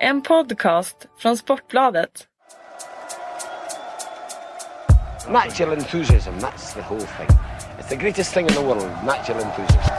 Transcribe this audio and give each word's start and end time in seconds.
En 0.00 0.22
podcast 0.22 0.96
från 1.18 1.36
Sportbladet. 1.36 2.26
Natural 5.28 5.72
enthusiasm, 5.72 6.34
that's 6.34 6.74
the 6.74 6.80
whole 6.80 7.00
thing. 7.00 7.28
It's 7.78 7.88
the 7.88 7.96
greatest 7.96 8.34
thing 8.34 8.46
in 8.46 8.54
the 8.54 8.60
world, 8.60 8.90
natural 9.06 9.42
enthusiasm. 9.42 9.92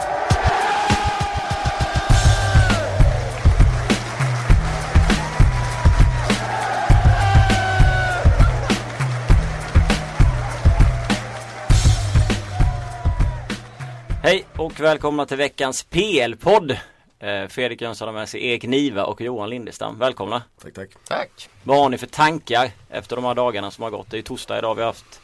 Hej 14.23 14.45
och 14.57 14.79
välkomna 14.79 15.25
till 15.25 15.37
veckans 15.37 15.83
PL-podd. 15.83 16.77
Eh, 17.19 17.47
Fredrik 17.47 17.81
Jönsson 17.81 18.07
har 18.07 18.13
med 18.13 18.29
sig 18.29 18.47
Erik 18.47 18.63
Niva 18.63 19.03
och 19.03 19.21
Johan 19.21 19.49
Lindestam. 19.49 19.99
Välkomna! 19.99 20.43
Tack, 20.61 20.73
tack. 20.73 20.89
Tack. 21.07 21.49
Vad 21.63 21.77
har 21.77 21.89
ni 21.89 21.97
för 21.97 22.07
tankar 22.07 22.71
efter 22.89 23.15
de 23.15 23.25
här 23.25 23.35
dagarna 23.35 23.71
som 23.71 23.83
har 23.83 23.91
gått? 23.91 24.11
Det 24.11 24.17
är 24.17 24.21
torsdag 24.21 24.57
idag. 24.57 24.75
Vi 24.75 24.81
har 24.81 24.87
haft 24.87 25.21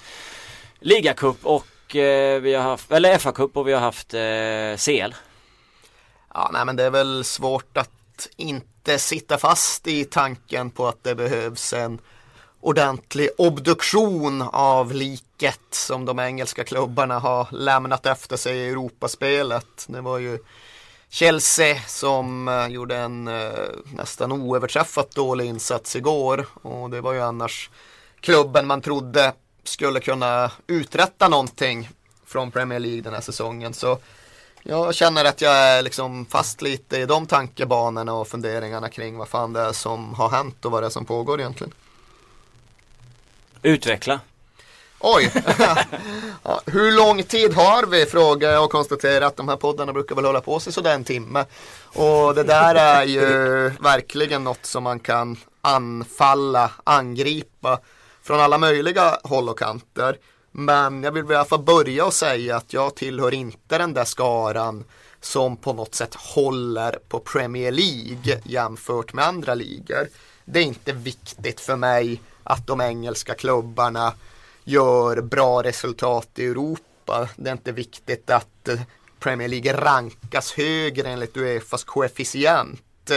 ligacup 0.80 1.46
och 1.46 1.96
eh, 1.96 2.42
vi 2.42 2.54
har 2.54 2.64
haft, 2.64 2.92
eller 2.92 3.18
FA-cup 3.18 3.58
och 3.58 3.68
vi 3.68 3.74
har 3.74 3.80
haft 3.80 4.14
eh, 4.14 4.78
CL. 4.78 5.16
Ja, 6.34 6.50
nej, 6.54 6.66
men 6.66 6.76
det 6.76 6.84
är 6.84 6.90
väl 6.90 7.24
svårt 7.24 7.78
att 7.78 8.30
inte 8.36 9.00
sitta 9.00 9.38
fast 9.38 9.88
i 9.88 10.06
tanken 10.06 10.70
på 10.70 10.88
att 10.88 11.04
det 11.04 11.16
behövs 11.16 11.74
en 11.74 12.00
ordentlig 12.62 13.30
obduktion 13.38 14.42
av 14.42 14.94
liket 14.94 15.62
som 15.72 16.06
de 16.06 16.20
engelska 16.20 16.64
klubbarna 16.64 17.20
har 17.20 17.48
lämnat 17.52 18.06
efter 18.06 18.38
sig 18.38 18.58
i 18.58 18.70
Europaspelet. 18.70 19.86
Det 19.88 20.02
var 20.02 20.18
ju 20.18 20.40
Chelsea 21.14 21.80
som 21.88 22.48
eh, 22.48 22.68
gjorde 22.68 22.98
en 22.98 23.28
eh, 23.28 23.52
nästan 23.94 24.32
oöverträffat 24.32 25.12
dålig 25.12 25.46
insats 25.46 25.96
igår 25.96 26.48
och 26.54 26.90
det 26.90 27.02
var 27.02 27.14
ju 27.14 27.22
annars 27.22 27.70
klubben 28.20 28.68
man 28.68 28.82
trodde 28.82 29.34
skulle 29.64 30.00
kunna 30.00 30.52
uträtta 30.68 31.28
någonting 31.30 31.90
från 32.26 32.52
Premier 32.52 32.80
League 32.80 33.02
den 33.02 33.14
här 33.14 33.22
säsongen. 33.22 33.74
Så 33.74 33.98
jag 34.64 34.96
känner 34.96 35.26
att 35.26 35.42
jag 35.42 35.56
är 35.56 35.82
liksom 35.82 36.26
fast 36.26 36.62
lite 36.62 36.98
i 36.98 37.06
de 37.06 37.28
tankebanorna 37.28 38.14
och 38.14 38.28
funderingarna 38.28 38.90
kring 38.90 39.18
vad 39.18 39.28
fan 39.28 39.54
det 39.54 39.62
är 39.62 39.74
som 39.74 40.14
har 40.14 40.30
hänt 40.30 40.66
och 40.66 40.72
vad 40.72 40.84
det 40.84 40.88
är 40.88 40.92
som 40.92 41.06
pågår 41.06 41.40
egentligen. 41.40 41.74
Utveckla! 43.62 44.20
Oj! 45.06 45.32
ja, 46.44 46.62
hur 46.66 46.92
lång 46.92 47.24
tid 47.24 47.54
har 47.54 47.86
vi? 47.86 48.06
Frågar 48.06 48.52
jag 48.52 48.64
och 48.64 48.72
konstaterar 48.72 49.26
att 49.26 49.38
de 49.38 49.50
här 49.50 49.56
poddarna 49.56 49.94
brukar 49.94 50.16
väl 50.16 50.26
hålla 50.26 50.42
på 50.42 50.60
sig 50.60 50.74
sådär 50.74 50.94
en 50.94 51.04
timme. 51.04 51.46
Och 51.84 52.36
det 52.36 52.44
där 52.44 52.76
är 52.76 53.04
ju 53.04 53.26
verkligen 53.80 54.44
något 54.44 54.66
som 54.66 54.84
man 54.84 55.00
kan 55.00 55.38
anfalla, 55.62 56.72
angripa 56.84 57.80
från 58.22 58.40
alla 58.40 58.58
möjliga 58.58 59.18
håll 59.24 59.50
och 59.50 59.60
kanter. 59.60 60.18
Men 60.52 61.04
jag 61.04 61.12
vill 61.12 61.32
i 61.32 61.36
alla 61.36 61.46
fall 61.46 61.64
börja 61.64 62.06
och 62.06 62.14
säga 62.14 62.56
att 62.56 62.74
jag 62.74 62.96
tillhör 62.96 63.34
inte 63.34 63.78
den 63.78 63.94
där 63.94 64.06
skaran 64.06 64.84
som 65.22 65.58
på 65.58 65.74
något 65.74 65.96
sätt 65.96 66.16
håller 66.16 67.00
på 67.10 67.20
Premier 67.20 67.72
League 67.72 68.42
jämfört 68.44 69.14
med 69.14 69.26
andra 69.26 69.54
ligor. 69.56 70.08
Det 70.46 70.60
är 70.60 70.64
inte 70.64 70.94
viktigt 70.94 71.60
för 71.60 71.76
mig 71.76 72.22
att 72.44 72.68
de 72.68 72.82
engelska 72.82 73.34
klubbarna 73.34 74.14
gör 74.64 75.22
bra 75.22 75.64
resultat 75.64 76.30
i 76.36 76.46
Europa. 76.46 77.30
Det 77.36 77.50
är 77.50 77.54
inte 77.54 77.72
viktigt 77.72 78.30
att 78.30 78.68
eh, 78.68 78.80
Premier 79.20 79.48
League 79.48 79.74
rankas 79.74 80.52
högre 80.52 81.10
enligt 81.10 81.38
Uefas 81.38 81.84
koefficient. 81.84 83.12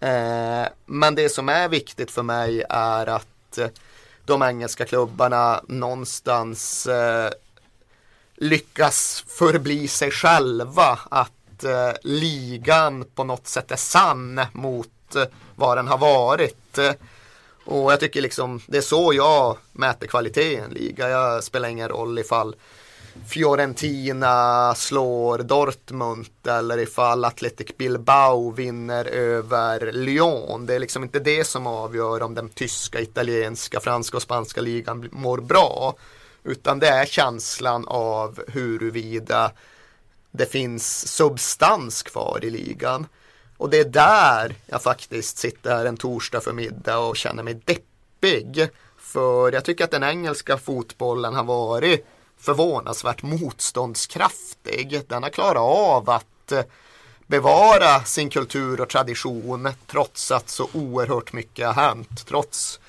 Eh, 0.00 0.66
men 0.86 1.14
det 1.14 1.28
som 1.28 1.48
är 1.48 1.68
viktigt 1.68 2.10
för 2.10 2.22
mig 2.22 2.64
är 2.68 3.06
att 3.06 3.58
eh, 3.58 3.66
de 4.24 4.42
engelska 4.42 4.84
klubbarna 4.84 5.60
någonstans 5.68 6.88
lyckas 8.36 9.24
förbli 9.28 9.88
sig 9.88 10.10
själva. 10.10 10.98
Att 11.10 11.64
ligan 12.02 13.04
på 13.14 13.24
något 13.24 13.46
sätt 13.46 13.70
är 13.70 13.76
sann 13.76 14.40
mot 14.52 15.16
vad 15.54 15.78
den 15.78 15.88
har 15.88 15.98
varit. 15.98 16.78
Och 17.70 17.92
jag 17.92 18.00
tycker 18.00 18.22
liksom 18.22 18.60
det 18.66 18.78
är 18.78 18.82
så 18.82 19.12
jag 19.14 19.56
mäter 19.72 20.06
kvalitet 20.06 20.52
i 20.52 20.56
en 20.56 20.70
liga. 20.70 21.08
Jag 21.08 21.44
spelar 21.44 21.68
ingen 21.68 21.88
roll 21.88 22.18
ifall 22.18 22.56
Fiorentina 23.26 24.74
slår 24.74 25.38
Dortmund 25.38 26.26
eller 26.48 26.78
ifall 26.78 27.24
Athletic 27.24 27.76
Bilbao 27.76 28.50
vinner 28.50 29.04
över 29.04 29.92
Lyon. 29.92 30.66
Det 30.66 30.74
är 30.74 30.78
liksom 30.78 31.02
inte 31.02 31.18
det 31.18 31.44
som 31.44 31.66
avgör 31.66 32.22
om 32.22 32.34
den 32.34 32.48
tyska, 32.48 33.00
italienska, 33.00 33.80
franska 33.80 34.16
och 34.16 34.22
spanska 34.22 34.60
ligan 34.60 35.08
mår 35.12 35.38
bra. 35.38 35.94
Utan 36.44 36.78
det 36.78 36.88
är 36.88 37.06
känslan 37.06 37.84
av 37.88 38.40
huruvida 38.48 39.52
det 40.30 40.46
finns 40.46 41.08
substans 41.08 42.02
kvar 42.02 42.38
i 42.42 42.50
ligan. 42.50 43.06
Och 43.58 43.70
det 43.70 43.78
är 43.78 43.84
där 43.84 44.54
jag 44.66 44.82
faktiskt 44.82 45.38
sitter 45.38 45.70
här 45.70 45.84
en 45.84 45.96
torsdag 45.96 46.40
förmiddag 46.40 46.98
och 46.98 47.16
känner 47.16 47.42
mig 47.42 47.54
deppig. 47.54 48.68
För 48.98 49.52
jag 49.52 49.64
tycker 49.64 49.84
att 49.84 49.90
den 49.90 50.04
engelska 50.04 50.58
fotbollen 50.58 51.34
har 51.34 51.44
varit 51.44 52.06
förvånansvärt 52.38 53.22
motståndskraftig. 53.22 55.02
Den 55.08 55.22
har 55.22 55.30
klarat 55.30 55.62
av 55.62 56.10
att 56.10 56.52
eh, 56.52 56.62
bevara 57.26 58.04
sin 58.04 58.30
kultur 58.30 58.80
och 58.80 58.88
tradition 58.88 59.68
trots 59.86 60.30
att 60.30 60.48
så 60.48 60.68
oerhört 60.72 61.32
mycket 61.32 61.66
har 61.66 61.74
hänt. 61.74 62.26
Trots 62.26 62.80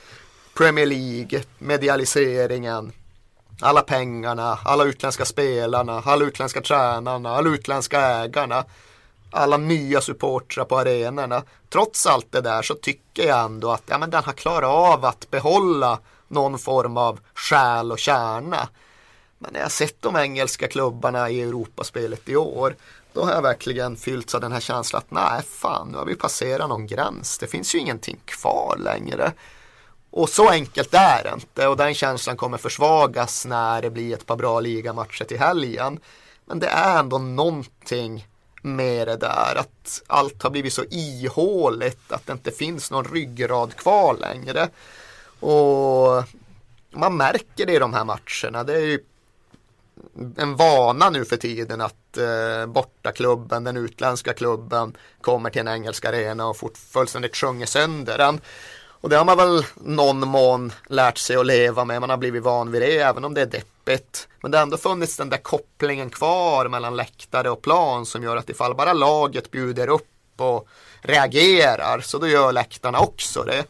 Premier 0.53 0.85
League, 0.85 1.43
medialiseringen, 1.57 2.91
alla 3.61 3.81
pengarna, 3.81 4.59
alla 4.63 4.83
utländska 4.83 5.25
spelarna, 5.25 6.01
alla 6.05 6.25
utländska 6.25 6.61
tränarna, 6.61 7.35
alla 7.35 7.49
utländska 7.49 8.01
ägarna 8.01 8.65
alla 9.31 9.57
nya 9.57 10.01
supportrar 10.01 10.65
på 10.65 10.79
arenorna. 10.79 11.43
Trots 11.69 12.05
allt 12.05 12.31
det 12.31 12.41
där 12.41 12.61
så 12.61 12.75
tycker 12.75 13.27
jag 13.27 13.45
ändå 13.45 13.71
att 13.71 13.83
ja, 13.85 13.97
men 13.97 14.09
den 14.09 14.23
har 14.23 14.33
klarat 14.33 14.69
av 14.69 15.05
att 15.05 15.31
behålla 15.31 15.99
någon 16.27 16.59
form 16.59 16.97
av 16.97 17.19
själ 17.33 17.91
och 17.91 17.99
kärna. 17.99 18.69
Men 19.37 19.53
när 19.53 19.59
jag 19.59 19.71
sett 19.71 20.01
de 20.01 20.15
engelska 20.15 20.67
klubbarna 20.67 21.29
i 21.29 21.41
Europaspelet 21.41 22.29
i 22.29 22.35
år 22.35 22.75
då 23.13 23.23
har 23.23 23.31
jag 23.31 23.41
verkligen 23.41 23.95
fyllts 23.95 24.35
av 24.35 24.41
den 24.41 24.51
här 24.51 24.59
känslan 24.59 24.99
att 24.99 25.11
nej 25.11 25.41
fan 25.43 25.87
nu 25.91 25.97
har 25.97 26.05
vi 26.05 26.15
passerat 26.15 26.69
någon 26.69 26.87
gräns. 26.87 27.37
Det 27.37 27.47
finns 27.47 27.75
ju 27.75 27.79
ingenting 27.79 28.19
kvar 28.25 28.77
längre. 28.79 29.33
Och 30.11 30.29
så 30.29 30.49
enkelt 30.49 30.93
är 30.93 31.23
det 31.23 31.31
inte 31.33 31.67
och 31.67 31.77
den 31.77 31.93
känslan 31.93 32.37
kommer 32.37 32.57
försvagas 32.57 33.45
när 33.45 33.81
det 33.81 33.89
blir 33.89 34.13
ett 34.13 34.25
par 34.25 34.35
bra 34.35 34.59
ligamatcher 34.59 35.25
till 35.25 35.39
helgen. 35.39 35.99
Men 36.45 36.59
det 36.59 36.67
är 36.67 36.99
ändå 36.99 37.17
någonting 37.17 38.27
med 38.61 39.07
det 39.07 39.17
där. 39.17 39.55
Att 39.55 40.01
allt 40.07 40.43
har 40.43 40.49
blivit 40.49 40.73
så 40.73 40.83
ihåligt 40.89 42.11
att 42.11 42.27
det 42.27 42.33
inte 42.33 42.51
finns 42.51 42.91
någon 42.91 43.05
ryggrad 43.05 43.75
kvar 43.75 44.17
längre. 44.17 44.69
Och 45.39 46.23
man 46.91 47.17
märker 47.17 47.65
det 47.65 47.73
i 47.73 47.79
de 47.79 47.93
här 47.93 48.05
matcherna. 48.05 48.63
Det 48.63 48.73
är 48.73 48.85
ju 48.85 48.99
en 50.37 50.55
vana 50.55 51.09
nu 51.09 51.25
för 51.25 51.37
tiden 51.37 51.81
att 51.81 52.17
eh, 52.17 52.65
bortaklubben, 52.67 53.63
den 53.63 53.77
utländska 53.77 54.33
klubben 54.33 54.97
kommer 55.21 55.49
till 55.49 55.61
en 55.61 55.67
engelsk 55.67 56.05
arena 56.05 56.47
och 56.47 56.57
fort, 56.57 56.77
fullständigt 56.77 57.35
sjunger 57.35 57.65
sönder 57.65 58.17
den. 58.17 58.41
Och 59.01 59.09
det 59.09 59.17
har 59.17 59.25
man 59.25 59.37
väl 59.37 59.65
någon 59.75 60.27
mån 60.27 60.73
lärt 60.87 61.17
sig 61.17 61.35
att 61.35 61.45
leva 61.45 61.85
med. 61.85 62.01
Man 62.01 62.09
har 62.09 62.17
blivit 62.17 62.43
van 62.43 62.71
vid 62.71 62.81
det 62.81 62.97
även 62.97 63.25
om 63.25 63.33
det 63.33 63.41
är 63.41 63.45
deppigt. 63.45 64.27
Men 64.41 64.51
det 64.51 64.57
har 64.57 64.63
ändå 64.63 64.77
funnits 64.77 65.17
den 65.17 65.29
där 65.29 65.37
kopplingen 65.37 66.09
kvar 66.09 66.67
mellan 66.67 66.95
läktare 66.95 67.49
och 67.49 67.61
plan 67.61 68.05
som 68.05 68.23
gör 68.23 68.37
att 68.37 68.49
ifall 68.49 68.75
bara 68.75 68.93
laget 68.93 69.51
bjuder 69.51 69.89
upp 69.89 70.07
och 70.37 70.67
reagerar 71.01 72.01
så 72.01 72.17
då 72.17 72.27
gör 72.27 72.51
läktarna 72.51 72.99
också 72.99 73.43
det. 73.43 73.65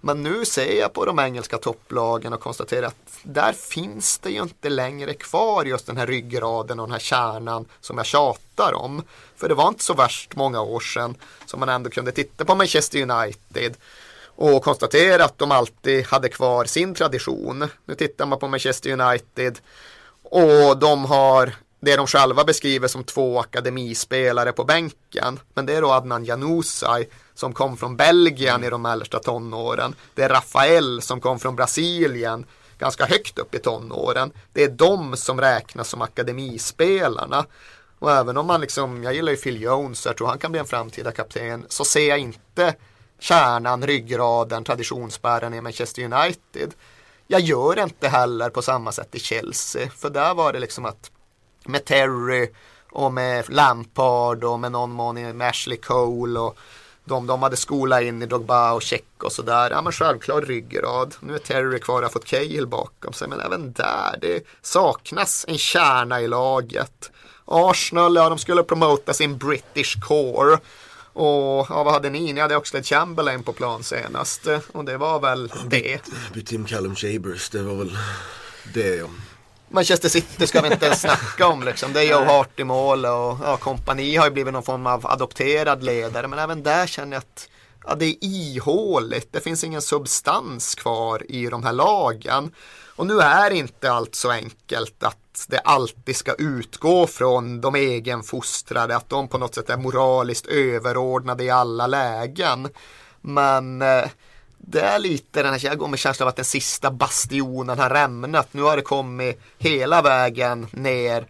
Men 0.00 0.22
nu 0.22 0.44
ser 0.44 0.80
jag 0.80 0.92
på 0.92 1.04
de 1.04 1.18
engelska 1.18 1.58
topplagen 1.58 2.32
och 2.32 2.40
konstaterar 2.40 2.86
att 2.86 3.20
där 3.22 3.52
finns 3.52 4.18
det 4.18 4.30
ju 4.30 4.42
inte 4.42 4.68
längre 4.68 5.14
kvar 5.14 5.64
just 5.64 5.86
den 5.86 5.96
här 5.96 6.06
ryggraden 6.06 6.80
och 6.80 6.86
den 6.86 6.92
här 6.92 6.98
kärnan 6.98 7.66
som 7.80 7.96
jag 7.96 8.06
tjatar 8.06 8.72
om. 8.74 9.02
För 9.36 9.48
det 9.48 9.54
var 9.54 9.68
inte 9.68 9.84
så 9.84 9.94
värst 9.94 10.36
många 10.36 10.60
år 10.60 10.80
sedan 10.80 11.14
som 11.46 11.60
man 11.60 11.68
ändå 11.68 11.90
kunde 11.90 12.12
titta 12.12 12.44
på 12.44 12.54
Manchester 12.54 13.10
United 13.10 13.76
och 14.36 14.62
konstatera 14.62 15.24
att 15.24 15.38
de 15.38 15.50
alltid 15.50 16.06
hade 16.06 16.28
kvar 16.28 16.64
sin 16.64 16.94
tradition. 16.94 17.68
Nu 17.86 17.94
tittar 17.94 18.26
man 18.26 18.38
på 18.38 18.48
Manchester 18.48 19.00
United 19.00 19.58
och 20.22 20.78
de 20.78 21.04
har 21.04 21.52
det 21.80 21.96
de 21.96 22.06
själva 22.06 22.44
beskriver 22.44 22.88
som 22.88 23.04
två 23.04 23.40
akademispelare 23.40 24.52
på 24.52 24.64
bänken. 24.64 25.40
Men 25.54 25.66
det 25.66 25.74
är 25.74 25.82
då 25.82 25.92
Adnan 25.92 26.24
Januzaj 26.24 27.08
som 27.34 27.52
kom 27.52 27.76
från 27.76 27.96
Belgien 27.96 28.64
i 28.64 28.70
de 28.70 28.82
mellersta 28.82 29.18
tonåren. 29.18 29.94
Det 30.14 30.22
är 30.22 30.28
Rafael 30.28 31.02
som 31.02 31.20
kom 31.20 31.38
från 31.38 31.56
Brasilien 31.56 32.46
ganska 32.78 33.06
högt 33.06 33.38
upp 33.38 33.54
i 33.54 33.58
tonåren. 33.58 34.32
Det 34.52 34.64
är 34.64 34.68
de 34.68 35.16
som 35.16 35.40
räknas 35.40 35.88
som 35.88 36.02
akademispelarna. 36.02 37.46
Och 37.98 38.12
även 38.12 38.36
om 38.36 38.46
man 38.46 38.60
liksom, 38.60 39.02
jag 39.02 39.14
gillar 39.14 39.32
ju 39.32 39.36
Phil 39.36 39.62
Jones, 39.62 40.06
jag 40.06 40.16
tror 40.16 40.26
han 40.26 40.38
kan 40.38 40.52
bli 40.52 40.60
en 40.60 40.66
framtida 40.66 41.12
kapten, 41.12 41.66
så 41.68 41.84
ser 41.84 42.08
jag 42.08 42.18
inte 42.18 42.74
kärnan, 43.24 43.86
ryggraden, 43.86 44.64
traditionsbäraren 44.64 45.54
i 45.54 45.60
Manchester 45.60 46.02
United. 46.02 46.74
Jag 47.26 47.40
gör 47.40 47.82
inte 47.82 48.08
heller 48.08 48.50
på 48.50 48.62
samma 48.62 48.92
sätt 48.92 49.14
i 49.14 49.18
Chelsea. 49.18 49.90
För 49.90 50.10
där 50.10 50.34
var 50.34 50.52
det 50.52 50.58
liksom 50.58 50.84
att 50.84 51.10
med 51.66 51.84
Terry 51.84 52.50
och 52.92 53.12
med 53.12 53.50
Lampard 53.50 54.44
och 54.44 54.60
med 54.60 54.72
någon 54.72 54.90
mån 54.90 55.36
med 55.36 55.48
Ashley 55.48 55.76
Cole 55.76 56.40
och 56.40 56.58
de, 57.04 57.26
de 57.26 57.42
hade 57.42 57.56
skola 57.56 58.02
in 58.02 58.22
i 58.22 58.26
Drogba 58.26 58.72
och 58.72 58.82
Check 58.82 59.22
och 59.22 59.32
sådär. 59.32 59.70
Ja 59.70 59.82
men 59.82 59.92
självklar 59.92 60.42
ryggrad. 60.42 61.14
Nu 61.20 61.34
är 61.34 61.38
Terry 61.38 61.80
kvar 61.80 61.96
och 61.96 62.02
har 62.02 62.10
fått 62.10 62.24
Cahill 62.24 62.66
bakom 62.66 63.12
sig. 63.12 63.28
Men 63.28 63.40
även 63.40 63.72
där, 63.72 64.18
det 64.20 64.44
saknas 64.62 65.44
en 65.48 65.58
kärna 65.58 66.20
i 66.20 66.28
laget. 66.28 67.10
Arsenal, 67.44 68.16
ja 68.16 68.28
de 68.28 68.38
skulle 68.38 68.62
promota 68.62 69.14
sin 69.14 69.38
British 69.38 70.00
core. 70.00 70.58
Och 71.14 71.66
ja, 71.68 71.82
vad 71.84 71.92
hade 71.92 72.10
ni? 72.10 72.32
Ni 72.32 72.40
hade 72.40 72.56
Oxlade 72.56 72.84
Chamberlain 72.84 73.42
på 73.42 73.52
plan 73.52 73.84
senast. 73.84 74.46
Och 74.72 74.84
det 74.84 74.96
var 74.96 75.20
väl 75.20 75.52
det. 75.66 76.00
Bytte 76.34 76.54
in 76.54 76.64
Callum 76.64 76.94
Chambers, 76.94 77.50
det 77.50 77.62
var 77.62 77.74
väl 77.74 77.98
det 78.74 78.96
ja. 78.96 79.06
Manchester 79.68 80.08
City 80.08 80.46
ska 80.46 80.60
vi 80.60 80.72
inte 80.72 80.86
ens 80.86 81.00
snacka 81.00 81.46
om 81.46 81.62
liksom. 81.62 81.92
Det 81.92 82.00
är 82.00 82.10
Joe 82.10 82.24
Hart 82.24 82.60
i 82.60 82.64
mål 82.64 83.04
och 83.04 83.38
ja, 83.42 83.56
kompani 83.60 84.16
har 84.16 84.24
ju 84.24 84.30
blivit 84.30 84.52
någon 84.52 84.62
form 84.62 84.86
av 84.86 85.06
adopterad 85.06 85.82
ledare. 85.82 86.28
Men 86.28 86.38
även 86.38 86.62
där 86.62 86.86
känner 86.86 87.12
jag 87.12 87.18
att 87.18 87.48
ja, 87.86 87.94
det 87.94 88.04
är 88.04 88.16
ihåligt. 88.24 89.32
Det 89.32 89.40
finns 89.40 89.64
ingen 89.64 89.82
substans 89.82 90.74
kvar 90.74 91.30
i 91.30 91.46
de 91.46 91.64
här 91.64 91.72
lagen. 91.72 92.50
Och 92.96 93.06
nu 93.06 93.20
är 93.20 93.50
inte 93.50 93.92
allt 93.92 94.14
så 94.14 94.30
enkelt 94.30 95.02
att 95.02 95.18
det 95.48 95.58
alltid 95.58 96.16
ska 96.16 96.34
utgå 96.34 97.06
från 97.06 97.60
de 97.60 97.74
egenfostrade, 97.74 98.96
att 98.96 99.08
de 99.08 99.28
på 99.28 99.38
något 99.38 99.54
sätt 99.54 99.70
är 99.70 99.76
moraliskt 99.76 100.46
överordnade 100.46 101.44
i 101.44 101.50
alla 101.50 101.86
lägen. 101.86 102.68
Men 103.20 103.82
eh, 103.82 104.04
det 104.58 104.80
är 104.80 104.98
lite 104.98 105.42
den 105.42 105.52
här, 105.52 105.64
jag 105.64 105.78
går 105.78 105.88
med 105.88 105.98
känslan 105.98 106.26
av 106.26 106.28
att 106.28 106.36
den 106.36 106.44
sista 106.44 106.90
bastionen 106.90 107.78
har 107.78 107.90
rämnat. 107.90 108.48
Nu 108.50 108.62
har 108.62 108.76
det 108.76 108.82
kommit 108.82 109.40
hela 109.58 110.02
vägen 110.02 110.66
ner 110.72 111.26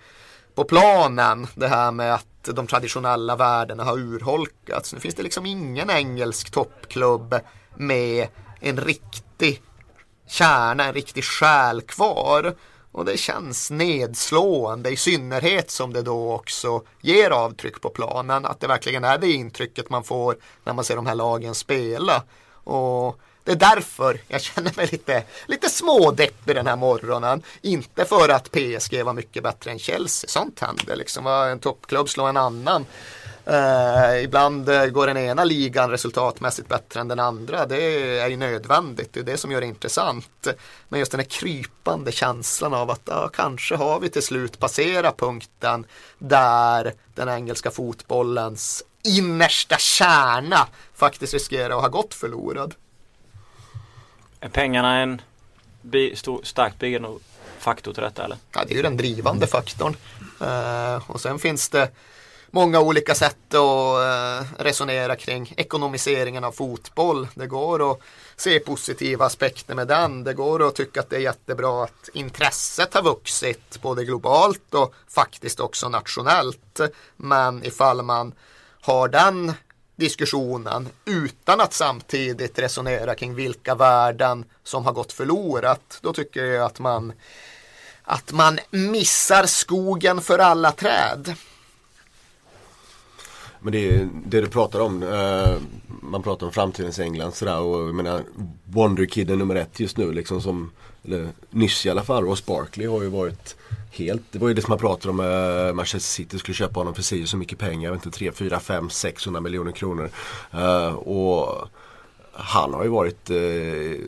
på 0.54 0.64
planen. 0.64 1.46
Det 1.54 1.68
här 1.68 1.92
med 1.92 2.14
att 2.14 2.26
de 2.42 2.66
traditionella 2.66 3.36
värdena 3.36 3.84
har 3.84 3.98
urholkats. 3.98 4.94
Nu 4.94 5.00
finns 5.00 5.14
det 5.14 5.22
liksom 5.22 5.46
ingen 5.46 5.90
engelsk 5.90 6.50
toppklubb 6.50 7.34
med 7.76 8.28
en 8.60 8.80
riktig 8.80 9.62
kärna, 10.28 10.84
en 10.84 10.94
riktig 10.94 11.24
själ 11.24 11.80
kvar. 11.80 12.54
Och 12.94 13.04
det 13.04 13.16
känns 13.16 13.70
nedslående 13.70 14.90
i 14.90 14.96
synnerhet 14.96 15.70
som 15.70 15.92
det 15.92 16.02
då 16.02 16.32
också 16.32 16.82
ger 17.00 17.30
avtryck 17.30 17.80
på 17.80 17.88
planen. 17.88 18.44
Att 18.44 18.60
det 18.60 18.66
verkligen 18.66 19.04
är 19.04 19.18
det 19.18 19.32
intrycket 19.32 19.90
man 19.90 20.04
får 20.04 20.36
när 20.64 20.72
man 20.72 20.84
ser 20.84 20.96
de 20.96 21.06
här 21.06 21.14
lagen 21.14 21.54
spela. 21.54 22.22
Och 22.64 23.18
det 23.44 23.52
är 23.52 23.56
därför 23.56 24.20
jag 24.28 24.40
känner 24.40 24.76
mig 24.76 24.88
lite, 24.92 25.22
lite 25.46 25.68
smådeppig 25.68 26.56
den 26.56 26.66
här 26.66 26.76
morgonen. 26.76 27.42
Inte 27.62 28.04
för 28.04 28.28
att 28.28 28.50
PSG 28.50 29.02
var 29.02 29.12
mycket 29.12 29.42
bättre 29.42 29.70
än 29.70 29.78
Chelsea. 29.78 30.28
Sånt 30.28 30.60
händer 30.60 30.96
liksom. 30.96 31.26
En 31.26 31.58
toppklubb 31.58 32.08
slår 32.08 32.28
en 32.28 32.36
annan. 32.36 32.86
Uh, 33.48 34.22
ibland 34.24 34.66
går 34.92 35.06
den 35.06 35.16
ena 35.16 35.44
ligan 35.44 35.90
resultatmässigt 35.90 36.68
bättre 36.68 37.00
än 37.00 37.08
den 37.08 37.20
andra. 37.20 37.66
Det 37.66 37.82
är 38.20 38.28
ju 38.28 38.36
nödvändigt. 38.36 39.12
Det 39.12 39.20
är 39.20 39.24
det 39.24 39.36
som 39.36 39.50
gör 39.52 39.60
det 39.60 39.66
intressant. 39.66 40.46
Men 40.88 40.98
just 40.98 41.10
den 41.10 41.20
här 41.20 41.26
krypande 41.26 42.12
känslan 42.12 42.74
av 42.74 42.90
att 42.90 43.08
uh, 43.08 43.28
kanske 43.28 43.76
har 43.76 44.00
vi 44.00 44.08
till 44.08 44.22
slut 44.22 44.58
passerat 44.58 45.16
punkten 45.16 45.86
där 46.18 46.92
den 47.14 47.28
engelska 47.28 47.70
fotbollens 47.70 48.82
innersta 49.02 49.78
kärna 49.78 50.66
faktiskt 50.94 51.34
riskerar 51.34 51.76
att 51.76 51.82
ha 51.82 51.88
gått 51.88 52.14
förlorad. 52.14 52.74
Är 54.40 54.48
pengarna 54.48 54.98
en 54.98 55.22
bi 55.82 56.16
stor, 56.16 56.40
starkt 56.42 56.78
bidragande 56.78 57.18
faktor 57.58 57.92
till 57.92 58.02
detta 58.02 58.24
eller? 58.24 58.36
Ja, 58.52 58.64
det 58.66 58.72
är 58.72 58.76
ju 58.76 58.82
den 58.82 58.96
drivande 58.96 59.46
faktorn. 59.46 59.96
Uh, 60.42 61.10
och 61.10 61.20
sen 61.20 61.38
finns 61.38 61.68
det 61.68 61.90
många 62.54 62.80
olika 62.80 63.14
sätt 63.14 63.54
att 63.54 63.58
eh, 63.58 64.64
resonera 64.64 65.16
kring 65.16 65.54
ekonomiseringen 65.56 66.44
av 66.44 66.52
fotboll. 66.52 67.28
Det 67.34 67.46
går 67.46 67.92
att 67.92 68.00
se 68.36 68.60
positiva 68.60 69.24
aspekter 69.24 69.74
med 69.74 69.88
den. 69.88 70.24
Det 70.24 70.34
går 70.34 70.68
att 70.68 70.74
tycka 70.74 71.00
att 71.00 71.10
det 71.10 71.16
är 71.16 71.20
jättebra 71.20 71.84
att 71.84 72.08
intresset 72.12 72.94
har 72.94 73.02
vuxit 73.02 73.82
både 73.82 74.04
globalt 74.04 74.74
och 74.74 74.94
faktiskt 75.08 75.60
också 75.60 75.88
nationellt. 75.88 76.80
Men 77.16 77.64
ifall 77.64 78.02
man 78.02 78.32
har 78.80 79.08
den 79.08 79.52
diskussionen 79.96 80.88
utan 81.04 81.60
att 81.60 81.72
samtidigt 81.72 82.58
resonera 82.58 83.14
kring 83.14 83.34
vilka 83.34 83.74
värden 83.74 84.44
som 84.64 84.84
har 84.84 84.92
gått 84.92 85.12
förlorat. 85.12 85.98
Då 86.00 86.12
tycker 86.12 86.44
jag 86.44 86.66
att 86.66 86.78
man, 86.78 87.12
att 88.02 88.32
man 88.32 88.58
missar 88.70 89.46
skogen 89.46 90.20
för 90.20 90.38
alla 90.38 90.72
träd. 90.72 91.34
Men 93.64 93.72
det, 93.72 94.08
det 94.26 94.40
du 94.40 94.46
pratar 94.46 94.80
om, 94.80 95.02
eh, 95.02 95.56
man 96.00 96.22
pratar 96.22 96.46
om 96.46 96.52
framtidens 96.52 96.98
England 96.98 97.32
sådär 97.32 97.60
och 97.60 97.88
jag 97.88 97.94
menar 97.94 98.22
Wonderkidden 98.64 99.38
nummer 99.38 99.54
ett 99.54 99.80
just 99.80 99.96
nu 99.96 100.12
liksom 100.12 100.40
som, 100.40 100.70
eller 101.04 101.28
nyss 101.50 101.86
i 101.86 101.90
alla 101.90 102.02
fall, 102.02 102.24
Ross 102.24 102.46
Barkley 102.46 102.86
har 102.86 103.02
ju 103.02 103.08
varit 103.08 103.56
helt, 103.90 104.22
det 104.30 104.38
var 104.38 104.48
ju 104.48 104.54
det 104.54 104.62
som 104.62 104.70
man 104.70 104.78
pratade 104.78 105.10
om, 105.10 105.20
eh, 105.20 105.74
Manchester 105.74 105.98
City 105.98 106.38
skulle 106.38 106.54
köpa 106.54 106.80
honom 106.80 106.94
för 106.94 107.02
sig 107.02 107.26
så 107.26 107.36
mycket 107.36 107.58
pengar, 107.58 107.84
jag 107.84 107.96
vet 107.96 108.06
inte 108.06 108.18
3, 108.18 108.32
4, 108.32 108.60
5, 108.60 108.90
600 108.90 109.40
miljoner 109.40 109.72
kronor. 109.72 110.10
Eh, 110.52 110.94
och 110.94 111.68
han 112.32 112.74
har 112.74 112.84
ju 112.84 112.90
varit 112.90 113.30
eh, 113.30 114.06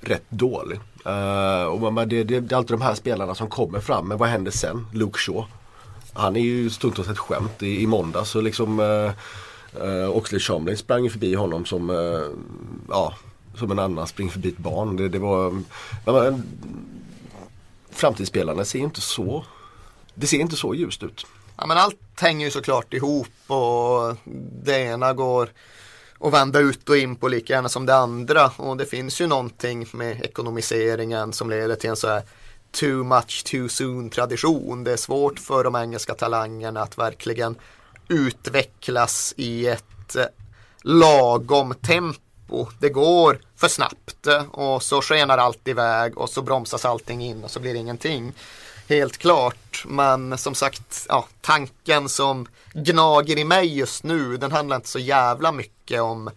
rätt 0.00 0.30
dålig. 0.30 0.80
Uh, 1.06 1.64
och 1.64 1.92
man, 1.92 2.08
det, 2.08 2.24
det, 2.24 2.40
det, 2.40 2.54
är 2.54 2.56
alltid 2.56 2.76
de 2.78 2.82
här 2.82 2.94
spelarna 2.94 3.34
som 3.34 3.48
kommer 3.48 3.80
fram, 3.80 4.08
men 4.08 4.18
vad 4.18 4.28
händer 4.28 4.50
sen? 4.50 4.86
Luke 4.92 5.18
Shaw. 5.18 5.44
Han 6.18 6.36
är 6.36 6.40
ju 6.40 6.70
stundtals 6.70 7.08
ett 7.08 7.18
skämt. 7.18 7.62
I, 7.62 7.82
i 7.82 7.86
måndag 7.86 8.24
så 8.24 8.40
liksom 8.40 8.80
eh, 8.80 9.12
eh 9.82 10.10
Oxley 10.10 10.40
Chamberlain 10.40 10.78
sprang 10.78 11.10
förbi 11.10 11.34
honom 11.34 11.64
som, 11.64 11.90
eh, 11.90 12.40
ja, 12.88 13.14
som 13.56 13.70
en 13.70 13.78
annan 13.78 14.06
springer 14.06 14.32
förbi 14.32 14.48
ett 14.48 14.58
barn. 14.58 14.96
Det, 14.96 15.08
det 15.08 15.18
var, 15.18 15.62
men, 16.04 16.42
framtidsspelarna 17.90 18.64
ser 18.64 18.78
inte 18.78 19.00
så 19.00 19.44
det 20.18 20.26
ser 20.26 20.38
inte 20.38 20.56
så 20.56 20.74
ljust 20.74 21.02
ut. 21.02 21.26
Ja, 21.56 21.66
men 21.66 21.78
allt 21.78 22.20
hänger 22.20 22.46
ju 22.46 22.50
såklart 22.50 22.94
ihop 22.94 23.28
och 23.46 24.16
det 24.64 24.78
ena 24.78 25.12
går 25.12 25.48
att 26.20 26.32
vända 26.32 26.58
ut 26.58 26.88
och 26.88 26.96
in 26.96 27.16
på 27.16 27.28
lika 27.28 27.52
gärna 27.52 27.68
som 27.68 27.86
det 27.86 27.96
andra. 27.96 28.50
Och 28.56 28.76
det 28.76 28.86
finns 28.86 29.20
ju 29.20 29.26
någonting 29.26 29.86
med 29.92 30.22
ekonomiseringen 30.22 31.32
som 31.32 31.50
leder 31.50 31.74
till 31.74 31.90
en 31.90 31.96
så 31.96 32.08
här 32.08 32.22
too 32.70 33.04
much 33.04 33.44
too 33.44 33.68
soon 33.68 34.10
tradition. 34.10 34.84
Det 34.84 34.92
är 34.92 34.96
svårt 34.96 35.38
för 35.38 35.64
de 35.64 35.76
engelska 35.76 36.14
talangerna 36.14 36.82
att 36.82 36.98
verkligen 36.98 37.56
utvecklas 38.08 39.34
i 39.36 39.66
ett 39.66 40.16
eh, 40.16 40.24
lagom 40.82 41.74
tempo. 41.74 42.68
Det 42.78 42.88
går 42.88 43.40
för 43.56 43.68
snabbt 43.68 44.26
eh, 44.26 44.42
och 44.42 44.82
så 44.82 45.02
skenar 45.02 45.38
allt 45.38 45.68
iväg 45.68 46.18
och 46.18 46.30
så 46.30 46.42
bromsas 46.42 46.84
allting 46.84 47.24
in 47.24 47.44
och 47.44 47.50
så 47.50 47.60
blir 47.60 47.72
det 47.72 47.78
ingenting. 47.78 48.32
Helt 48.88 49.18
klart, 49.18 49.84
men 49.86 50.38
som 50.38 50.54
sagt, 50.54 51.06
ja, 51.08 51.26
tanken 51.40 52.08
som 52.08 52.48
gnager 52.72 53.38
i 53.38 53.44
mig 53.44 53.78
just 53.78 54.04
nu, 54.04 54.36
den 54.36 54.52
handlar 54.52 54.76
inte 54.76 54.88
så 54.88 54.98
jävla 54.98 55.52
mycket 55.52 56.00
om 56.00 56.30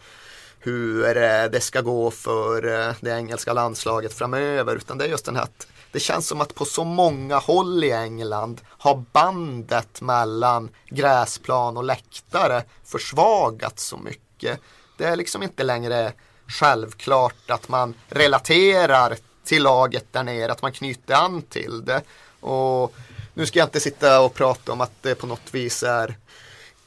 hur 0.59 1.17
eh, 1.17 1.43
det 1.51 1.61
ska 1.61 1.81
gå 1.81 2.11
för 2.11 2.61
det 3.01 3.11
engelska 3.11 3.53
landslaget 3.53 4.13
framöver, 4.13 4.75
utan 4.75 4.97
det 4.97 5.05
är 5.05 5.09
just 5.09 5.25
den 5.25 5.35
här 5.35 5.43
att 5.43 5.67
det 5.91 5.99
känns 5.99 6.27
som 6.27 6.41
att 6.41 6.55
på 6.55 6.65
så 6.65 6.83
många 6.83 7.37
håll 7.37 7.83
i 7.83 7.91
England 7.91 8.61
har 8.67 9.03
bandet 9.11 10.01
mellan 10.01 10.69
gräsplan 10.89 11.77
och 11.77 11.83
läktare 11.83 12.63
försvagats 12.83 13.85
så 13.85 13.97
mycket. 13.97 14.59
Det 14.97 15.05
är 15.05 15.15
liksom 15.15 15.43
inte 15.43 15.63
längre 15.63 16.13
självklart 16.47 17.51
att 17.51 17.69
man 17.69 17.93
relaterar 18.07 19.17
till 19.43 19.63
laget 19.63 20.05
där 20.11 20.23
nere, 20.23 20.51
att 20.51 20.61
man 20.61 20.71
knyter 20.71 21.13
an 21.13 21.41
till 21.41 21.85
det. 21.85 22.01
Och 22.39 22.93
nu 23.33 23.45
ska 23.45 23.59
jag 23.59 23.65
inte 23.65 23.79
sitta 23.79 24.21
och 24.21 24.33
prata 24.33 24.71
om 24.71 24.81
att 24.81 24.91
det 25.01 25.15
på 25.15 25.27
något 25.27 25.53
vis 25.53 25.83
är 25.83 26.17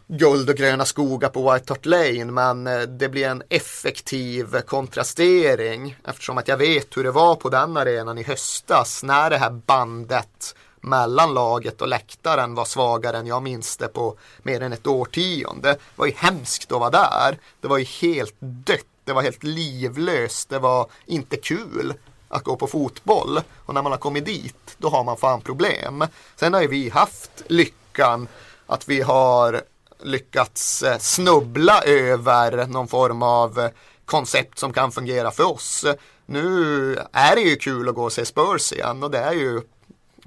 guld 0.06 0.50
och 0.50 0.56
gröna 0.56 0.84
skogar 0.84 1.28
på 1.28 1.52
White 1.52 1.73
Hart 1.73 1.87
Lane 1.87 2.25
men 2.25 2.66
eh, 2.66 2.80
det 2.80 3.08
blir 3.08 3.28
en 3.28 3.42
effektiv 3.49 4.61
kontrastering 4.61 5.96
eftersom 6.04 6.38
att 6.38 6.49
jag 6.49 6.56
vet 6.56 6.96
hur 6.96 7.04
det 7.04 7.11
var 7.11 7.37
på 7.37 7.49
den 7.49 7.76
arenan 7.76 8.18
i 8.18 8.23
höstas 8.23 9.02
när 9.02 9.30
det 9.30 9.38
här 9.38 9.50
bandet 9.50 10.54
mellan 10.80 11.34
laget 11.34 11.82
och 11.82 11.88
läktaren 11.88 12.54
var 12.54 12.64
svagare 12.64 13.18
än 13.18 13.26
jag 13.26 13.42
minns 13.42 13.76
det 13.76 13.88
på 13.88 14.16
mer 14.42 14.61
än 14.61 14.73
ett 14.73 14.87
årtionde. 14.87 15.73
Det 15.73 15.78
var 15.96 16.06
ju 16.06 16.12
hemskt 16.16 16.73
att 16.73 16.80
vara 16.80 16.90
där. 16.90 17.38
Det 17.61 17.68
var 17.68 17.78
ju 17.78 17.84
helt 17.84 18.37
dött. 18.38 18.87
Det 19.04 19.12
var 19.12 19.23
helt 19.23 19.42
livlöst. 19.42 20.49
Det 20.49 20.58
var 20.58 20.87
inte 21.06 21.37
kul 21.37 21.94
att 22.28 22.44
gå 22.44 22.56
på 22.56 22.66
fotboll. 22.66 23.40
Och 23.56 23.75
när 23.75 23.82
man 23.82 23.92
har 23.92 23.99
kommit 23.99 24.25
dit, 24.25 24.76
då 24.78 24.88
har 24.88 25.04
man 25.04 25.16
fan 25.16 25.40
problem. 25.40 26.04
Sen 26.37 26.54
har 26.54 26.61
ju 26.61 26.68
vi 26.68 26.88
haft 26.88 27.42
lyckan 27.46 28.28
att 28.66 28.88
vi 28.88 29.00
har 29.00 29.62
lyckats 30.04 30.82
eh, 30.82 30.99
snubbla 30.99 31.82
över 31.82 32.66
någon 32.66 32.88
form 32.88 33.23
av 33.23 33.58
eh, 33.58 33.70
koncept 34.04 34.58
som 34.58 34.73
kan 34.73 34.92
fungera 34.92 35.30
för 35.30 35.52
oss. 35.52 35.84
Nu 36.26 36.99
är 37.12 37.37
det 37.37 37.42
ju 37.42 37.56
kul 37.56 37.88
att 37.88 37.94
gå 37.94 38.04
och 38.04 38.12
se 38.12 38.25
Spurs 38.25 38.73
igen 38.73 39.02
och 39.02 39.11
det 39.11 39.18
är 39.18 39.32
ju 39.32 39.61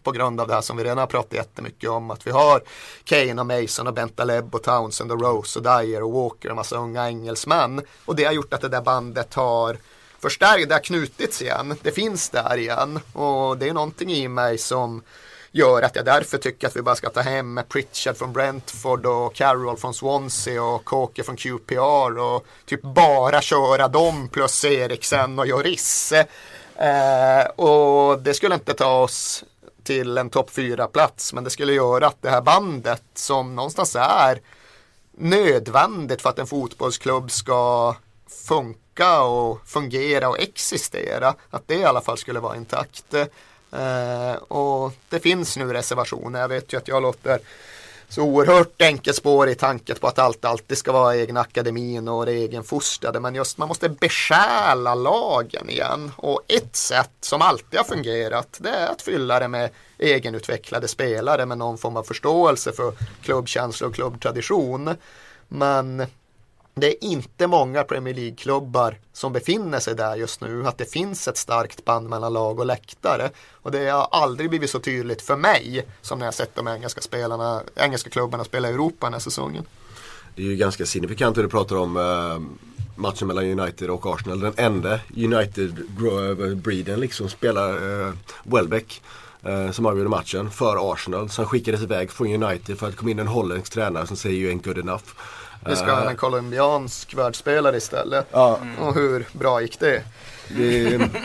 på 0.03 0.11
grund 0.11 0.41
av 0.41 0.47
det 0.47 0.53
här 0.53 0.61
som 0.61 0.77
vi 0.77 0.83
redan 0.83 0.97
har 0.97 1.07
pratat 1.07 1.33
jättemycket 1.33 1.89
om. 1.89 2.11
Att 2.11 2.27
vi 2.27 2.31
har 2.31 2.61
Kane 3.03 3.41
och 3.41 3.45
Mason 3.45 3.87
och 3.87 3.93
Bentaleb 3.93 4.55
och 4.55 4.63
Townsend 4.63 5.11
och 5.11 5.21
Rose 5.21 5.59
och 5.59 5.63
Dyer 5.63 6.03
och 6.03 6.11
Walker 6.11 6.49
och 6.49 6.55
massa 6.55 6.77
unga 6.77 7.07
engelsmän. 7.07 7.81
Och 8.05 8.15
det 8.15 8.23
har 8.23 8.33
gjort 8.33 8.53
att 8.53 8.61
det 8.61 8.69
där 8.69 8.81
bandet 8.81 9.33
har 9.33 9.77
förstärkt, 10.19 10.69
det 10.69 10.75
har 10.75 10.79
knutits 10.79 11.41
igen. 11.41 11.75
Det 11.81 11.91
finns 11.91 12.29
där 12.29 12.57
igen. 12.57 12.99
Och 13.13 13.57
det 13.57 13.69
är 13.69 13.73
någonting 13.73 14.11
i 14.11 14.27
mig 14.27 14.57
som 14.57 15.01
gör 15.57 15.81
att 15.81 15.95
jag 15.95 16.05
därför 16.05 16.37
tycker 16.37 16.67
att 16.67 16.75
vi 16.75 16.81
bara 16.81 16.95
ska 16.95 17.09
ta 17.09 17.21
hem 17.21 17.59
Pritchard 17.69 18.17
från 18.17 18.33
Brentford 18.33 19.05
och 19.05 19.35
Carroll 19.35 19.77
från 19.77 19.93
Swansea 19.93 20.63
och 20.63 20.85
Kåke 20.85 21.23
från 21.23 21.35
QPR 21.35 22.19
och 22.19 22.45
typ 22.65 22.81
bara 22.81 23.41
köra 23.41 23.87
dem 23.87 24.29
plus 24.29 24.65
Eriksen 24.65 25.39
och 25.39 25.47
Joris. 25.47 26.13
Eh, 26.75 27.45
och 27.55 28.21
det 28.21 28.33
skulle 28.33 28.55
inte 28.55 28.73
ta 28.73 29.01
oss 29.01 29.43
till 29.83 30.17
en 30.17 30.29
topp 30.29 30.49
4-plats 30.53 31.33
men 31.33 31.43
det 31.43 31.49
skulle 31.49 31.73
göra 31.73 32.07
att 32.07 32.21
det 32.21 32.29
här 32.29 32.41
bandet 32.41 33.03
som 33.13 33.55
någonstans 33.55 33.95
är 33.99 34.41
nödvändigt 35.17 36.21
för 36.21 36.29
att 36.29 36.39
en 36.39 36.47
fotbollsklubb 36.47 37.31
ska 37.31 37.95
funka 38.47 39.21
och 39.21 39.61
fungera 39.65 40.29
och 40.29 40.39
existera. 40.39 41.35
Att 41.49 41.67
det 41.67 41.75
i 41.75 41.85
alla 41.85 42.01
fall 42.01 42.17
skulle 42.17 42.39
vara 42.39 42.55
intakt. 42.55 43.13
Eh, 43.71 44.33
och 44.33 44.93
det 45.09 45.19
finns 45.19 45.57
nu 45.57 45.73
reservationer. 45.73 46.39
Jag 46.39 46.47
vet 46.47 46.73
ju 46.73 46.77
att 46.77 46.87
jag 46.87 47.01
låter 47.01 47.39
så 48.09 48.21
oerhört 48.21 48.81
enkelspår 48.81 49.49
i 49.49 49.55
tanken 49.55 49.95
på 49.99 50.07
att 50.07 50.19
allt 50.19 50.45
alltid 50.45 50.77
ska 50.77 50.91
vara 50.91 51.17
egna 51.17 51.39
akademin 51.39 52.07
och 52.07 52.25
det 52.25 52.31
egenfostrade. 52.31 53.19
Men 53.19 53.35
just 53.35 53.57
man 53.57 53.67
måste 53.67 53.89
besjäla 53.89 54.95
lagen 54.95 55.69
igen. 55.69 56.11
Och 56.15 56.41
ett 56.47 56.75
sätt 56.75 57.11
som 57.21 57.41
alltid 57.41 57.79
har 57.79 57.85
fungerat 57.85 58.57
det 58.61 58.69
är 58.69 58.87
att 58.87 59.01
fylla 59.01 59.39
det 59.39 59.47
med 59.47 59.69
egenutvecklade 59.97 60.87
spelare 60.87 61.45
med 61.45 61.57
någon 61.57 61.77
form 61.77 61.97
av 61.97 62.03
förståelse 62.03 62.71
för 62.71 62.93
klubbkänsla 63.21 63.87
och 63.87 63.95
klubbtradition. 63.95 64.95
Men 65.47 66.05
det 66.79 66.87
är 66.87 67.03
inte 67.03 67.47
många 67.47 67.83
Premier 67.83 68.13
League-klubbar 68.13 68.97
som 69.13 69.33
befinner 69.33 69.79
sig 69.79 69.95
där 69.95 70.15
just 70.15 70.41
nu. 70.41 70.67
Att 70.67 70.77
det 70.77 70.91
finns 70.91 71.27
ett 71.27 71.37
starkt 71.37 71.85
band 71.85 72.09
mellan 72.09 72.33
lag 72.33 72.59
och 72.59 72.65
läktare. 72.65 73.29
Och 73.51 73.71
det 73.71 73.89
har 73.89 74.07
aldrig 74.11 74.49
blivit 74.49 74.69
så 74.69 74.79
tydligt 74.79 75.21
för 75.21 75.35
mig 75.35 75.85
som 76.01 76.19
när 76.19 76.25
jag 76.25 76.33
sett 76.33 76.55
de 76.55 76.67
engelska, 76.67 77.01
spelarna, 77.01 77.61
engelska 77.75 78.09
klubbarna 78.09 78.43
spela 78.43 78.69
i 78.69 78.73
Europa 78.73 79.05
den 79.05 79.13
här 79.13 79.19
säsongen. 79.19 79.65
Det 80.35 80.41
är 80.41 80.45
ju 80.45 80.55
ganska 80.55 80.85
signifikant 80.85 81.37
hur 81.37 81.43
du 81.43 81.49
pratar 81.49 81.75
om 81.75 81.97
eh, 81.97 82.39
matchen 82.97 83.27
mellan 83.27 83.59
United 83.59 83.89
och 83.89 84.05
Arsenal. 84.05 84.39
Den 84.39 84.53
enda 84.57 84.99
United-breeden 85.15 86.93
eh, 86.93 86.99
liksom 86.99 87.29
spelar 87.29 87.73
eh, 88.07 88.13
Welbeck 88.43 89.01
eh, 89.43 89.71
som 89.71 89.85
avgjorde 89.85 90.09
matchen 90.09 90.51
för 90.51 90.93
Arsenal. 90.93 91.29
Som 91.29 91.45
skickades 91.45 91.81
iväg 91.81 92.11
från 92.11 92.43
United 92.43 92.79
för 92.79 92.87
att 92.87 92.95
komma 92.95 93.11
in 93.11 93.19
en 93.19 93.27
holländsk 93.27 93.73
tränare 93.73 94.07
som 94.07 94.17
säger 94.17 94.37
ju 94.37 94.51
ain't 94.51 94.65
good 94.65 94.77
enough. 94.77 95.03
Vi 95.65 95.75
ska 95.75 95.91
ha 95.91 96.09
en 96.09 96.15
colombiansk 96.15 97.13
världsspelare 97.13 97.77
istället. 97.77 98.27
Ja. 98.31 98.59
Och 98.79 98.95
hur 98.95 99.27
bra 99.31 99.61
gick 99.61 99.79
det? 99.79 100.03
Det, 100.49 101.09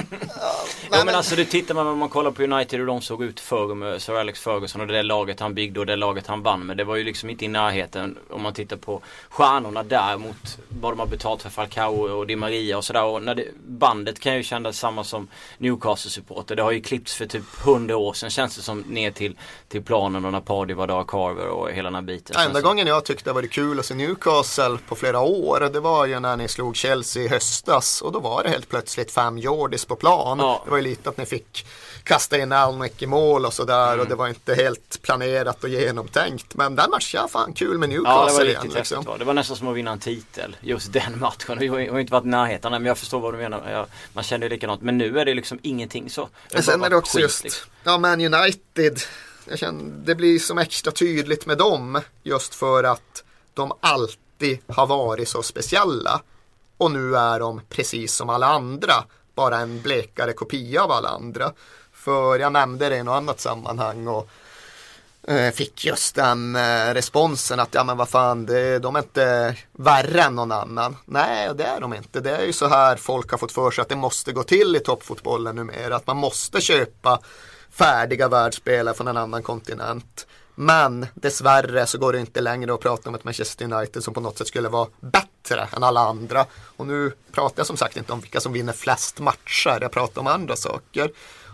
Ja, 0.90 1.04
men 1.04 1.14
alltså 1.14 1.36
det 1.36 1.44
tittar 1.44 1.74
man 1.74 1.98
man 1.98 2.08
kollar 2.08 2.30
på 2.30 2.42
United 2.42 2.80
hur 2.80 2.86
de 2.86 3.00
såg 3.02 3.22
ut 3.24 3.40
förr 3.40 3.74
med 3.74 4.02
Sir 4.02 4.14
Alex 4.14 4.40
Ferguson 4.40 4.80
och 4.80 4.86
det 4.86 5.02
laget 5.02 5.40
han 5.40 5.54
byggde 5.54 5.80
och 5.80 5.86
det 5.86 5.96
laget 5.96 6.26
han 6.26 6.42
vann. 6.42 6.66
Men 6.66 6.76
det 6.76 6.84
var 6.84 6.96
ju 6.96 7.04
liksom 7.04 7.30
inte 7.30 7.44
i 7.44 7.48
närheten 7.48 8.18
om 8.30 8.42
man 8.42 8.54
tittar 8.54 8.76
på 8.76 9.00
stjärnorna 9.28 9.82
där 9.82 10.18
mot 10.18 10.58
vad 10.68 10.92
de 10.92 10.98
har 10.98 11.06
betalt 11.06 11.42
för 11.42 11.50
Falcao 11.50 12.18
och 12.18 12.26
Di 12.26 12.36
Maria 12.36 12.76
och 12.76 12.84
sådär. 12.84 13.04
Och 13.04 13.22
när 13.22 13.34
det, 13.34 13.44
bandet 13.66 14.20
kan 14.20 14.36
ju 14.36 14.42
kännas 14.42 14.78
samma 14.78 15.04
som 15.04 15.28
Newcastle-supporter. 15.58 16.54
Det 16.56 16.62
har 16.62 16.70
ju 16.70 16.80
klippts 16.80 17.14
för 17.14 17.26
typ 17.26 17.44
100 17.64 17.96
år 17.96 18.12
sedan 18.12 18.30
känns 18.30 18.56
det 18.56 18.62
som 18.62 18.80
ner 18.80 19.10
till, 19.10 19.36
till 19.68 19.82
planen 19.82 20.24
och 20.24 20.32
när 20.32 20.40
Pardy 20.40 20.74
var 20.74 20.86
där, 20.86 21.04
Carver 21.08 21.46
och 21.46 21.70
hela 21.70 21.86
den 21.86 21.94
här 21.94 22.02
biten. 22.02 22.36
Enda 22.40 22.60
så- 22.60 22.66
gången 22.66 22.86
jag 22.86 23.04
tyckte 23.04 23.30
det 23.30 23.34
var 23.34 23.42
kul 23.42 23.78
att 23.78 23.86
se 23.86 23.94
Newcastle 23.94 24.78
på 24.88 24.96
flera 24.96 25.20
år 25.20 25.70
det 25.72 25.80
var 25.80 26.06
ju 26.06 26.20
när 26.20 26.36
ni 26.36 26.48
slog 26.48 26.76
Chelsea 26.76 27.22
i 27.22 27.28
höstas 27.28 28.02
och 28.02 28.12
då 28.12 28.20
var 28.20 28.42
det 28.42 28.48
helt 28.48 28.68
plötsligt 28.68 29.11
fem 29.12 29.38
Jordis 29.38 29.84
på 29.84 29.96
plan. 29.96 30.38
Ja. 30.38 30.60
Det 30.64 30.70
var 30.70 30.76
ju 30.78 30.82
lite 30.84 31.08
att 31.08 31.16
ni 31.16 31.26
fick 31.26 31.66
kasta 32.04 32.38
in 32.38 32.52
Alnwick 32.52 33.02
i 33.02 33.06
mål 33.06 33.46
och 33.46 33.52
sådär 33.52 33.88
Mm. 33.88 34.00
och 34.00 34.06
det 34.08 34.14
var 34.14 34.28
inte 34.28 34.54
helt 34.54 35.02
planerat 35.02 35.64
och 35.64 35.68
genomtänkt. 35.70 36.54
Men 36.54 36.76
den 36.76 36.90
matchen 36.90 37.28
fan 37.28 37.52
kul 37.52 37.78
med 37.78 37.92
Ja 37.92 37.92
det 37.92 37.98
Newcastle 38.02 38.38
var 38.38 38.44
igen. 38.44 38.62
riktigt 38.62 38.74
Liksom. 38.78 39.06
Det 39.18 39.24
var 39.24 39.34
nästan 39.34 39.56
som 39.56 39.68
att 39.68 39.76
vinna 39.76 39.90
en 39.90 39.98
titel. 39.98 40.56
Just 40.60 40.92
den 40.92 41.18
matchen. 41.20 41.58
Vi 41.58 41.68
har 41.68 41.98
inte 41.98 42.12
varit 42.12 42.24
i 42.24 42.28
närheten 42.28 42.72
men 42.72 42.84
jag 42.86 42.98
förstår 42.98 43.20
vad 43.20 43.34
du 43.34 43.38
menar. 43.38 43.70
Jag, 43.70 43.86
man 44.12 44.24
känner 44.24 44.46
ju 44.46 44.50
likadant. 44.50 44.82
Men 44.82 44.98
nu 44.98 45.18
är 45.18 45.24
det 45.24 45.34
liksom 45.34 45.58
ingenting 45.62 46.10
så. 46.10 46.28
Men 46.52 46.62
sen 46.62 46.82
är 46.84 46.90
det 46.90 46.96
också 46.96 47.16
skit, 47.16 47.22
just, 47.22 47.44
liksom. 47.44 47.70
ja 47.84 47.98
Man 47.98 48.20
United, 48.34 49.00
jag 49.48 49.58
känner, 49.58 49.84
det 50.04 50.14
blir 50.14 50.38
som 50.38 50.58
extra 50.58 50.92
tydligt 50.92 51.46
med 51.46 51.58
dem 51.58 52.00
just 52.22 52.54
för 52.54 52.84
att 52.84 53.24
de 53.54 53.72
alltid 53.80 54.58
har 54.68 54.86
varit 54.86 55.28
så 55.28 55.42
speciella. 55.42 56.20
Och 56.78 56.90
nu 56.90 57.16
är 57.16 57.40
de 57.40 57.60
precis 57.68 58.14
som 58.14 58.28
alla 58.28 58.46
andra, 58.46 58.94
bara 59.34 59.58
en 59.58 59.82
blekare 59.82 60.32
kopia 60.32 60.82
av 60.82 60.90
alla 60.90 61.08
andra. 61.08 61.52
För 61.92 62.38
jag 62.38 62.52
nämnde 62.52 62.88
det 62.88 62.96
i 62.96 63.02
något 63.02 63.16
annat 63.16 63.40
sammanhang 63.40 64.08
och 64.08 64.28
eh, 65.28 65.52
fick 65.52 65.84
just 65.84 66.14
den 66.14 66.56
eh, 66.56 66.94
responsen 66.94 67.60
att 67.60 67.74
ja 67.74 67.84
men 67.84 67.96
vad 67.96 68.08
fan, 68.08 68.46
det, 68.46 68.78
de 68.78 68.96
är 68.96 69.00
inte 69.00 69.56
värre 69.72 70.22
än 70.22 70.34
någon 70.34 70.52
annan. 70.52 70.96
Nej, 71.04 71.50
det 71.54 71.64
är 71.64 71.80
de 71.80 71.94
inte. 71.94 72.20
Det 72.20 72.36
är 72.36 72.44
ju 72.44 72.52
så 72.52 72.68
här 72.68 72.96
folk 72.96 73.30
har 73.30 73.38
fått 73.38 73.52
för 73.52 73.70
sig 73.70 73.82
att 73.82 73.88
det 73.88 73.96
måste 73.96 74.32
gå 74.32 74.42
till 74.42 74.76
i 74.76 74.80
toppfotbollen 74.80 75.56
numera. 75.56 75.96
Att 75.96 76.06
man 76.06 76.16
måste 76.16 76.60
köpa 76.60 77.20
färdiga 77.70 78.28
världsspelare 78.28 78.94
från 78.94 79.08
en 79.08 79.16
annan 79.16 79.42
kontinent. 79.42 80.26
Men 80.54 81.06
dessvärre 81.14 81.86
så 81.86 81.98
går 81.98 82.12
det 82.12 82.20
inte 82.20 82.40
längre 82.40 82.74
att 82.74 82.80
prata 82.80 83.08
om 83.08 83.14
ett 83.14 83.24
Manchester 83.24 83.72
United 83.72 84.04
som 84.04 84.14
på 84.14 84.20
något 84.20 84.38
sätt 84.38 84.46
skulle 84.46 84.68
vara 84.68 84.88
bättre 85.00 85.31
än 85.58 85.82
alla 85.82 86.00
andra. 86.00 86.46
Och 86.76 86.86
nu 86.86 87.12
pratar 87.32 87.60
jag 87.60 87.66
som 87.66 87.76
sagt 87.76 87.96
inte 87.96 88.12
om 88.12 88.20
vilka 88.20 88.40
som 88.40 88.52
vinner 88.52 88.72
flest 88.72 89.20
matcher, 89.20 89.78
jag 89.80 89.92
pratar 89.92 90.20
om 90.20 90.26
andra 90.26 90.56
saker. 90.56 91.10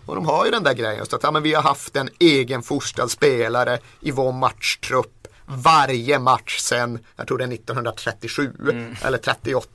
Och 0.06 0.14
de 0.14 0.26
har 0.26 0.44
ju 0.44 0.50
den 0.50 0.62
där 0.62 0.74
grejen 0.74 0.98
just 0.98 1.14
att 1.14 1.22
ja, 1.22 1.30
men 1.30 1.42
vi 1.42 1.54
har 1.54 1.62
haft 1.62 1.96
en 1.96 2.08
egenfostrad 2.18 3.10
spelare 3.10 3.78
i 4.00 4.10
vår 4.10 4.32
matchtrupp 4.32 5.18
varje 5.48 6.18
match 6.18 6.58
sedan, 6.58 6.98
jag 7.16 7.26
tror 7.26 7.38
det 7.38 7.44
är 7.44 7.52
1937 7.52 8.52
eller 9.02 9.18
38. 9.18 9.68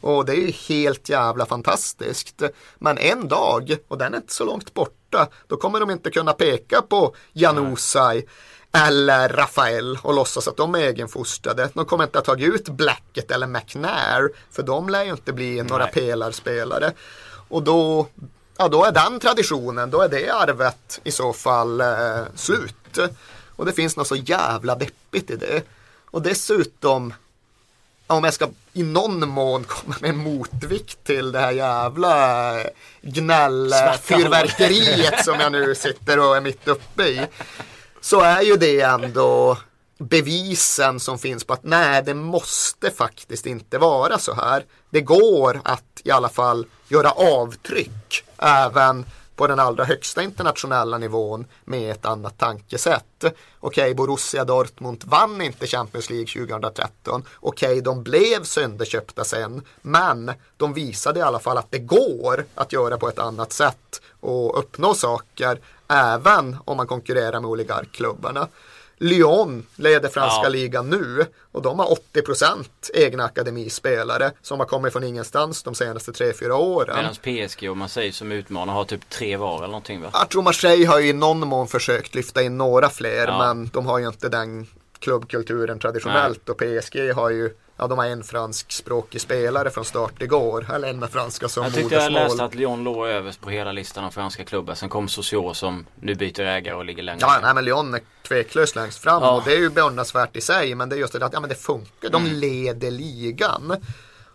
Och 0.00 0.24
det 0.24 0.32
är 0.32 0.36
ju 0.36 0.50
helt 0.50 1.08
jävla 1.08 1.46
fantastiskt. 1.46 2.42
Men 2.78 2.98
en 2.98 3.28
dag, 3.28 3.76
och 3.88 3.98
den 3.98 4.14
är 4.14 4.18
inte 4.18 4.32
så 4.32 4.44
långt 4.44 4.74
borta, 4.74 5.28
då 5.46 5.56
kommer 5.56 5.80
de 5.80 5.90
inte 5.90 6.10
kunna 6.10 6.32
peka 6.32 6.82
på 6.82 7.14
Janusaj 7.32 8.26
eller 8.72 9.28
Rafael 9.28 9.98
och 10.02 10.14
låtsas 10.14 10.48
att 10.48 10.56
de 10.56 10.74
är 10.74 10.78
egenfostrade. 10.78 11.68
De 11.74 11.84
kommer 11.84 12.04
inte 12.04 12.18
att 12.18 12.26
ha 12.26 12.34
tagit 12.34 12.54
ut 12.54 12.68
Blackett 12.68 13.30
eller 13.30 13.46
McNair 13.46 14.30
för 14.50 14.62
de 14.62 14.88
lär 14.88 15.04
ju 15.04 15.10
inte 15.10 15.32
bli 15.32 15.62
några 15.62 15.84
Nej. 15.84 15.92
pelarspelare. 15.92 16.92
Och 17.48 17.62
då, 17.62 18.06
ja, 18.56 18.68
då 18.68 18.84
är 18.84 18.92
den 18.92 19.20
traditionen, 19.20 19.90
då 19.90 20.00
är 20.00 20.08
det 20.08 20.30
arvet 20.30 21.00
i 21.04 21.10
så 21.10 21.32
fall 21.32 21.80
eh, 21.80 22.22
slut. 22.34 22.98
Och 23.56 23.66
det 23.66 23.72
finns 23.72 23.96
något 23.96 24.08
så 24.08 24.16
jävla 24.16 24.74
deppigt 24.74 25.30
i 25.30 25.36
det. 25.36 25.62
Och 26.04 26.22
dessutom, 26.22 27.14
om 28.06 28.24
jag 28.24 28.34
ska 28.34 28.48
i 28.72 28.82
någon 28.82 29.28
mån 29.28 29.64
komma 29.64 29.94
med 30.00 30.10
en 30.10 30.16
motvikt 30.16 31.04
till 31.04 31.32
det 31.32 31.38
här 31.38 31.50
jävla 31.50 32.54
gnällfyrverkeriet 33.02 35.24
som 35.24 35.40
jag 35.40 35.52
nu 35.52 35.74
sitter 35.74 36.18
och 36.18 36.36
är 36.36 36.40
mitt 36.40 36.68
uppe 36.68 37.02
i. 37.02 37.26
Så 38.00 38.20
är 38.20 38.42
ju 38.42 38.56
det 38.56 38.80
ändå 38.80 39.58
bevisen 39.98 41.00
som 41.00 41.18
finns 41.18 41.44
på 41.44 41.52
att 41.52 41.64
nej, 41.64 42.02
det 42.02 42.14
måste 42.14 42.90
faktiskt 42.90 43.46
inte 43.46 43.78
vara 43.78 44.18
så 44.18 44.34
här. 44.34 44.64
Det 44.90 45.00
går 45.00 45.60
att 45.64 46.00
i 46.04 46.10
alla 46.10 46.28
fall 46.28 46.66
göra 46.88 47.10
avtryck 47.10 48.24
även 48.38 49.04
på 49.36 49.46
den 49.46 49.60
allra 49.60 49.84
högsta 49.84 50.22
internationella 50.22 50.98
nivån 50.98 51.46
med 51.64 51.90
ett 51.90 52.04
annat 52.04 52.38
tankesätt. 52.38 53.24
Okej, 53.60 53.94
Borussia 53.94 54.44
Dortmund 54.44 55.04
vann 55.04 55.42
inte 55.42 55.66
Champions 55.66 56.10
League 56.10 56.26
2013. 56.26 57.24
Okej, 57.40 57.80
de 57.80 58.02
blev 58.02 58.44
sönderköpta 58.44 59.24
sen, 59.24 59.62
men 59.82 60.32
de 60.56 60.72
visade 60.72 61.20
i 61.20 61.22
alla 61.22 61.38
fall 61.38 61.58
att 61.58 61.70
det 61.70 61.78
går 61.78 62.44
att 62.54 62.72
göra 62.72 62.98
på 62.98 63.08
ett 63.08 63.18
annat 63.18 63.52
sätt 63.52 64.00
och 64.20 64.58
uppnå 64.58 64.94
saker 64.94 65.60
även 65.90 66.56
om 66.64 66.76
man 66.76 66.86
konkurrerar 66.86 67.40
med 67.40 67.50
oligarkklubbarna. 67.50 68.48
Lyon 69.02 69.66
leder 69.76 70.08
franska 70.08 70.42
Ja. 70.42 70.48
ligan 70.48 70.90
nu 70.90 71.26
och 71.52 71.62
de 71.62 71.78
har 71.78 71.86
80% 72.14 72.64
egna 72.94 73.24
akademispelare 73.24 74.30
som 74.42 74.58
har 74.60 74.66
kommit 74.66 74.92
från 74.92 75.04
ingenstans 75.04 75.62
de 75.62 75.74
senaste 75.74 76.12
3-4 76.12 76.50
åren. 76.50 76.96
Medan 76.96 77.46
PSG 77.48 77.70
och 77.70 77.76
Marseille 77.76 78.12
som 78.12 78.32
utmanar 78.32 78.72
har 78.74 78.84
typ 78.84 79.08
tre 79.10 79.36
var 79.36 79.56
eller 79.56 79.66
någonting 79.66 80.02
va? 80.02 80.10
Jag 80.12 80.28
tror 80.28 80.42
Marseille 80.42 80.86
har 80.86 80.98
ju 80.98 81.08
i 81.08 81.12
någon 81.12 81.48
mån 81.48 81.68
försökt 81.68 82.14
lyfta 82.14 82.42
in 82.42 82.58
några 82.58 82.88
fler 82.88 83.26
Ja. 83.26 83.38
men 83.38 83.70
de 83.72 83.86
har 83.86 83.98
ju 83.98 84.06
inte 84.06 84.28
den 84.28 84.66
klubbkulturen 84.98 85.78
traditionellt 85.78 86.48
och 86.48 86.56
PSG 86.58 87.12
har 87.14 87.30
ju 87.30 87.50
Ja, 87.80 87.86
de 87.86 87.98
har 87.98 88.06
en 88.06 88.24
franskspråkig 88.24 89.20
spelare 89.20 89.70
från 89.70 89.84
start 89.84 90.22
igår. 90.22 90.66
Eller 90.74 90.88
en 90.88 90.98
med 90.98 91.10
franska 91.10 91.48
som 91.48 91.62
Jag 91.64 91.74
tyckte 91.74 91.84
modersmål. 91.94 92.20
jag 92.20 92.28
läste 92.28 92.44
att 92.44 92.54
Lyon 92.54 92.84
låg 92.84 93.06
överst 93.06 93.40
på 93.40 93.50
hela 93.50 93.72
listan 93.72 94.04
av 94.04 94.10
franska 94.10 94.44
klubbar. 94.44 94.74
Sen 94.74 94.88
kom 94.88 95.08
Socio 95.08 95.54
som 95.54 95.86
nu 96.00 96.14
byter 96.14 96.40
ägare 96.40 96.74
och 96.74 96.84
ligger 96.84 97.02
längre 97.02 97.18
Ja, 97.20 97.38
nej, 97.42 97.54
men 97.54 97.64
Lyon 97.64 97.94
är 97.94 98.00
tveklöst 98.28 98.76
längst 98.76 98.98
fram 98.98 99.22
Ja. 99.22 99.30
och 99.30 99.42
det 99.44 99.52
är 99.52 99.58
ju 99.58 99.70
beundransvärt 99.70 100.36
i 100.36 100.40
sig. 100.40 100.74
Men 100.74 100.88
det 100.88 100.96
är 100.96 100.98
just 101.00 101.12
det 101.12 101.26
att 101.26 101.32
ja, 101.32 101.40
men 101.40 101.48
det 101.48 101.54
funkar. 101.54 102.08
De 102.10 102.22
Mm. 102.26 102.36
leder 102.38 102.90
ligan. 102.90 103.76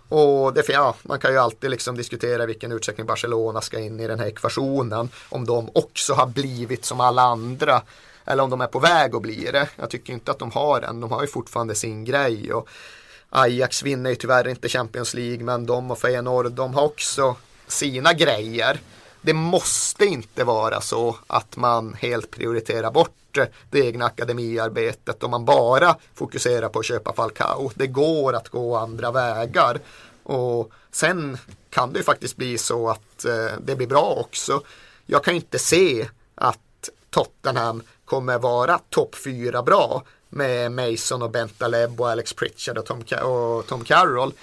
Och 0.10 0.54
det, 0.54 0.70
ja, 0.70 0.96
man 1.02 1.20
kan 1.20 1.32
ju 1.32 1.38
alltid 1.38 1.72
liksom 1.72 1.98
diskutera 1.98 2.46
vilken 2.46 2.72
utsträckning 2.72 3.06
Barcelona 3.08 3.62
ska 3.62 3.80
in 3.80 4.00
i 4.00 4.08
den 4.08 4.20
här 4.20 4.28
ekvationen. 4.28 5.10
Om 5.30 5.46
de 5.46 5.70
också 5.74 6.14
har 6.14 6.26
blivit 6.28 6.86
som 6.86 7.00
alla 7.00 7.22
andra. 7.22 7.82
Eller 8.26 8.44
om 8.44 8.50
de 8.50 8.62
är 8.62 8.68
på 8.68 8.80
väg 8.80 9.16
att 9.16 9.22
bli 9.22 9.50
det. 9.52 9.68
Jag 9.76 9.90
tycker 9.90 10.14
inte 10.14 10.32
att 10.32 10.40
de 10.40 10.52
har 10.52 10.82
den. 10.82 11.00
De 11.02 11.12
har 11.12 11.22
ju 11.22 11.28
fortfarande 11.28 11.76
sin 11.76 12.06
grej. 12.06 12.54
Och 12.54 12.70
Ajax 13.38 13.84
vinner 13.84 14.10
ju 14.10 14.16
tyvärr 14.16 14.48
inte 14.48 14.70
Champions 14.70 15.14
League. 15.14 15.44
Men 15.44 15.66
de 15.66 15.92
och 15.92 16.00
Feyenoord, 16.00 16.52
de 16.52 16.74
har 16.74 16.84
också 16.84 17.36
sina 17.68 18.14
grejer. 18.14 18.80
Det 19.22 19.34
måste 19.34 20.06
inte 20.06 20.44
vara 20.44 20.82
så 20.82 21.16
att 21.28 21.58
man 21.58 21.94
helt 21.94 22.32
prioriterar 22.32 22.92
bort 22.92 23.38
det 23.72 23.80
egna 23.80 24.06
akademiarbetet 24.06 25.24
om 25.24 25.32
man 25.32 25.46
bara 25.46 25.96
fokuserar 26.14 26.70
på 26.70 26.80
att 26.80 26.86
köpa 26.86 27.14
Falcao. 27.14 27.72
Det 27.76 27.88
går 27.88 28.34
att 28.34 28.50
gå 28.50 28.76
andra 28.76 29.12
vägar. 29.12 29.80
Och 30.24 30.72
sen 30.92 31.38
kan 31.70 31.94
det 31.94 32.00
ju 32.00 32.04
faktiskt 32.04 32.36
bli 32.36 32.58
så 32.58 32.90
att 32.90 33.26
eh, 33.26 33.58
det 33.60 33.76
blir 33.76 33.88
bra 33.88 34.26
också. 34.26 34.62
Jag 35.06 35.24
kan 35.24 35.36
inte 35.36 35.60
se 35.60 36.08
att 36.36 36.90
Tottenham 37.10 37.84
kommer 38.06 38.40
vara 38.40 38.80
topp 38.90 39.16
fyra 39.16 39.64
bra 39.64 40.04
med 40.30 40.72
Mason 40.72 41.22
och 41.22 41.32
Bentaleb 41.32 42.02
och 42.02 42.10
Alex 42.10 42.34
Pritchard 42.34 42.78
och 42.78 42.86
Tom, 42.86 43.04
och 43.24 43.68
Tom 43.68 43.84
Carroll. 43.84 44.34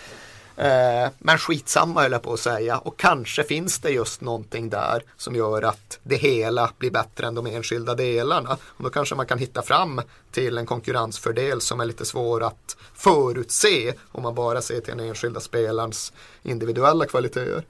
Eh, 0.57 1.11
men 1.19 1.39
skitsamma 1.39 2.03
höll 2.03 2.13
jag 2.13 2.23
på 2.23 2.33
att 2.33 2.41
säga 2.41 2.79
och 2.79 2.99
kanske 2.99 3.45
finns 3.45 3.79
det 3.79 3.91
just 3.91 4.21
någonting 4.21 4.71
där 4.71 5.03
som 5.17 5.37
gör 5.37 5.63
att 5.63 5.99
det 6.03 6.17
hela 6.17 6.71
blir 6.79 6.91
bättre 6.91 7.27
än 7.27 7.35
de 7.35 7.47
enskilda 7.47 7.95
delarna. 7.95 8.57
Och 8.65 8.85
då 8.85 8.91
kanske 8.91 9.15
man 9.15 9.27
kan 9.27 9.39
hitta 9.39 9.63
fram 9.63 10.03
till 10.33 10.59
en 10.59 10.67
konkurrensfördel 10.67 11.61
som 11.61 11.81
är 11.81 11.85
lite 11.85 12.05
svår 12.05 12.43
att 12.43 12.77
förutse 12.95 13.93
om 14.13 14.23
man 14.23 14.35
bara 14.35 14.63
ser 14.63 14.81
till 14.81 14.97
den 14.97 15.09
enskilda 15.09 15.41
spelarens 15.41 16.13
individuella 16.43 17.07
kvaliteter. 17.07 17.63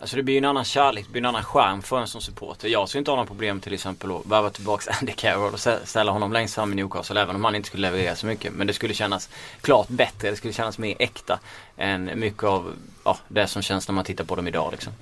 Alltså 0.00 0.16
det 0.16 0.22
blir 0.22 0.34
ju 0.34 0.38
en 0.38 0.44
annan 0.44 0.64
kärlek, 0.64 1.04
det 1.06 1.12
blir 1.12 1.22
en 1.22 1.26
annan 1.26 1.44
charm 1.44 1.82
för 1.82 2.00
en 2.00 2.06
som 2.06 2.20
supporter. 2.20 2.68
Jag 2.68 2.88
skulle 2.88 2.98
inte 2.98 3.10
ha 3.10 3.16
några 3.16 3.26
problem 3.26 3.60
till 3.60 3.74
exempel 3.74 4.10
att 4.10 4.26
värva 4.26 4.50
tillbaka 4.50 4.94
Andy 5.00 5.12
Carroll 5.12 5.52
och 5.52 5.60
ställa 5.84 6.12
honom 6.12 6.32
längst 6.32 6.54
fram 6.54 6.72
i 6.72 6.76
Newcastle 6.76 7.20
även 7.20 7.36
om 7.36 7.44
han 7.44 7.54
inte 7.54 7.68
skulle 7.68 7.90
leverera 7.90 8.16
så 8.16 8.26
mycket. 8.26 8.52
Men 8.52 8.66
det 8.66 8.72
skulle 8.72 8.94
kännas 8.94 9.28
klart 9.60 9.88
bättre, 9.88 10.30
det 10.30 10.36
skulle 10.36 10.52
kännas 10.52 10.78
mer 10.78 10.96
äkta 10.98 11.40
än 11.76 12.20
mycket 12.20 12.44
av 12.44 12.74
ja, 13.04 13.18
det 13.28 13.46
som 13.46 13.62
känns 13.62 13.88
när 13.88 13.94
man 13.94 14.04
tittar 14.04 14.24
på 14.24 14.36
dem 14.36 14.48
idag 14.48 14.72
liksom. 14.72 14.92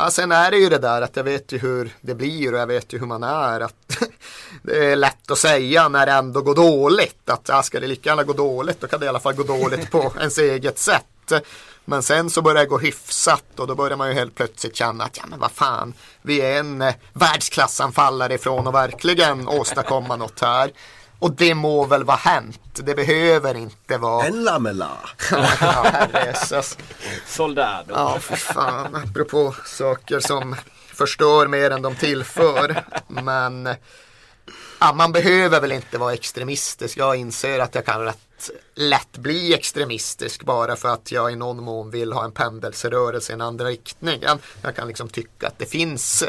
Ja, 0.00 0.10
sen 0.10 0.32
är 0.32 0.50
det 0.50 0.56
ju 0.56 0.68
det 0.68 0.78
där 0.78 1.02
att 1.02 1.16
jag 1.16 1.24
vet 1.24 1.52
ju 1.52 1.58
hur 1.58 1.90
det 2.00 2.14
blir 2.14 2.54
och 2.54 2.60
jag 2.60 2.66
vet 2.66 2.92
ju 2.92 2.98
hur 2.98 3.06
man 3.06 3.22
är. 3.22 3.60
Att 3.60 3.98
det 4.62 4.92
är 4.92 4.96
lätt 4.96 5.30
att 5.30 5.38
säga 5.38 5.88
när 5.88 6.06
det 6.06 6.12
ändå 6.12 6.40
går 6.40 6.54
dåligt. 6.54 7.30
Att 7.30 7.48
ja, 7.48 7.62
ska 7.62 7.80
det 7.80 7.86
lika 7.86 8.10
gärna 8.10 8.22
gå 8.24 8.32
dåligt 8.32 8.80
då 8.80 8.86
kan 8.86 9.00
det 9.00 9.06
i 9.06 9.08
alla 9.08 9.20
fall 9.20 9.34
gå 9.34 9.42
dåligt 9.42 9.90
på 9.90 10.12
ens 10.18 10.38
eget 10.38 10.78
sätt. 10.78 11.32
Men 11.84 12.02
sen 12.02 12.30
så 12.30 12.42
börjar 12.42 12.60
det 12.60 12.66
gå 12.66 12.78
hyfsat 12.78 13.44
och 13.56 13.66
då 13.66 13.74
börjar 13.74 13.96
man 13.96 14.08
ju 14.08 14.14
helt 14.14 14.34
plötsligt 14.34 14.76
känna 14.76 15.04
att 15.04 15.16
ja 15.16 15.24
men 15.26 15.38
vad 15.38 15.52
fan. 15.52 15.94
Vi 16.22 16.40
är 16.40 16.58
en 16.58 16.82
eh, 16.82 16.94
världsklassanfallare 17.12 18.34
ifrån 18.34 18.66
och 18.66 18.74
verkligen 18.74 19.48
åstadkomma 19.48 20.16
något 20.16 20.40
här. 20.40 20.70
Och 21.18 21.32
det 21.32 21.54
må 21.54 21.84
väl 21.84 22.04
vara 22.04 22.16
hänt. 22.16 22.60
Det 22.72 22.94
behöver 22.94 23.54
inte 23.54 23.98
vara... 23.98 24.26
En 24.26 24.44
lamella. 24.44 24.90
ja, 25.30 25.36
herrejösses. 25.92 26.78
Soldado. 27.26 27.94
Ja, 27.94 28.18
för 28.20 28.36
fan. 28.36 28.94
Apropå 28.94 29.54
saker 29.64 30.20
som 30.20 30.56
förstör 30.94 31.46
mer 31.46 31.70
än 31.70 31.82
de 31.82 31.94
tillför. 31.94 32.84
Men 33.08 33.68
ja, 34.80 34.92
man 34.92 35.12
behöver 35.12 35.60
väl 35.60 35.72
inte 35.72 35.98
vara 35.98 36.14
extremistisk. 36.14 36.96
Jag 36.96 37.16
inser 37.16 37.58
att 37.58 37.74
jag 37.74 37.86
kan 37.86 38.04
rätt 38.04 38.27
lätt 38.74 39.18
bli 39.18 39.54
extremistisk 39.54 40.44
bara 40.44 40.76
för 40.76 40.88
att 40.88 41.12
jag 41.12 41.32
i 41.32 41.36
någon 41.36 41.64
mån 41.64 41.90
vill 41.90 42.12
ha 42.12 42.24
en 42.24 42.32
pendelserörelse 42.32 43.32
i 43.32 43.34
en 43.34 43.40
andra 43.40 43.64
riktningen. 43.64 44.38
Jag 44.62 44.76
kan 44.76 44.88
liksom 44.88 45.08
tycka 45.08 45.46
att 45.46 45.58
det 45.58 45.66
finns 45.66 46.24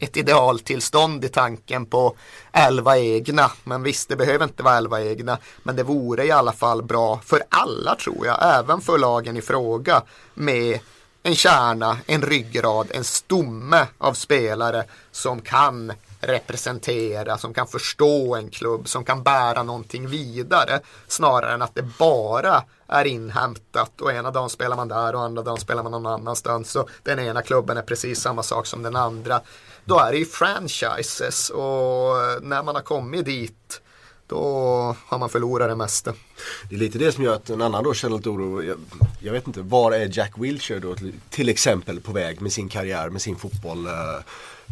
ett 0.00 0.16
idealtillstånd 0.16 1.24
i 1.24 1.28
tanken 1.28 1.86
på 1.86 2.16
elva 2.52 2.98
egna. 2.98 3.50
Men 3.64 3.82
visst, 3.82 4.08
det 4.08 4.16
behöver 4.16 4.44
inte 4.44 4.62
vara 4.62 4.76
elva 4.76 5.02
egna. 5.02 5.38
Men 5.62 5.76
det 5.76 5.82
vore 5.82 6.24
i 6.24 6.30
alla 6.30 6.52
fall 6.52 6.82
bra 6.82 7.20
för 7.24 7.42
alla 7.48 7.96
tror 7.96 8.26
jag, 8.26 8.38
även 8.42 8.80
för 8.80 8.98
lagen 8.98 9.36
i 9.36 9.42
fråga 9.42 10.02
med 10.34 10.80
en 11.22 11.34
kärna, 11.34 11.98
en 12.06 12.22
ryggrad, 12.22 12.86
en 12.90 13.04
stomme 13.04 13.86
av 13.98 14.14
spelare 14.14 14.84
som 15.12 15.40
kan 15.40 15.92
representera, 16.20 17.38
som 17.38 17.54
kan 17.54 17.66
förstå 17.66 18.34
en 18.34 18.50
klubb, 18.50 18.88
som 18.88 19.04
kan 19.04 19.22
bära 19.22 19.62
någonting 19.62 20.08
vidare. 20.08 20.80
Snarare 21.08 21.54
än 21.54 21.62
att 21.62 21.74
det 21.74 21.82
bara 21.98 22.62
är 22.88 23.04
inhämtat 23.04 24.00
och 24.00 24.12
ena 24.12 24.30
dagen 24.30 24.50
spelar 24.50 24.76
man 24.76 24.88
där 24.88 25.14
och 25.14 25.22
andra 25.22 25.42
dagen 25.42 25.60
spelar 25.60 25.82
man 25.82 25.92
någon 25.92 26.06
annanstans. 26.06 26.70
Så 26.70 26.88
den 27.02 27.18
ena 27.18 27.42
klubben 27.42 27.76
är 27.76 27.82
precis 27.82 28.20
samma 28.20 28.42
sak 28.42 28.66
som 28.66 28.82
den 28.82 28.96
andra. 28.96 29.40
Då 29.84 29.98
är 29.98 30.12
det 30.12 30.18
ju 30.18 30.24
franchises 30.24 31.50
och 31.50 32.42
när 32.42 32.62
man 32.62 32.74
har 32.74 32.82
kommit 32.82 33.24
dit 33.24 33.80
då 34.30 34.96
har 35.06 35.18
man 35.18 35.28
förlorat 35.28 35.68
det 35.68 35.76
mesta. 35.76 36.14
Det 36.68 36.74
är 36.74 36.78
lite 36.78 36.98
det 36.98 37.12
som 37.12 37.24
gör 37.24 37.34
att 37.34 37.50
en 37.50 37.62
annan 37.62 37.84
då 37.84 37.94
känner 37.94 38.16
lite 38.16 38.28
oro. 38.28 38.62
Jag, 38.62 38.78
jag 39.20 39.32
vet 39.32 39.46
inte, 39.46 39.60
var 39.60 39.92
är 39.92 40.18
Jack 40.18 40.32
Wilshere 40.36 40.78
då 40.78 40.94
till, 40.94 41.12
till 41.30 41.48
exempel 41.48 42.00
på 42.00 42.12
väg 42.12 42.40
med 42.40 42.52
sin 42.52 42.68
karriär, 42.68 43.10
med 43.10 43.22
sin 43.22 43.36
fotboll? 43.36 43.86
Eh, 43.86 43.92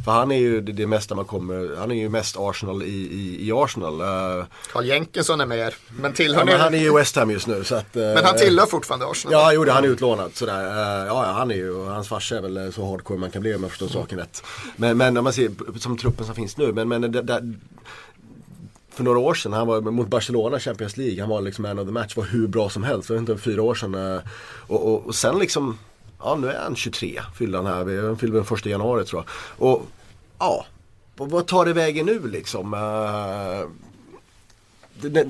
för 0.04 0.12
han 0.12 0.30
är 0.32 0.36
ju 0.38 0.60
det, 0.60 0.72
det 0.72 0.86
mesta 0.86 1.14
man 1.14 1.24
kommer, 1.24 1.76
han 1.78 1.90
är 1.90 1.94
ju 1.94 2.08
mest 2.08 2.36
Arsenal 2.38 2.82
i, 2.82 2.86
i, 2.86 3.48
i 3.48 3.52
Arsenal. 3.52 4.00
eh. 4.00 4.46
Carl 4.72 4.84
Jenkinson 4.86 5.40
är 5.40 5.46
mer, 5.46 5.74
men 6.00 6.12
tillhör 6.12 6.40
Ja, 6.40 6.44
men 6.44 6.60
han 6.60 6.74
är 6.74 6.78
ju 6.78 6.94
West 6.94 7.16
Ham 7.16 7.30
just 7.30 7.46
nu 7.46 7.64
så 7.64 7.74
att, 7.74 7.96
eh, 7.96 8.02
men 8.02 8.24
han 8.24 8.36
tillhör 8.36 8.66
fortfarande 8.66 9.06
Arsenal. 9.06 9.32
Ja, 9.32 9.52
jo, 9.52 9.64
det, 9.64 9.72
han 9.72 9.84
är 9.84 9.88
utlånad 9.88 10.30
sådär. 10.34 10.66
Eh, 11.00 11.06
Ja, 11.06 11.24
han 11.24 11.50
är 11.50 11.54
ju, 11.54 11.84
hans 11.84 12.08
farsa 12.08 12.36
är 12.36 12.42
väl 12.42 12.72
så 12.72 12.90
hardcore 12.90 13.18
man 13.18 13.30
kan 13.30 13.42
bli 13.42 13.54
om 13.54 13.62
jag 13.62 13.70
förstår 13.70 13.88
saken 13.88 14.18
rätt. 14.18 14.42
Men, 14.76 14.96
men 14.96 15.16
om 15.16 15.24
man 15.24 15.32
ser 15.32 15.50
som 15.78 15.98
truppen 15.98 16.26
som 16.26 16.34
finns 16.34 16.56
nu, 16.56 16.72
men, 16.72 16.88
men 16.88 17.00
det, 17.00 17.22
det, 17.22 17.54
för 18.92 19.04
några 19.04 19.18
år 19.18 19.34
sedan, 19.34 19.52
han 19.52 19.66
var 19.66 19.80
mot 19.80 20.08
Barcelona 20.08 20.60
Champions 20.60 20.96
League, 20.96 21.20
han 21.20 21.28
var 21.28 21.40
liksom 21.40 21.62
man 21.62 21.78
of 21.78 21.86
the 21.86 21.92
match, 21.92 22.16
var 22.16 22.24
hur 22.24 22.46
bra 22.46 22.70
som 22.70 22.82
helst, 22.82 23.06
för 23.06 23.16
inte 23.18 23.36
fyra 23.38 23.62
år 23.62 23.74
sedan. 23.74 23.94
Och, 24.66 24.86
och, 24.92 25.06
och 25.06 25.14
sen 25.14 25.38
liksom, 25.38 25.78
ja 26.18 26.34
nu 26.34 26.48
är 26.48 26.62
han 26.62 26.76
23, 26.76 27.20
fyllde 27.34 27.58
han 27.58 27.66
här, 27.66 28.06
han 28.06 28.18
fyllde 28.18 28.36
den 28.36 28.44
första 28.44 28.68
januari 28.68 29.04
tror 29.04 29.24
jag. 29.24 29.68
Och 29.68 29.86
ja, 30.38 30.66
vad 31.16 31.46
tar 31.46 31.64
det 31.64 31.72
vägen 31.72 32.06
nu 32.06 32.28
liksom? 32.28 32.74
Eh, 32.74 33.68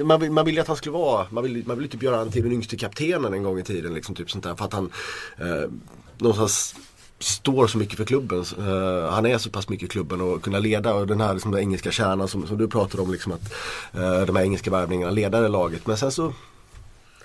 man, 0.05 0.21
vill, 0.21 0.31
man 0.31 0.45
vill 0.45 0.55
ju 0.55 0.61
att 0.61 0.69
han 0.69 0.77
skulle 0.77 0.93
vara, 0.93 1.27
man 1.31 1.45
vill, 1.45 1.67
man 1.67 1.79
vill 1.79 1.89
typ 1.89 2.03
göra 2.03 2.17
han 2.17 2.31
till 2.31 2.43
den 2.43 2.53
yngste 2.53 2.77
kaptenen 2.77 3.35
en 3.35 3.43
gång 3.43 3.59
i 3.59 3.65
tiden. 3.65 3.95
Liksom, 3.95 4.15
typ 4.15 4.31
sånt 4.31 4.45
där, 4.45 4.55
för 4.55 4.65
att 4.65 4.73
han 4.73 4.93
eh, 5.39 5.71
någonstans 6.19 6.75
står 7.19 7.67
så 7.67 7.79
mycket 7.79 7.97
för 7.97 8.05
klubben. 8.05 8.45
Eh, 8.59 9.11
han 9.11 9.27
är 9.27 9.39
så 9.39 9.51
pass 9.51 9.69
mycket 9.69 9.87
i 9.87 9.89
klubben 9.89 10.21
och 10.21 10.43
kunna 10.43 10.59
leda 10.59 10.95
och 10.95 11.07
den 11.07 11.21
här 11.21 11.35
liksom, 11.35 11.51
den 11.51 11.61
engelska 11.61 11.91
kärnan 11.91 12.29
som, 12.29 12.47
som 12.47 12.59
du 12.59 12.69
pratade 12.69 13.03
om. 13.03 13.13
Liksom, 13.13 13.33
att 13.33 13.53
eh, 13.95 14.21
de 14.21 14.37
här 14.37 14.43
engelska 14.43 14.71
värvningarna 14.71 15.13
leder 15.13 15.43
det 15.43 15.49
laget. 15.49 15.87
Men 15.87 15.97
sen 15.97 16.13
så, 16.13 16.33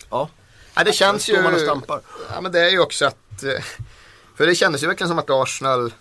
ja. 0.09 0.29
Ja, 0.75 0.83
det 0.83 0.93
känns 0.93 1.29
ju... 1.29 1.33
Ja, 1.33 2.41
men 2.41 2.51
det 2.51 2.59
är 2.59 2.69
ju 2.69 2.79
också 2.79 3.05
att 3.05 3.17
att... 3.33 3.43
Eh, 3.43 3.63
för 4.35 4.45
det 4.45 4.55
kändes 4.55 4.83
ju 4.83 4.87
verkligen 4.87 5.09
som 5.09 5.19
att 5.19 5.29
Arsenal 5.29 5.93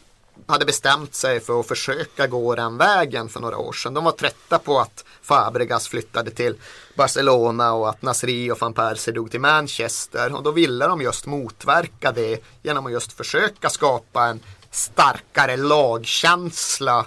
hade 0.47 0.65
bestämt 0.65 1.15
sig 1.15 1.41
för 1.41 1.61
att 1.61 1.69
försöka 1.69 2.27
gå 2.27 2.55
den 2.55 2.77
vägen 2.77 3.29
för 3.29 3.41
några 3.41 3.59
år 3.59 3.73
sedan. 3.73 3.95
De 3.95 4.05
var 4.05 4.13
trötta 4.13 4.59
på 4.59 4.81
att 4.81 5.05
Fabregas 5.23 5.89
flyttade 5.89 6.31
till 6.31 6.55
Barcelona 6.97 7.73
och 7.73 7.89
att 7.89 8.03
Nasri 8.03 8.51
och 8.51 8.61
van 8.61 8.75
Persie 8.75 9.15
dog 9.15 9.31
till 9.31 9.41
Manchester. 9.41 10.35
Och 10.35 10.43
då 10.43 10.51
ville 10.51 10.87
de 10.87 11.03
just 11.03 11.27
motverka 11.27 12.13
det 12.13 12.45
genom 12.63 12.87
att 12.87 12.93
just 12.93 13.13
försöka 13.13 13.71
skapa 13.71 14.25
en 14.25 14.41
starkare 14.71 15.57
lagkänsla 15.57 17.07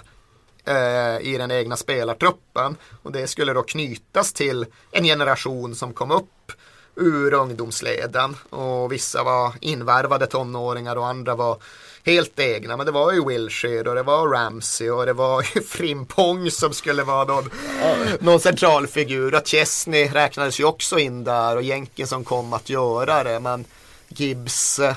eh, 0.64 1.20
i 1.20 1.36
den 1.38 1.50
egna 1.50 1.76
spelartruppen. 1.76 2.76
Och 3.02 3.12
det 3.12 3.26
skulle 3.26 3.52
då 3.52 3.62
knytas 3.62 4.32
till 4.32 4.66
en 4.90 5.04
generation 5.04 5.74
som 5.74 5.92
kom 5.92 6.10
upp 6.10 6.52
ur 6.96 7.34
ungdomsleden. 7.34 8.36
Och 8.50 8.92
vissa 8.92 9.22
var 9.22 9.52
invärvade 9.60 10.26
tonåringar 10.26 10.96
och 10.96 11.06
andra 11.06 11.34
var 11.34 11.58
helt 12.04 12.38
egna. 12.40 12.76
Men 12.76 12.86
det 12.86 12.92
var 12.92 13.12
ju 13.12 13.24
Wilshire 13.24 13.88
och 13.88 13.94
det 13.94 14.02
var 14.02 14.28
Ramsey 14.28 14.90
och 14.90 15.06
det 15.06 15.12
var 15.12 15.46
ju 15.54 15.62
Frimpong 15.66 16.50
som 16.50 16.72
skulle 16.72 17.02
vara 17.02 17.24
någon, 17.24 17.50
någon 18.20 18.40
centralfigur. 18.40 19.34
Och 19.34 19.46
Chesney 19.46 20.08
räknades 20.08 20.60
ju 20.60 20.64
också 20.64 20.98
in 20.98 21.24
där 21.24 21.56
och 21.56 21.62
Jenkinson 21.62 22.24
kom 22.24 22.52
att 22.52 22.70
göra 22.70 23.24
det. 23.24 23.40
Men 23.40 23.64
Gibbs 24.08 24.78
eh, 24.78 24.94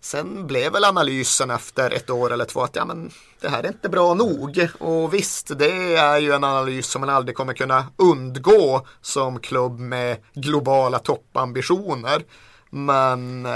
Sen 0.00 0.46
blev 0.46 0.72
väl 0.72 0.84
analysen 0.84 1.50
efter 1.50 1.90
ett 1.90 2.10
år 2.10 2.32
eller 2.32 2.44
två 2.44 2.62
att 2.62 2.76
ja, 2.76 2.84
men 2.84 3.10
det 3.40 3.48
här 3.48 3.62
är 3.62 3.68
inte 3.68 3.88
bra 3.88 4.14
nog. 4.14 4.68
Och 4.78 5.14
visst, 5.14 5.58
det 5.58 5.96
är 5.96 6.18
ju 6.18 6.32
en 6.32 6.44
analys 6.44 6.86
som 6.86 7.00
man 7.00 7.10
aldrig 7.10 7.36
kommer 7.36 7.54
kunna 7.54 7.86
undgå 7.96 8.86
som 9.00 9.40
klubb 9.40 9.78
med 9.78 10.16
globala 10.34 10.98
toppambitioner. 10.98 12.24
Men 12.70 13.46
eh, 13.46 13.52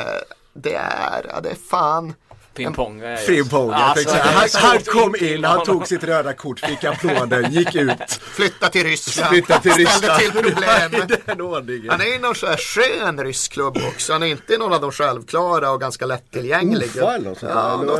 det 0.52 0.74
är, 0.74 1.26
ja, 1.34 1.40
det 1.40 1.50
är 1.50 1.68
fan 1.70 2.14
Ping-pong 2.54 3.02
Frimpong, 3.26 3.70
jag 3.70 3.80
Alltså, 3.80 4.04
tänkte. 4.10 4.28
Han, 4.28 4.48
han 4.70 4.78
kom 4.80 5.16
in, 5.16 5.44
han 5.44 5.64
tog 5.64 5.86
sitt 5.86 6.04
röda 6.04 6.32
kort, 6.32 6.60
fick 6.60 6.84
applåder, 6.84 7.48
gick 7.48 7.74
ut, 7.74 8.12
flytta 8.12 8.68
till 8.68 8.84
Ryssland. 8.84 9.30
flyttade 9.30 9.60
till 9.60 9.72
Ställde 9.72 9.90
Ryssland. 9.90 10.20
till 10.20 10.30
problem. 10.32 11.70
I. 11.84 11.88
Han 11.88 12.00
är 12.00 12.14
i 12.14 12.18
någon 12.18 12.34
så 12.34 12.46
här 12.46 12.56
skön 12.56 13.24
rysk 13.24 13.52
klubb 13.52 13.76
också. 13.94 14.12
Han 14.12 14.22
är 14.22 14.26
inte 14.26 14.54
i 14.54 14.58
någon 14.58 14.72
av 14.72 14.80
de 14.80 14.92
självklara 14.92 15.70
och 15.70 15.80
ganska 15.80 16.06
lättillgängliga. 16.06 16.86
Ufa 17.02 17.14
eller 17.14 17.28
något 17.28 17.38
sånt 17.38 17.52
Ja, 17.54 17.76
något. 17.76 17.98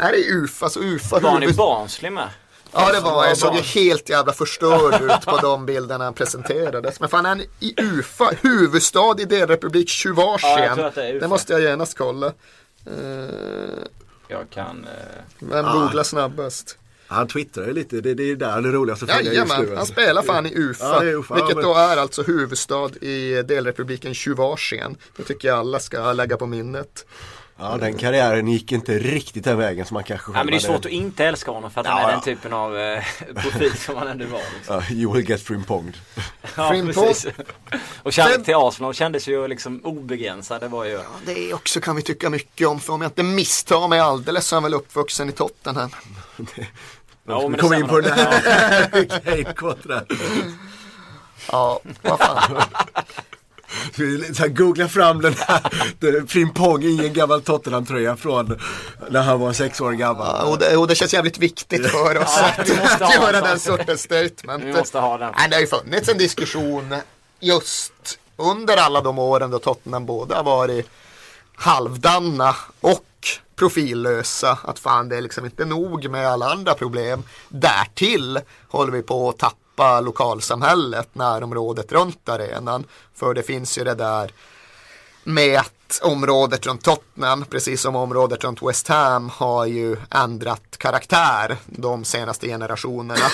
Är 0.00 0.12
det 0.12 0.28
Ufa? 0.30 0.68
Så 0.68 0.80
Ufa 0.80 1.18
Var 1.20 1.34
ni 1.34 1.40
huvud... 1.40 1.56
Barnsley 1.56 2.10
med? 2.10 2.28
Ja 2.76 2.92
det 2.92 3.00
var 3.00 3.26
jag. 3.26 3.36
såg 3.38 3.54
ju 3.54 3.60
helt 3.60 4.08
jävla 4.08 4.32
förstörd 4.32 5.02
ut 5.02 5.26
på 5.26 5.36
de 5.36 5.66
bilderna 5.66 6.04
han 6.04 6.14
presenterades. 6.14 7.00
Men 7.00 7.08
fan 7.08 7.24
han 7.24 7.40
är 7.40 7.46
i 7.60 7.74
Ufa, 7.82 8.30
huvudstad 8.42 9.14
i 9.20 9.24
delrepublik 9.24 9.74
Ja, 9.74 9.80
jag 9.80 9.88
Tjuvasien. 9.88 10.84
att 10.84 10.94
det 10.94 11.18
det 11.18 11.28
måste 11.28 11.52
jag 11.52 11.62
genast 11.62 11.98
kolla. 11.98 12.32
Eh, 12.86 13.84
Jag 14.28 14.50
kan... 14.50 14.84
Eh... 14.84 15.22
Vem 15.38 15.64
Ah. 15.64 15.72
googlar 15.84 16.02
snabbast? 16.02 16.78
Han 17.06 17.28
twittrar 17.28 17.66
ju 17.66 17.72
lite, 17.72 18.00
det, 18.00 18.14
det 18.14 18.22
är 18.30 18.36
där 18.36 18.60
det 18.62 18.68
roligaste 18.72 19.04
att 19.04 19.10
följa 19.10 19.32
just 19.32 19.44
nu. 19.48 19.52
Jajamän, 19.54 19.68
han 19.70 19.78
alltså. 19.78 19.92
spelar 19.92 20.22
fan 20.22 20.46
i 20.46 20.52
Ufa. 20.54 21.04
Ja, 21.04 21.12
Ufa, 21.18 21.34
vilket 21.34 21.50
ja, 21.50 21.54
men- 21.56 21.64
då 21.64 21.74
är 21.74 21.96
alltså 21.96 22.22
huvudstad 22.22 22.90
i 23.00 23.42
delrepubliken 23.42 24.14
Tjuvasien. 24.14 24.96
Det 25.16 25.22
tycker 25.22 25.48
jag 25.48 25.58
alla 25.58 25.78
ska 25.80 26.12
lägga 26.12 26.36
på 26.36 26.46
minnet. 26.46 27.06
Ja, 27.58 27.76
den 27.76 27.98
karriären 27.98 28.48
gick 28.48 28.72
inte 28.72 28.98
riktigt 28.98 29.44
den 29.44 29.58
vägen 29.58 29.86
som 29.86 29.94
man 29.94 30.04
kanske 30.04 30.32
Nej 30.32 30.44
men 30.44 30.50
det 30.50 30.56
är 30.56 30.60
svårt 30.60 30.84
att 30.84 30.90
inte 30.90 31.24
älska 31.24 31.50
honom 31.50 31.70
för 31.70 31.80
att 31.80 31.86
Ja, 31.86 31.92
han 31.92 32.00
är 32.00 32.08
ja. 32.08 32.10
den 32.10 32.20
typen 32.20 32.52
av 32.52 32.78
eh, 32.78 33.02
profil 33.34 33.72
som 33.78 33.96
han 33.96 34.08
ändå 34.08 34.26
var. 34.26 34.40
Liksom. 34.56 34.82
Ja, 34.88 34.94
you 34.94 35.12
will 35.14 35.30
get 35.30 35.42
frimponged. 35.42 35.94
Ja, 36.56 36.68
Frimpong. 36.68 37.04
precis. 37.04 37.32
Och 38.02 38.12
kärlek 38.12 38.44
till 38.44 38.54
Arsenal 38.56 38.94
kändes 38.94 39.28
ju 39.28 39.48
liksom 39.48 39.80
obegränsad. 39.84 40.60
Det 40.60 40.68
var 40.68 40.84
ju... 40.84 41.00
Det 41.26 41.50
är 41.50 41.54
också 41.54 41.80
kan 41.80 41.96
vi 41.96 42.02
tycka 42.02 42.30
mycket 42.30 42.68
om. 42.68 42.80
För 42.80 42.92
om 42.92 43.02
jag 43.02 43.08
inte 43.08 43.22
misstar 43.22 43.88
mig 43.88 44.00
alldeles 44.00 44.46
så 44.46 44.54
är 44.54 44.56
han 44.56 44.62
väl 44.62 44.74
uppvuxen 44.74 45.28
i 45.28 45.32
Tottenham. 45.32 45.90
Ja, 47.26 47.40
men 47.42 47.52
det 47.52 47.58
Kom 47.58 47.74
in 47.74 47.88
på 47.88 48.00
den 48.00 48.12
här. 48.12 48.40
Ja, 51.52 51.80
vad 52.02 52.18
fan. 52.18 52.62
Så 54.34 54.48
Googla 54.48 54.88
fram 54.88 55.20
den 55.20 55.34
här 55.38 56.26
Frimpong 56.26 56.82
i 56.82 57.06
en 57.06 57.12
gammal 57.12 57.42
Tottenham-tröja 57.42 58.16
från 58.16 58.60
när 59.10 59.22
han 59.22 59.40
var 59.40 59.52
sex 59.52 59.80
år 59.80 59.92
gammal. 59.92 60.36
Ja, 60.40 60.50
och, 60.50 60.58
det, 60.58 60.76
och 60.76 60.88
det 60.88 60.94
känns 60.94 61.14
jävligt 61.14 61.38
viktigt 61.38 61.86
för 61.86 62.18
oss 62.18 62.38
Ja, 62.38 62.50
att, 62.58 62.68
vi 62.68 62.76
måste 62.76 63.06
att 63.06 63.14
göra 63.14 63.36
en 63.36 63.44
den 63.44 63.60
sortens 63.60 64.02
statement. 64.02 64.64
Vi 64.64 64.72
måste 64.72 64.98
ha 64.98 65.18
den. 65.18 65.32
Nej, 65.36 65.48
det 65.48 65.56
har 65.56 65.60
ju 65.60 65.66
funnits 65.66 66.08
en 66.08 66.18
diskussion 66.18 66.94
just 67.40 68.18
under 68.36 68.76
alla 68.76 69.00
de 69.00 69.18
åren 69.18 69.50
då 69.50 69.58
Tottenham 69.58 70.06
både 70.06 70.34
har 70.34 70.44
varit 70.44 70.90
halvdanna 71.56 72.56
och 72.80 73.04
profillösa. 73.56 74.58
Att 74.64 74.78
fan 74.78 75.08
det 75.08 75.16
är 75.16 75.20
liksom 75.20 75.44
inte 75.44 75.64
nog 75.64 76.10
med 76.10 76.28
alla 76.28 76.52
andra 76.52 76.74
problem. 76.74 77.22
Därtill 77.48 78.40
håller 78.68 78.92
vi 78.92 79.02
på 79.02 79.28
att 79.28 79.38
tappa 79.38 79.56
lokalsamhället, 79.76 81.14
närområdet 81.14 81.92
runt 81.92 82.28
arenan. 82.28 82.84
För 83.14 83.34
det 83.34 83.42
finns 83.42 83.78
ju 83.78 83.84
det 83.84 83.94
där 83.94 84.32
med 85.24 85.60
att 85.60 86.00
området 86.02 86.66
runt 86.66 86.84
Tottenham, 86.84 87.44
precis 87.44 87.80
som 87.80 87.96
området 87.96 88.44
runt 88.44 88.62
West 88.62 88.88
Ham, 88.88 89.28
har 89.28 89.66
ju 89.66 89.96
ändrat 90.10 90.78
karaktär 90.78 91.56
de 91.66 92.04
senaste 92.04 92.46
generationerna. 92.46 93.26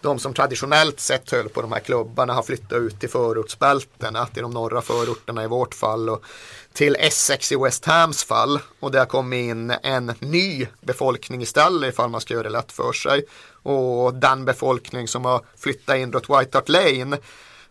De 0.00 0.18
som 0.18 0.34
traditionellt 0.34 1.00
sett 1.00 1.30
höll 1.30 1.48
på 1.48 1.62
de 1.62 1.72
här 1.72 1.80
klubbarna 1.80 2.32
har 2.32 2.42
flyttat 2.42 2.78
ut 2.78 3.00
till 3.00 3.08
förortsbältena, 3.08 4.26
till 4.26 4.42
de 4.42 4.50
norra 4.50 4.82
förorterna 4.82 5.44
i 5.44 5.46
vårt 5.46 5.74
fall 5.74 6.10
och 6.10 6.24
till 6.72 6.96
Essex 6.96 7.52
i 7.52 7.56
West 7.56 7.84
Hams 7.84 8.24
fall. 8.24 8.58
Och 8.80 8.90
det 8.90 8.98
har 8.98 9.06
kommit 9.06 9.50
in 9.50 9.70
en 9.70 10.14
ny 10.18 10.66
befolkning 10.80 11.42
istället 11.42 11.92
ifall 11.92 12.10
man 12.10 12.20
ska 12.20 12.34
göra 12.34 12.42
det 12.42 12.50
lätt 12.50 12.72
för 12.72 12.92
sig. 12.92 13.24
Och 13.66 14.14
den 14.14 14.44
befolkning 14.44 15.08
som 15.08 15.24
har 15.24 15.40
flyttat 15.58 15.96
in 15.96 16.12
runt 16.12 16.30
White 16.30 16.58
Hart 16.58 16.68
Lane 16.68 17.18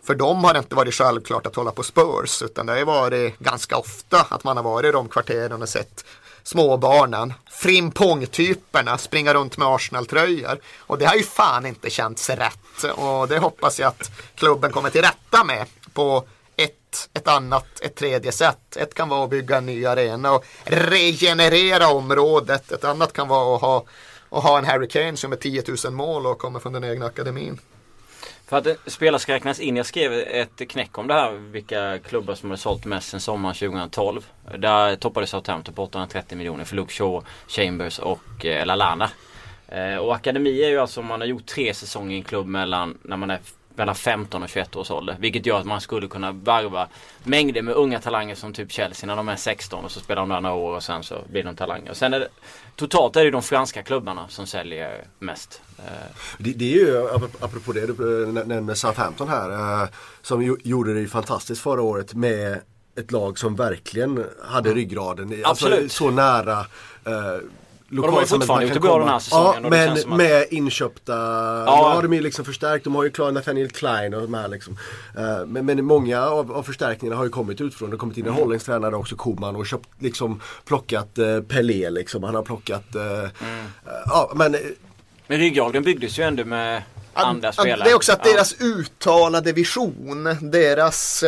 för 0.03 0.15
dem 0.15 0.43
har 0.43 0.53
det 0.53 0.59
inte 0.59 0.75
varit 0.75 0.93
självklart 0.93 1.45
att 1.45 1.55
hålla 1.55 1.71
på 1.71 1.83
Spurs 1.83 2.41
utan 2.41 2.65
det 2.65 2.71
har 2.71 2.79
ju 2.79 2.85
varit 2.85 3.39
ganska 3.39 3.77
ofta 3.77 4.25
att 4.29 4.43
man 4.43 4.57
har 4.57 4.63
varit 4.63 4.89
i 4.89 4.91
de 4.91 5.09
kvarteren 5.09 5.61
och 5.61 5.69
sett 5.69 6.05
småbarnen, 6.43 7.33
frimpong-typerna 7.51 8.97
springa 8.97 9.33
runt 9.33 9.57
med 9.57 9.67
Arsenal-tröjor. 9.67 10.59
Och 10.79 10.97
det 10.97 11.05
har 11.05 11.15
ju 11.15 11.23
fan 11.23 11.65
inte 11.65 11.89
känts 11.89 12.29
rätt 12.29 12.83
och 12.95 13.27
det 13.27 13.37
hoppas 13.37 13.79
jag 13.79 13.87
att 13.87 14.11
klubben 14.35 14.71
kommer 14.71 14.89
till 14.89 15.01
rätta 15.01 15.43
med 15.43 15.65
på 15.93 16.23
ett, 16.55 17.09
ett 17.13 17.27
annat, 17.27 17.65
ett 17.81 17.95
tredje 17.95 18.31
sätt. 18.31 18.77
Ett 18.77 18.93
kan 18.93 19.09
vara 19.09 19.23
att 19.23 19.29
bygga 19.29 19.57
en 19.57 19.65
ny 19.65 19.85
arena 19.85 20.31
och 20.31 20.45
regenerera 20.63 21.87
området. 21.87 22.71
Ett 22.71 22.83
annat 22.83 23.13
kan 23.13 23.27
vara 23.27 23.55
att 23.55 23.61
ha, 23.61 23.83
och 24.29 24.41
ha 24.41 24.57
en 24.57 24.65
Harry 24.65 24.87
Kane 24.87 25.17
som 25.17 25.31
är 25.31 25.35
10 25.35 25.63
000 25.85 25.93
mål 25.93 26.25
och 26.25 26.37
kommer 26.37 26.59
från 26.59 26.73
den 26.73 26.83
egna 26.83 27.05
akademin. 27.05 27.59
För 28.47 28.57
att 28.57 28.67
eh, 28.67 28.73
spelare 28.85 29.19
ska 29.19 29.33
räknas 29.33 29.59
in. 29.59 29.75
Jag 29.75 29.85
skrev 29.85 30.13
ett 30.13 30.69
knäck 30.69 30.97
om 30.97 31.07
det 31.07 31.13
här. 31.13 31.31
Vilka 31.31 31.99
klubbar 31.99 32.35
som 32.35 32.49
har 32.49 32.57
sålt 32.57 32.85
mest 32.85 33.09
sen 33.09 33.19
sommaren 33.19 33.55
2012. 33.55 34.25
Där 34.57 34.95
toppade 34.95 35.27
Southampton 35.27 35.73
på 35.73 35.83
830 35.83 36.37
miljoner 36.37 36.63
för 36.63 36.75
Luke 36.75 36.93
Shaw, 36.93 37.21
Chambers 37.47 37.99
och 37.99 38.45
eh, 38.45 38.65
Lalana. 38.65 39.09
Eh, 39.67 39.97
och 39.97 40.15
akademi 40.15 40.63
är 40.63 40.69
ju 40.69 40.77
alltså 40.77 40.99
om 40.99 41.05
man 41.05 41.21
har 41.21 41.27
gjort 41.27 41.45
tre 41.45 41.73
säsonger 41.73 42.15
i 42.15 42.19
en 42.19 42.23
klubb 42.23 42.47
mellan 42.47 42.97
när 43.01 43.17
man 43.17 43.29
är 43.29 43.39
mellan 43.77 43.95
15 43.95 44.43
och 44.43 44.49
21 44.49 44.75
års 44.75 44.91
ålder. 44.91 45.15
Vilket 45.19 45.45
gör 45.45 45.59
att 45.59 45.65
man 45.65 45.81
skulle 45.81 46.07
kunna 46.07 46.31
varva 46.31 46.87
mängder 47.23 47.61
med 47.61 47.73
unga 47.73 47.99
talanger 47.99 48.35
som 48.35 48.53
typ 48.53 48.71
Chelsea 48.71 49.07
när 49.07 49.15
de 49.15 49.29
är 49.29 49.35
16 49.35 49.85
och 49.85 49.91
så 49.91 49.99
spelar 49.99 50.21
de 50.21 50.29
där 50.29 50.41
några 50.41 50.55
år 50.55 50.75
och 50.75 50.83
sen 50.83 51.03
så 51.03 51.15
blir 51.31 51.43
de 51.43 51.55
talanger. 51.55 51.89
Och 51.91 51.97
sen 51.97 52.13
är 52.13 52.19
det, 52.19 52.27
totalt 52.75 53.15
är 53.15 53.23
det 53.25 53.31
de 53.31 53.41
franska 53.41 53.83
klubbarna 53.83 54.27
som 54.27 54.47
säljer 54.47 55.03
mest. 55.19 55.61
Eh, 55.77 55.83
Det, 56.37 56.53
det 56.53 56.65
är 56.73 56.77
ju, 56.77 56.97
ap- 57.07 57.37
apropå 57.43 57.71
det 57.73 57.85
du 57.97 58.23
eh, 58.23 58.45
nämner 58.45 58.73
Southampton 58.73 59.27
här, 59.27 59.81
eh, 59.83 59.89
som 60.21 60.57
gjorde 60.63 60.93
det 61.01 61.07
fantastiskt 61.07 61.61
förra 61.61 61.81
året 61.81 62.13
med 62.13 62.61
ett 62.97 63.11
lag 63.11 63.39
som 63.39 63.55
verkligen 63.55 64.25
hade 64.47 64.73
ryggraden. 64.73 65.43
Alltså, 65.45 65.65
Absolut. 65.65 65.91
så 65.91 66.09
nära 66.11 66.65
eh, 67.91 68.11
har 68.11 68.21
ju 68.21 68.27
fortfarande 68.27 68.65
gjort 68.65 68.73
det 68.73 68.79
bra 68.79 68.99
den 68.99 69.07
här 69.07 69.19
säsongen 69.19 69.63
Ja, 69.63 69.69
men 69.69 69.91
att- 69.91 70.07
med 70.07 70.45
inköpta, 70.51 71.13
ja. 71.13 71.63
Ja. 71.65 71.91
har 71.95 72.01
de 72.03 72.13
ju 72.13 72.21
liksom 72.21 72.45
förstärkt. 72.45 72.83
De 72.83 72.95
har 72.95 73.03
ju 73.03 73.09
klarat 73.09 73.33
Nathaniel 73.33 73.69
Klein 73.69 74.13
och 74.13 74.21
de 74.21 74.33
här 74.33 74.47
liksom. 74.47 74.77
Eh, 75.17 75.45
men, 75.45 75.65
men 75.65 75.85
många 75.85 76.21
av, 76.25 76.51
av 76.51 76.63
förstärkningarna 76.63 77.17
har 77.17 77.23
ju 77.25 77.29
kommit 77.31 77.61
utifrån. 77.61 77.89
Det 77.89 77.93
har 77.95 77.99
kommit 77.99 78.17
in 78.17 78.23
en 78.25 78.29
Mm. 78.29 78.41
holländsk 78.43 78.65
tränare 78.65 78.95
också, 78.95 79.15
Koman, 79.15 79.55
och 79.55 79.67
köpt, 79.67 79.89
liksom 79.99 80.41
plockat 80.65 81.17
eh, 81.17 81.39
Pelé 81.41 81.89
liksom. 81.89 82.23
Han 82.23 82.35
har 82.35 82.43
plockat, 82.43 82.95
eh, 82.95 83.01
Mm. 83.47 83.65
ja 84.05 84.31
men 84.35 84.55
Men 85.27 85.37
ryggraden 85.37 85.83
byggdes 85.83 86.19
ju 86.19 86.23
ändå 86.23 86.45
med 86.45 86.83
andra 87.13 87.51
spelare. 87.51 87.81
Det 87.83 87.91
är 87.91 87.95
också 87.95 88.11
att 88.11 88.21
Ja. 88.25 88.31
deras 88.33 88.61
uttalade 88.61 89.51
vision, 89.53 90.37
deras 90.41 91.23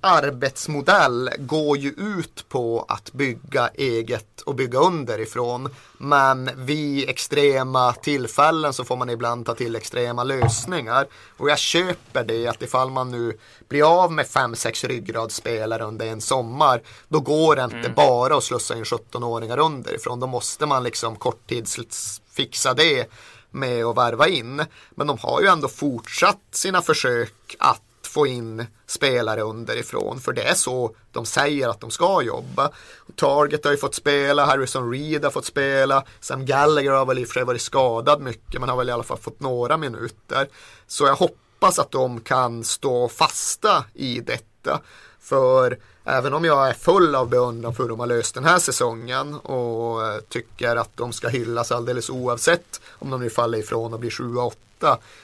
arbetsmodell 0.00 1.30
går 1.38 1.76
ju 1.76 1.88
ut 1.88 2.48
på 2.48 2.84
att 2.88 3.12
bygga 3.12 3.68
eget 3.74 4.40
och 4.40 4.54
bygga 4.54 4.78
underifrån. 4.78 5.74
Men 5.98 6.50
vid 6.56 7.08
extrema 7.08 7.92
tillfällen 7.92 8.72
så 8.72 8.84
får 8.84 8.96
man 8.96 9.10
ibland 9.10 9.46
ta 9.46 9.54
till 9.54 9.76
extrema 9.76 10.24
lösningar. 10.24 11.06
Och 11.36 11.50
jag 11.50 11.58
köper 11.58 12.24
det 12.24 12.46
att 12.46 12.62
ifall 12.62 12.90
man 12.90 13.10
nu 13.10 13.38
blir 13.68 14.02
av 14.02 14.12
med 14.12 14.26
5-6 14.26 14.88
ryggradsspelare 14.88 15.84
under 15.84 16.06
en 16.06 16.20
sommar, 16.20 16.82
då 17.08 17.20
går 17.20 17.56
det 17.56 17.64
inte 17.64 17.90
bara 17.96 18.36
att 18.36 18.44
slussa 18.44 18.76
in 18.76 18.84
17-åringar 18.84 19.58
underifrån. 19.58 20.20
Då 20.20 20.26
måste 20.26 20.66
man 20.66 20.84
liksom 20.84 21.16
korttidsfixa 21.16 22.74
det 22.74 23.10
med 23.50 23.84
att 23.84 23.96
värva 23.96 24.28
in. 24.28 24.64
Men 24.90 25.06
de 25.06 25.18
har 25.18 25.40
ju 25.40 25.46
ändå 25.46 25.68
fortsatt 25.68 26.42
sina 26.50 26.82
försök 26.82 27.56
att 27.58 27.82
få 28.18 28.26
in 28.26 28.66
spelare 28.86 29.40
underifrån. 29.40 30.20
För 30.20 30.32
det 30.32 30.42
är 30.42 30.54
så 30.54 30.94
de 31.12 31.26
säger 31.26 31.68
att 31.68 31.80
de 31.80 31.90
ska 31.90 32.22
jobba. 32.22 32.70
Target 33.16 33.64
har 33.64 33.72
ju 33.72 33.78
fått 33.78 33.94
spela, 33.94 34.44
Harrison 34.44 34.90
Reed 34.90 35.24
har 35.24 35.30
fått 35.30 35.44
spela, 35.44 36.04
Sam 36.20 36.46
Gallagher 36.46 36.90
har 36.90 37.06
väl 37.06 37.18
i 37.18 37.24
och 37.24 37.28
för 37.28 37.34
sig 37.34 37.44
varit 37.44 37.62
skadad 37.62 38.20
mycket 38.20 38.60
men 38.60 38.68
har 38.68 38.76
väl 38.76 38.88
i 38.88 38.92
alla 38.92 39.02
fall 39.02 39.18
fått 39.18 39.40
några 39.40 39.76
minuter. 39.76 40.48
Så 40.86 41.06
jag 41.06 41.14
hoppas 41.14 41.78
att 41.78 41.90
de 41.90 42.20
kan 42.20 42.64
stå 42.64 43.08
fasta 43.08 43.84
i 43.94 44.20
detta. 44.20 44.80
För 45.20 45.78
även 46.04 46.34
om 46.34 46.44
jag 46.44 46.68
är 46.68 46.72
full 46.72 47.14
av 47.14 47.28
beundran 47.28 47.74
för 47.74 47.82
hur 47.82 47.90
de 47.90 48.00
har 48.00 48.06
löst 48.06 48.34
den 48.34 48.44
här 48.44 48.58
säsongen 48.58 49.34
och 49.34 50.06
eh, 50.06 50.20
tycker 50.28 50.76
att 50.76 50.96
de 50.96 51.12
ska 51.12 51.28
hyllas 51.28 51.72
alldeles 51.72 52.10
oavsett 52.10 52.80
om 52.90 53.10
de 53.10 53.20
nu 53.20 53.30
faller 53.30 53.58
ifrån 53.58 53.92
och 53.92 54.00
blir 54.00 54.10
7-8 54.10 54.52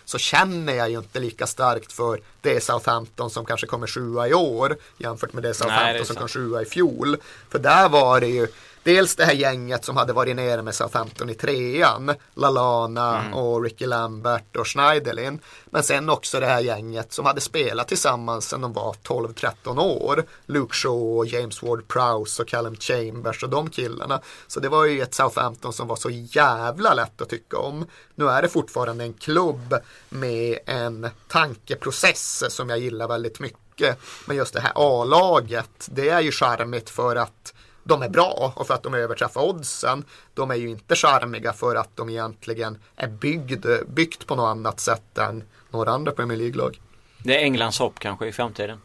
så 0.04 0.18
känner 0.18 0.74
jag 0.74 0.90
ju 0.90 0.98
inte 0.98 1.18
lika 1.20 1.46
starkt 1.46 1.92
för 1.92 2.20
det 2.40 2.64
Southampton 2.64 3.30
som 3.30 3.44
kanske 3.44 3.66
kommer 3.66 3.86
sjua 3.86 4.28
i 4.28 4.34
år 4.34 4.76
jämfört 4.98 5.32
med 5.32 5.42
det 5.42 5.54
Southampton 5.54 5.92
det 5.92 5.98
är 5.98 6.04
som 6.04 6.06
sant. 6.06 6.18
kom 6.18 6.28
sjua 6.28 6.62
i 6.62 6.64
fjol. 6.64 7.16
För 7.50 7.58
där 7.58 7.88
var 7.88 8.20
det 8.20 8.28
ju 8.28 8.46
dels 8.84 9.16
det 9.16 9.24
här 9.24 9.32
gänget 9.32 9.84
som 9.84 9.96
hade 9.96 10.12
varit 10.12 10.36
nere 10.36 10.62
med 10.62 10.74
Southampton 10.74 11.30
i 11.30 11.34
trean. 11.34 12.14
Lalana 12.34 13.20
mm. 13.20 13.34
och 13.34 13.62
Ricky 13.62 13.86
Lambert 13.86 14.56
och 14.56 14.68
Schneiderlin. 14.68 15.40
Men 15.66 15.82
sen 15.82 16.10
också 16.10 16.40
det 16.40 16.46
här 16.46 16.60
gänget 16.60 17.12
som 17.12 17.26
hade 17.26 17.40
spelat 17.40 17.88
tillsammans 17.88 18.48
sedan 18.48 18.60
de 18.60 18.72
var 18.72 18.92
12-13 18.92 19.78
år. 19.78 20.24
Luke 20.46 20.74
Shaw, 20.74 21.26
James 21.26 21.62
Ward-Prowse 21.62 22.40
och 22.40 22.48
Callum 22.48 22.76
Chambers 22.76 23.42
och 23.42 23.50
de 23.50 23.70
killarna. 23.70 24.20
Så 24.46 24.60
det 24.60 24.68
var 24.68 24.84
ju 24.84 25.02
ett 25.02 25.14
Southampton 25.14 25.72
som 25.72 25.88
var 25.88 25.96
så 25.96 26.10
jävla 26.10 26.94
lätt 26.94 27.22
att 27.22 27.28
tycka 27.28 27.58
om. 27.58 27.86
Nu 28.14 28.28
är 28.28 28.42
det 28.42 28.48
fortfarande 28.48 29.04
en 29.04 29.14
klubb 29.14 29.74
med 30.08 30.58
en 30.66 31.08
tankeprocess 31.28 32.44
som 32.48 32.70
jag 32.70 32.78
gillar 32.78 33.08
väldigt 33.08 33.40
mycket. 33.40 33.98
Men 34.26 34.36
just 34.36 34.54
det 34.54 34.60
här 34.60 34.72
A-laget, 34.74 35.88
det 35.90 36.08
är 36.08 36.20
ju 36.20 36.32
charmigt 36.32 36.90
för 36.90 37.16
att 37.16 37.53
de 37.84 38.02
är 38.02 38.08
bra 38.08 38.52
och 38.56 38.66
för 38.66 38.74
att 38.74 38.82
de 38.82 38.94
överträffar 38.94 39.40
oddsen. 39.40 40.04
De 40.34 40.50
är 40.50 40.54
ju 40.54 40.68
inte 40.68 40.96
charmiga 40.96 41.52
för 41.52 41.76
att 41.76 41.96
de 41.96 42.08
egentligen 42.08 42.78
är 42.96 43.08
byggd, 43.08 43.66
byggt 43.86 44.26
på 44.26 44.34
något 44.34 44.50
annat 44.50 44.80
sätt 44.80 45.18
än 45.18 45.44
några 45.70 45.90
andra 45.90 46.12
Premier 46.12 46.38
League-lag. 46.38 46.80
Det 47.18 47.40
är 47.40 47.42
Englands 47.42 47.78
hopp 47.78 47.98
kanske 47.98 48.26
i 48.26 48.32
framtiden. 48.32 48.80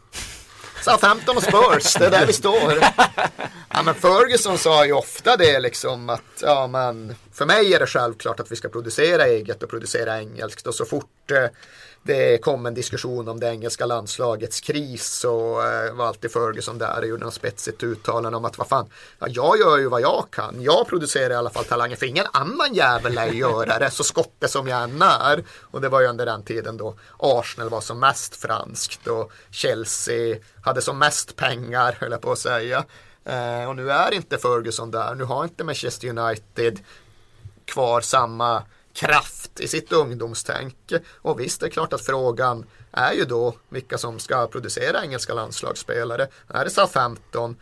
Southampton 0.84 1.36
och 1.36 1.42
Spurs, 1.42 1.94
det 1.98 2.06
är 2.06 2.10
där 2.10 2.26
vi 2.26 2.32
står. 2.32 2.72
Ja, 3.72 3.82
men 3.82 3.94
Ferguson 3.94 4.58
sa 4.58 4.86
ju 4.86 4.92
ofta 4.92 5.36
det 5.36 5.60
liksom 5.60 6.10
att 6.10 6.42
ja, 6.42 6.66
men 6.66 7.14
för 7.40 7.46
mig 7.46 7.74
är 7.74 7.78
det 7.78 7.86
självklart 7.86 8.40
att 8.40 8.52
vi 8.52 8.56
ska 8.56 8.68
producera 8.68 9.26
eget 9.26 9.62
och 9.62 9.70
producera 9.70 10.18
engelskt 10.18 10.66
och 10.66 10.74
så 10.74 10.84
fort 10.84 11.30
eh, 11.30 11.46
det 12.02 12.38
kom 12.38 12.66
en 12.66 12.74
diskussion 12.74 13.28
om 13.28 13.40
det 13.40 13.46
engelska 13.46 13.86
landslagets 13.86 14.60
kris 14.60 15.06
så 15.06 15.60
eh, 15.60 15.94
var 15.94 16.06
alltid 16.06 16.32
Ferguson 16.32 16.78
där 16.78 16.98
och 16.98 17.06
gjorde 17.06 17.24
något 17.24 17.34
spetsigt 17.34 17.82
uttalande 17.82 18.36
om 18.36 18.44
att 18.44 18.58
vad 18.58 18.68
fan, 18.68 18.90
ja, 19.18 19.26
jag 19.28 19.58
gör 19.58 19.78
ju 19.78 19.88
vad 19.88 20.00
jag 20.00 20.24
kan. 20.30 20.62
Jag 20.62 20.88
producerar 20.88 21.30
i 21.30 21.36
alla 21.36 21.50
fall 21.50 21.64
talanger 21.64 21.96
för 21.96 22.06
ingen 22.06 22.26
annan 22.32 22.74
jävel 22.74 23.14
lär 23.14 23.26
göra 23.26 23.78
det 23.78 23.90
så 23.90 24.04
skotte 24.04 24.48
som 24.48 24.68
jag 24.68 24.82
än 24.82 25.02
är. 25.02 25.44
Och 25.60 25.80
det 25.80 25.88
var 25.88 26.00
ju 26.00 26.06
under 26.06 26.26
den 26.26 26.42
tiden 26.42 26.76
då 26.76 26.94
Arsenal 27.18 27.70
var 27.70 27.80
som 27.80 28.00
mest 28.00 28.36
franskt 28.36 29.06
och 29.06 29.32
Chelsea 29.50 30.36
hade 30.62 30.82
som 30.82 30.98
mest 30.98 31.36
pengar 31.36 31.96
höll 32.00 32.10
jag 32.10 32.20
på 32.20 32.32
att 32.32 32.38
säga. 32.38 32.84
Eh, 33.24 33.68
och 33.68 33.76
nu 33.76 33.90
är 33.90 34.14
inte 34.14 34.38
Ferguson 34.38 34.90
där, 34.90 35.14
nu 35.14 35.24
har 35.24 35.44
inte 35.44 35.64
Manchester 35.64 36.08
United 36.08 36.78
kvar 37.70 38.00
samma 38.00 38.62
kraft 38.92 39.60
i 39.60 39.68
sitt 39.68 39.92
ungdomstänk. 39.92 40.92
Och 41.14 41.40
visst, 41.40 41.60
det 41.60 41.66
är 41.66 41.70
klart 41.70 41.92
att 41.92 42.06
frågan 42.06 42.66
är 42.92 43.12
ju 43.12 43.24
då 43.24 43.54
vilka 43.68 43.98
som 43.98 44.18
ska 44.18 44.46
producera 44.46 45.02
engelska 45.02 45.34
landslagsspelare. 45.34 46.28
Är 46.48 46.64
det 46.64 46.70
Southampton? 46.70 47.56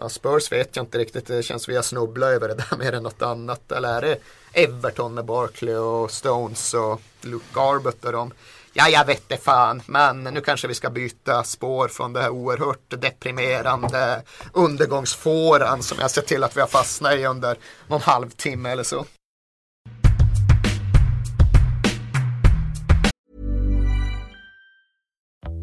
Ja, 0.00 0.08
Spurs 0.08 0.52
vet 0.52 0.76
jag 0.76 0.82
inte 0.82 0.98
riktigt, 0.98 1.26
det 1.26 1.42
känns 1.42 1.68
vi 1.68 1.76
har 1.76 1.82
snubblat 1.82 2.28
över 2.28 2.48
det 2.48 2.54
där 2.54 2.76
mer 2.78 2.92
än 2.92 3.02
något 3.02 3.22
annat. 3.22 3.72
Eller 3.72 3.88
är 3.88 4.00
det 4.00 4.18
Everton 4.52 5.14
med 5.14 5.24
Barkley 5.24 5.74
och 5.74 6.10
Stones 6.10 6.74
och 6.74 7.00
Luke 7.20 7.46
Garbutt 7.54 8.04
och 8.04 8.12
dem? 8.12 8.32
Ja, 8.76 8.88
jag 8.88 9.04
vet 9.04 9.28
det 9.28 9.36
fan, 9.36 9.82
men 9.86 10.24
nu 10.24 10.40
kanske 10.40 10.68
vi 10.68 10.74
ska 10.74 10.90
byta 10.90 11.44
spår 11.44 11.88
från 11.88 12.12
det 12.12 12.20
här 12.20 12.30
oerhört 12.30 13.00
deprimerande 13.00 14.22
undergångsfåran 14.52 15.82
som 15.82 15.98
jag 16.00 16.10
sett 16.10 16.26
till 16.26 16.44
att 16.44 16.56
vi 16.56 16.60
har 16.60 16.68
fastnat 16.68 17.14
i 17.14 17.26
under 17.26 17.58
någon 17.88 18.00
halvtimme 18.00 18.70
eller 18.70 18.82
så. 18.82 19.04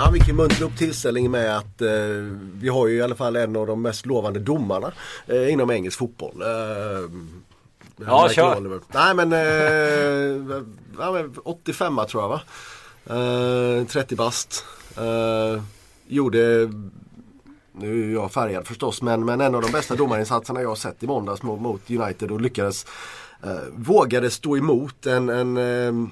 Ja, 0.00 0.10
vi 0.12 0.20
kan 0.20 0.36
muntra 0.36 0.66
upp 0.66 0.76
tillställningen 0.76 1.30
med 1.30 1.56
att 1.56 1.82
eh, 1.82 1.88
vi 2.54 2.68
har 2.68 2.86
ju 2.86 2.96
i 2.96 3.02
alla 3.02 3.14
fall 3.14 3.36
en 3.36 3.56
av 3.56 3.66
de 3.66 3.82
mest 3.82 4.06
lovande 4.06 4.40
domarna 4.40 4.92
eh, 5.26 5.52
inom 5.52 5.70
engelsk 5.70 5.98
fotboll. 5.98 6.42
Eh, 6.42 7.10
ja, 8.06 8.28
kör! 8.28 8.56
Oliver. 8.56 8.80
Nej 8.88 9.14
men, 9.14 9.32
eh, 9.32 10.62
ja, 10.98 11.24
85 11.42 12.00
tror 12.08 12.22
jag 12.22 12.28
va? 12.28 12.40
30 13.86 14.14
eh, 14.14 14.18
bast. 14.18 14.64
Eh, 14.96 15.62
gjorde 16.06 16.70
nu 17.72 18.10
är 18.10 18.12
jag 18.12 18.32
färgad 18.32 18.66
förstås 18.66 19.02
men, 19.02 19.24
men 19.24 19.40
en 19.40 19.54
av 19.54 19.62
de 19.62 19.72
bästa 19.72 19.94
domarinsatserna 19.94 20.62
jag 20.62 20.68
har 20.68 20.76
sett 20.76 21.02
i 21.02 21.06
måndags 21.06 21.42
mot, 21.42 21.60
mot 21.60 21.90
United 21.90 22.30
och 22.30 22.40
lyckades 22.40 22.86
eh, 23.42 23.58
vågade 23.72 24.30
stå 24.30 24.56
emot 24.56 25.06
en, 25.06 25.28
en 25.28 25.56
eh, 25.56 26.08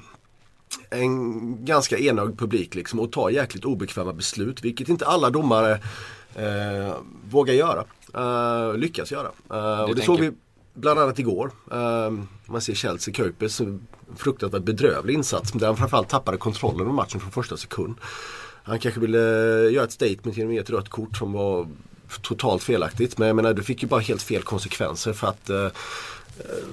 en 0.91 1.65
ganska 1.65 1.99
enögd 1.99 2.39
publik 2.39 2.75
liksom 2.75 3.01
och 3.01 3.13
ta 3.13 3.31
jäkligt 3.31 3.65
obekväma 3.65 4.13
beslut 4.13 4.65
vilket 4.65 4.89
inte 4.89 5.07
alla 5.07 5.31
domare 5.31 5.73
eh, 6.35 6.95
vågar 7.31 7.55
göra. 7.55 7.85
Eh, 8.15 8.79
lyckas 8.79 9.13
göra. 9.13 9.31
Eh, 9.51 9.81
och 9.81 9.95
det 9.95 10.03
såg 10.03 10.21
vi 10.21 10.33
bland 10.75 11.01
annat 11.01 11.19
igår. 11.19 11.51
Eh, 11.73 12.11
man 12.47 12.61
ser 12.61 12.75
Chelsea 12.75 13.15
Köpes 13.15 13.61
fruktansvärt 14.17 14.63
bedrövlig 14.63 15.15
insats 15.15 15.53
där 15.53 15.67
han 15.67 15.77
framförallt 15.77 16.09
tappade 16.09 16.39
kontrollen 16.39 16.81
över 16.81 16.93
matchen 16.93 17.21
från 17.21 17.31
första 17.31 17.57
sekund. 17.57 17.95
Han 18.63 18.79
kanske 18.79 19.01
ville 19.01 19.19
göra 19.71 19.85
ett 19.85 19.93
statement 19.93 20.37
genom 20.37 20.51
att 20.51 20.55
ge 20.55 20.61
ett 20.61 20.71
rött 20.71 20.89
kort 20.89 21.17
som 21.17 21.33
var 21.33 21.69
totalt 22.23 22.63
felaktigt. 22.63 23.19
Men 23.19 23.29
jag 23.29 23.37
menar, 23.37 23.55
det 23.55 23.63
fick 23.63 23.83
ju 23.83 23.89
bara 23.89 24.01
helt 24.01 24.23
fel 24.23 24.43
konsekvenser 24.43 25.13
för 25.13 25.29
att 25.29 25.51
eh, 25.51 25.69
Eh, 26.39 26.67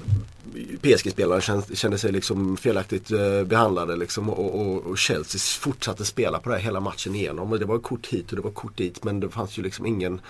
PSG-spelarna 0.82 1.42
kände, 1.76 1.98
sig 1.98 2.12
liksom 2.12 2.58
felaktigt 2.58 3.12
eh, 3.12 3.44
behandlade 3.44 3.96
liksom, 3.96 4.30
och, 4.30 4.62
och, 4.62 4.86
och, 4.86 4.98
Chelsea 4.98 5.40
fortsatte 5.40 6.06
spela 6.06 6.40
på 6.40 6.50
det 6.50 6.56
här 6.56 6.64
hela 6.64 6.80
matchen 6.80 7.16
igenom. 7.16 7.52
Och 7.52 7.60
det 7.60 7.66
var 7.66 7.80
kort 7.80 8.08
hit 8.08 8.30
och 8.30 8.36
det 8.36 8.42
var 8.42 8.52
kort 8.52 8.78
dit 8.78 9.04
men 9.04 9.20
det 9.20 9.30
fanns 9.30 9.58
ju 9.58 9.64
liksom 9.64 9.86
ingen 9.86 10.22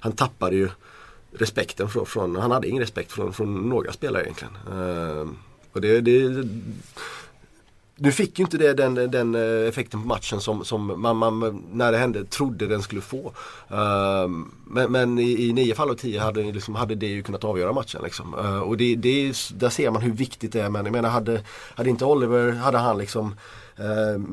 Han 0.00 0.12
tappade 0.12 0.56
ju 0.56 0.68
respekten 1.32 1.88
från, 1.88 2.06
från 2.06 2.36
han 2.36 2.50
hade 2.50 2.68
ingen 2.68 2.80
respekt 2.80 3.12
från, 3.12 3.32
från 3.32 3.68
några 3.68 3.92
spelare 3.92 4.22
egentligen. 4.22 4.54
Eh, 4.66 5.28
och 5.72 5.80
det, 5.80 6.00
det, 6.00 6.48
du 8.02 8.12
fick 8.12 8.38
ju 8.38 8.44
inte 8.44 8.58
det, 8.58 8.74
den, 8.74 8.94
den 8.94 9.34
eh, 9.34 9.68
effekten 9.68 10.02
på 10.02 10.08
matchen 10.08 10.40
som, 10.40 10.64
som 10.64 11.00
man, 11.02 11.16
man, 11.16 11.62
när 11.72 11.92
det 11.92 11.98
hände 11.98 12.24
trodde 12.24 12.66
den 12.66 12.82
skulle 12.82 13.00
få. 13.00 13.32
Uh, 13.70 14.28
men, 14.66 14.92
men 14.92 15.18
i, 15.18 15.48
i 15.48 15.52
nio 15.52 15.74
fall 15.74 15.90
av 15.90 15.94
tio 15.94 16.20
hade, 16.20 16.42
liksom, 16.42 16.74
hade 16.74 16.94
det 16.94 17.06
ju 17.06 17.22
kunnat 17.22 17.44
avgöra 17.44 17.72
matchen. 17.72 18.00
Liksom. 18.04 18.34
Uh, 18.34 18.60
och 18.60 18.76
det, 18.76 18.96
det, 18.96 19.34
där 19.54 19.68
ser 19.68 19.90
man 19.90 20.02
hur 20.02 20.12
viktigt 20.12 20.52
det 20.52 20.60
är. 20.60 20.68
Men 20.68 20.84
jag 20.84 20.92
menar 20.92 21.08
hade, 21.08 21.40
hade 21.74 21.90
inte 21.90 22.04
Oliver, 22.04 22.52
hade 22.52 22.78
han 22.78 22.98
liksom 22.98 23.34
uh, 23.80 24.24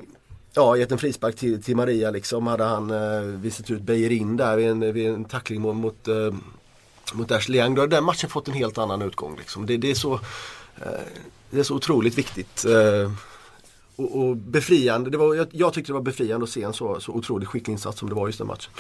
Ja, 0.53 0.77
gett 0.77 0.91
en 0.91 0.97
frispark 0.97 1.36
till, 1.36 1.63
till 1.63 1.75
Maria 1.75 2.12
liksom. 2.12 2.47
Hade 2.47 2.63
han 2.63 2.91
eh, 2.91 3.21
visat 3.21 3.71
ut 3.71 3.82
Beijerin 3.82 4.38
där 4.38 4.58
vid 4.58 4.67
en, 4.67 4.93
vid 4.93 5.10
en 5.10 5.25
tackling 5.25 5.62
mot, 5.62 5.75
mot, 5.75 6.08
eh, 6.08 6.34
mot 7.13 7.32
Ashley 7.32 7.60
Young. 7.60 7.75
Då 7.75 7.82
hade 7.82 7.95
den 7.95 8.03
matchen 8.03 8.29
fått 8.29 8.47
en 8.47 8.53
helt 8.53 8.77
annan 8.77 9.01
utgång. 9.01 9.36
Liksom. 9.38 9.65
Det, 9.65 9.77
det 9.77 9.91
är 9.91 9.95
så, 9.95 10.13
eh, 10.75 11.01
det 11.49 11.60
är 11.60 11.63
så 11.63 11.75
otroligt 11.75 12.17
viktigt 12.17 12.65
eh, 12.65 13.12
och, 14.00 14.16
och 14.16 14.38
befriande. 14.38 15.10
Det 15.10 15.18
var, 15.18 15.36
jag, 15.36 15.48
jag, 15.52 15.74
tyckte 15.74 15.90
det 15.90 15.94
var 15.94 16.02
befriande 16.02 16.44
att 16.44 16.50
se 16.50 16.64
en 16.64 16.74
så, 16.74 17.00
så 17.00 17.12
otroligt 17.12 17.48
skicklig 17.50 17.74
insats 17.74 18.00
som 18.00 18.10
det 18.10 18.16
var 18.16 18.28
just 18.28 18.38
den 18.38 18.48
matchen. 18.48 18.72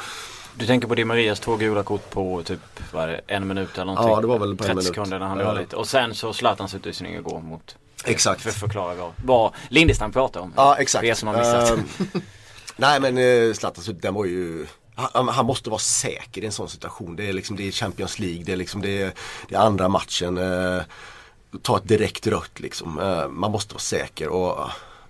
Du 0.55 0.65
tänker 0.65 0.87
på 0.87 0.95
Di 0.95 1.05
Marias 1.05 1.39
två 1.39 1.55
gula 1.55 1.83
kort 1.83 2.09
på 2.09 2.43
typ 2.43 2.59
det, 2.91 3.21
en 3.27 3.47
minut 3.47 3.73
eller 3.73 3.85
någonting? 3.85 4.13
Ja 4.13 4.21
det 4.21 4.27
var 4.27 4.39
väl 4.39 4.57
på 4.57 4.63
30 4.63 4.71
en 4.71 4.77
minut. 4.77 4.87
sekunder 4.87 5.19
när 5.19 5.25
han 5.25 5.39
ja. 5.39 5.53
lite. 5.53 5.75
Och 5.75 5.87
sen 5.87 6.15
så 6.15 6.33
Zlatans 6.33 6.75
utvisning 6.75 7.15
igår 7.15 7.39
mot 7.41 7.75
Exakt. 8.05 8.41
För 8.41 8.49
att 8.49 8.55
förklara 8.55 8.95
vad, 8.95 9.11
vad 9.25 9.53
Lindestam 9.69 10.11
pratar 10.11 10.39
om. 10.39 10.53
Ja 10.55 10.75
exakt. 10.75 11.05
Er 11.05 11.13
som 11.13 11.27
har 11.27 11.37
missat. 11.37 11.71
Uh, 11.71 11.79
nej 12.75 12.99
men 12.99 13.17
uh, 13.17 13.53
Zlatans 13.53 13.85
den 13.85 14.13
var 14.13 14.25
ju 14.25 14.65
han, 14.95 15.27
han, 15.27 15.45
måste 15.45 15.69
vara 15.69 15.79
säker 15.79 16.41
i 16.41 16.45
en 16.45 16.51
sån 16.51 16.69
situation. 16.69 17.15
Det 17.15 17.29
är 17.29 17.33
liksom 17.33 17.55
det 17.55 17.67
är 17.67 17.71
Champions 17.71 18.19
League, 18.19 18.43
det 18.43 18.51
är 18.51 18.57
liksom 18.57 18.81
det 18.81 19.01
är, 19.01 19.11
det 19.49 19.55
är 19.55 19.59
andra 19.59 19.89
matchen. 19.89 20.37
Uh, 20.37 20.81
ta 21.61 21.77
ett 21.77 21.87
direkt 21.87 22.27
rött 22.27 22.59
liksom. 22.59 22.99
Uh, 22.99 23.27
man 23.27 23.51
måste 23.51 23.73
vara 23.73 23.81
säker 23.81 24.27
och 24.27 24.69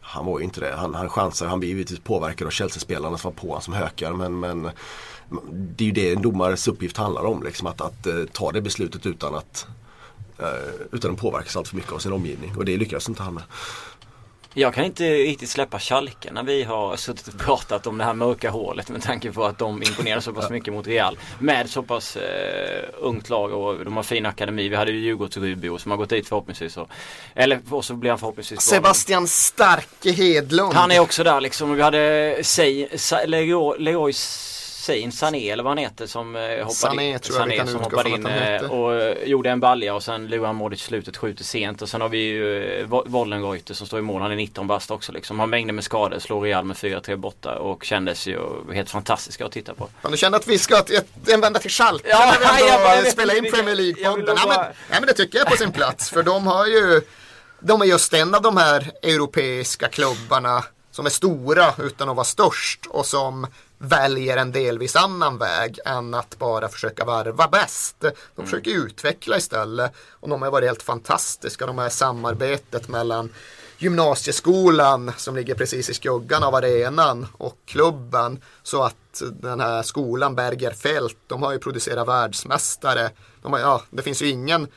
han 0.10 0.26
var 0.26 0.40
ju 0.40 0.46
inte 0.46 0.60
det. 0.60 0.76
Han, 0.76 0.96
han 0.96 1.10
chansar, 1.10 1.48
han 1.48 1.60
blir 1.60 1.70
givetvis 1.70 2.00
påverkad 2.00 2.48
av 2.48 2.52
Chelsea-spelarna 2.52 3.18
som 3.18 3.32
var 3.32 3.42
på 3.42 3.48
honom 3.48 3.62
som 3.62 3.74
hökar. 3.74 4.14
Men, 4.14 4.40
men 4.40 4.70
det 5.52 5.84
är 5.84 5.86
ju 5.86 5.92
det 5.92 6.14
en 6.14 6.22
domares 6.22 6.68
uppgift 6.68 6.98
handlar 6.98 7.26
om. 7.26 7.44
Liksom, 7.44 7.68
att, 7.68 7.82
att, 7.82 8.08
eh, 8.08 8.24
ta 8.32 8.52
det 8.52 8.62
beslutet 8.62 9.06
utan 9.06 9.36
att 9.36 9.68
eh, 10.40 10.86
utan 10.92 11.12
att 11.12 11.18
påverkas 11.18 11.58
allt 11.58 11.68
för 11.68 11.76
mycket 11.76 11.92
av 11.92 12.00
sin 12.00 12.14
omgivning. 12.14 12.56
Och 12.58 12.66
det 12.66 12.78
lyckades 12.78 13.10
inte 13.10 13.24
han 13.24 13.34
med. 13.34 13.44
Jag 14.54 14.74
kan 14.74 14.86
inte 14.86 15.14
riktigt 15.14 15.50
släppa 15.50 15.80
Schalke 15.80 16.32
när 16.32 16.44
vi 16.44 16.64
har 16.64 16.96
suttit 16.96 17.28
och 17.28 17.40
pratat 17.40 17.88
om 17.88 17.98
det 17.98 18.04
här 18.04 18.14
mörka 18.14 18.50
hålet 18.50 18.90
med 18.90 19.02
tanke 19.02 19.32
på 19.32 19.46
att 19.46 19.58
de 19.58 19.84
imponerar 19.84 20.20
så 20.20 20.34
pass 20.34 20.50
mycket 20.50 20.74
mot 20.74 20.88
Real. 20.88 21.18
Med 21.40 21.70
så 21.70 21.84
pass 21.84 22.16
eh, 22.16 22.90
ungt 22.98 23.30
lag 23.30 23.54
och 23.54 23.86
de 23.86 23.96
har 23.96 24.04
fin 24.04 24.26
akademi. 24.26 24.70
Vi 24.70 24.76
hade 24.76 24.92
ju 24.92 25.00
Djurgårds-Rubio 25.00 25.78
som 25.78 25.92
har 25.92 25.98
gått 25.98 26.10
dit 26.10 26.28
förhoppningsvis. 26.28 26.78
Och, 26.78 26.90
eller 27.36 27.60
och 27.70 27.86
så 27.86 27.94
blir 27.94 28.10
han 28.10 28.20
förhoppningsvis 28.20 28.62
Sebastian 28.62 29.28
Starke 29.28 30.12
Hedlund. 30.12 30.74
Han 30.74 30.92
är 30.92 31.00
också 31.00 31.24
där 31.24 31.42
liksom. 31.42 31.76
Vi 31.76 31.82
hade 31.82 32.44
Leroy 33.78 34.14
Hussein 34.94 35.12
Sané 35.12 35.50
eller 35.50 35.64
vad 35.64 35.72
han 35.72 35.78
heter 35.78 36.08
som 36.08 36.36
eh, 36.36 36.42
hoppade 36.42 36.74
Sané, 36.74 37.12
in, 37.12 37.20
tror 37.20 37.36
jag 37.38 37.44
Sané, 37.44 37.58
kan 37.58 37.68
som 37.68 37.80
hoppade 37.82 38.10
in 38.10 38.26
eh, 38.26 38.72
och 38.72 38.96
eh, 38.96 39.24
gjorde 39.24 39.50
en 39.50 39.60
balja 39.60 39.96
och 39.96 40.04
sen 40.04 40.28
Luan 40.28 40.56
Modric 40.56 40.82
slutet 40.82 41.18
skjuter 41.18 41.44
sent 41.44 41.82
och 41.82 41.90
sen 41.90 42.02
har 42.02 42.10
vi 42.10 42.18
ju 42.18 42.64
Wo- 42.86 43.04
Wollenreuter 43.06 43.74
som 43.74 43.88
står 43.88 44.00
i 44.00 44.02
mål. 44.02 44.22
Han 44.22 44.32
är 44.32 44.36
19 44.36 44.68
bast 44.68 44.92
också 44.92 45.12
liksom. 45.12 45.40
Har 45.40 45.48
mängder 45.48 45.74
med 45.74 45.84
skador, 45.84 46.20
slår 46.20 46.42
Real 46.42 46.66
med 46.66 46.76
4-3 46.78 47.16
borta 47.16 47.56
och 47.60 47.84
kändes 47.84 48.28
ju 48.28 48.40
helt 48.74 48.90
fantastiska 48.90 49.46
att 49.46 49.52
titta 49.52 49.74
på. 49.74 49.90
Om 50.02 50.12
du 50.12 50.18
känner 50.18 50.38
att 50.38 50.48
vi 50.48 50.58
ska 50.60 50.84
en 51.28 51.42
vända 51.42 51.60
till 51.60 51.72
Schalke 51.72 52.08
Ja, 52.10 52.34
när 52.34 52.40
vi 52.40 52.46
ändå 52.64 52.74
jag 52.74 52.82
bara- 52.82 52.96
jag 52.96 53.02
vet 53.04 53.12
spela 53.14 53.34
inte 53.36 53.48
in 53.48 53.54
Premier 53.54 53.76
jag 53.76 53.80
League-podden. 54.20 54.26
bara- 54.46 54.58
Nej, 54.64 54.74
men, 54.90 55.00
men 55.02 55.08
det 55.08 55.14
tycker 55.14 55.38
jag 55.38 55.48
är 55.48 55.52
på 55.52 55.58
sin 55.58 55.72
plats 55.72 56.10
för 56.10 56.24
de 56.24 56.48
har 56.48 56.66
ju 56.66 57.02
De 57.62 57.82
är 57.82 57.86
just 57.86 58.14
en 58.14 58.36
av 58.36 58.42
de 58.42 58.58
här 58.58 58.92
europeiska 59.04 59.88
klubbarna 59.88 60.64
som 60.92 61.06
är 61.06 61.10
stora 61.10 61.74
utan 61.80 62.10
att 62.10 62.16
vara 62.16 62.26
störst 62.26 62.86
och 62.90 63.06
som 63.06 63.48
väljer 63.80 64.38
en 64.38 64.52
delvis 64.52 64.96
annan 64.96 65.38
väg 65.38 65.80
än 65.86 66.14
att 66.14 66.40
bara 66.40 66.70
försöka 66.70 67.06
varva 67.06 67.48
bäst. 67.48 67.96
De 68.36 68.46
försöker 68.46 68.72
utveckla 68.72 69.38
istället 69.38 69.94
och 70.10 70.30
de 70.30 70.42
har 70.42 70.52
varit 70.52 70.68
helt 70.68 70.84
fantastiska. 70.84 71.66
De 71.66 71.78
här 71.78 71.90
samarbetet 71.90 72.88
mellan 72.88 73.30
gymnasieskolan 73.78 75.12
som 75.18 75.36
ligger 75.36 75.56
precis 75.56 75.90
i 75.90 75.94
skuggan 75.94 76.44
av 76.44 76.56
arenan 76.56 77.28
och 77.38 77.58
klubben 77.66 78.42
så 78.64 78.84
att 78.84 79.22
den 79.32 79.60
här 79.60 79.84
skolan 79.84 80.36
Berger 80.36 80.72
Fält 80.72 81.18
de 81.28 81.44
har 81.44 81.52
ju 81.52 81.60
producerat 81.60 82.08
världsmästare. 82.08 83.10
De 83.42 83.54
har, 83.54 83.60
ja, 83.60 83.84
det 83.90 84.02
finns 84.02 84.22
ju 84.22 84.30
ingen 84.30 84.68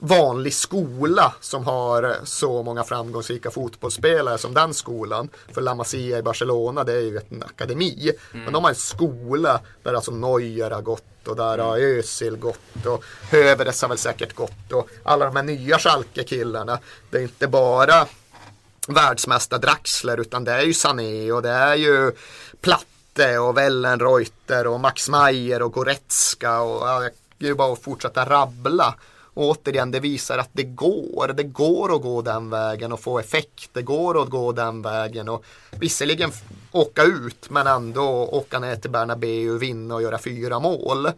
vanlig 0.00 0.54
skola 0.54 1.34
som 1.40 1.64
har 1.64 2.16
så 2.24 2.62
många 2.62 2.84
framgångsrika 2.84 3.50
fotbollsspelare 3.50 4.38
som 4.38 4.54
den 4.54 4.74
skolan. 4.74 5.28
För 5.52 5.60
La 5.60 5.74
Masia 5.74 6.18
i 6.18 6.22
Barcelona 6.22 6.84
det 6.84 6.92
är 6.92 7.00
ju 7.00 7.20
en 7.30 7.42
akademi. 7.42 8.12
Men 8.32 8.52
de 8.52 8.64
har 8.64 8.70
en 8.70 8.76
skola 8.76 9.60
där 9.82 9.94
alltså 9.94 10.10
Neuer 10.10 10.70
har 10.70 10.82
gått 10.82 11.28
och 11.28 11.36
där 11.36 11.58
har 11.58 11.78
Özil 11.78 12.36
gått 12.36 12.86
och 12.86 13.04
Hövedes 13.30 13.82
har 13.82 13.88
väl 13.88 13.98
säkert 13.98 14.34
gått 14.34 14.72
och 14.72 14.88
alla 15.02 15.24
de 15.24 15.36
här 15.36 15.42
nya 15.42 15.78
Schalke-killarna. 15.78 16.78
Det 17.10 17.18
är 17.18 17.22
inte 17.22 17.48
bara 17.48 18.06
världsmästare 18.88 19.60
Draxler 19.60 20.20
utan 20.20 20.44
det 20.44 20.52
är 20.52 20.62
ju 20.62 20.74
Sané 20.74 21.32
och 21.32 21.42
det 21.42 21.50
är 21.50 21.74
ju 21.74 22.12
Platte 22.60 23.38
och 23.38 23.56
Wellenreuter 23.56 24.66
och 24.66 24.80
Max 24.80 25.08
Meyer 25.08 25.62
och 25.62 25.72
Goretzka 25.72 26.60
och 26.60 26.88
ja, 26.88 27.10
det 27.38 27.44
är 27.44 27.48
ju 27.48 27.54
bara 27.54 27.72
att 27.72 27.82
fortsätta 27.82 28.24
rabbla. 28.24 28.94
Och 29.34 29.44
återigen, 29.44 29.90
det 29.90 30.00
visar 30.00 30.38
att 30.38 30.50
det 30.52 30.62
går. 30.62 31.32
Det 31.36 31.42
går 31.42 31.94
att 31.94 32.02
gå 32.02 32.22
den 32.22 32.50
vägen 32.50 32.92
och 32.92 33.00
få 33.00 33.18
effekt. 33.18 33.70
Det 33.72 33.82
går 33.82 34.22
att 34.22 34.28
gå 34.28 34.52
den 34.52 34.82
vägen 34.82 35.28
och 35.28 35.44
visserligen 35.70 36.30
åka 36.72 37.02
ut 37.02 37.50
men 37.50 37.66
ändå 37.66 38.02
åka 38.32 38.58
ner 38.58 38.76
till 38.76 38.90
Bernabéu, 38.90 39.58
vinna 39.58 39.94
och 39.94 40.02
göra 40.02 40.18
fyra 40.18 40.58
mål. 40.58 41.08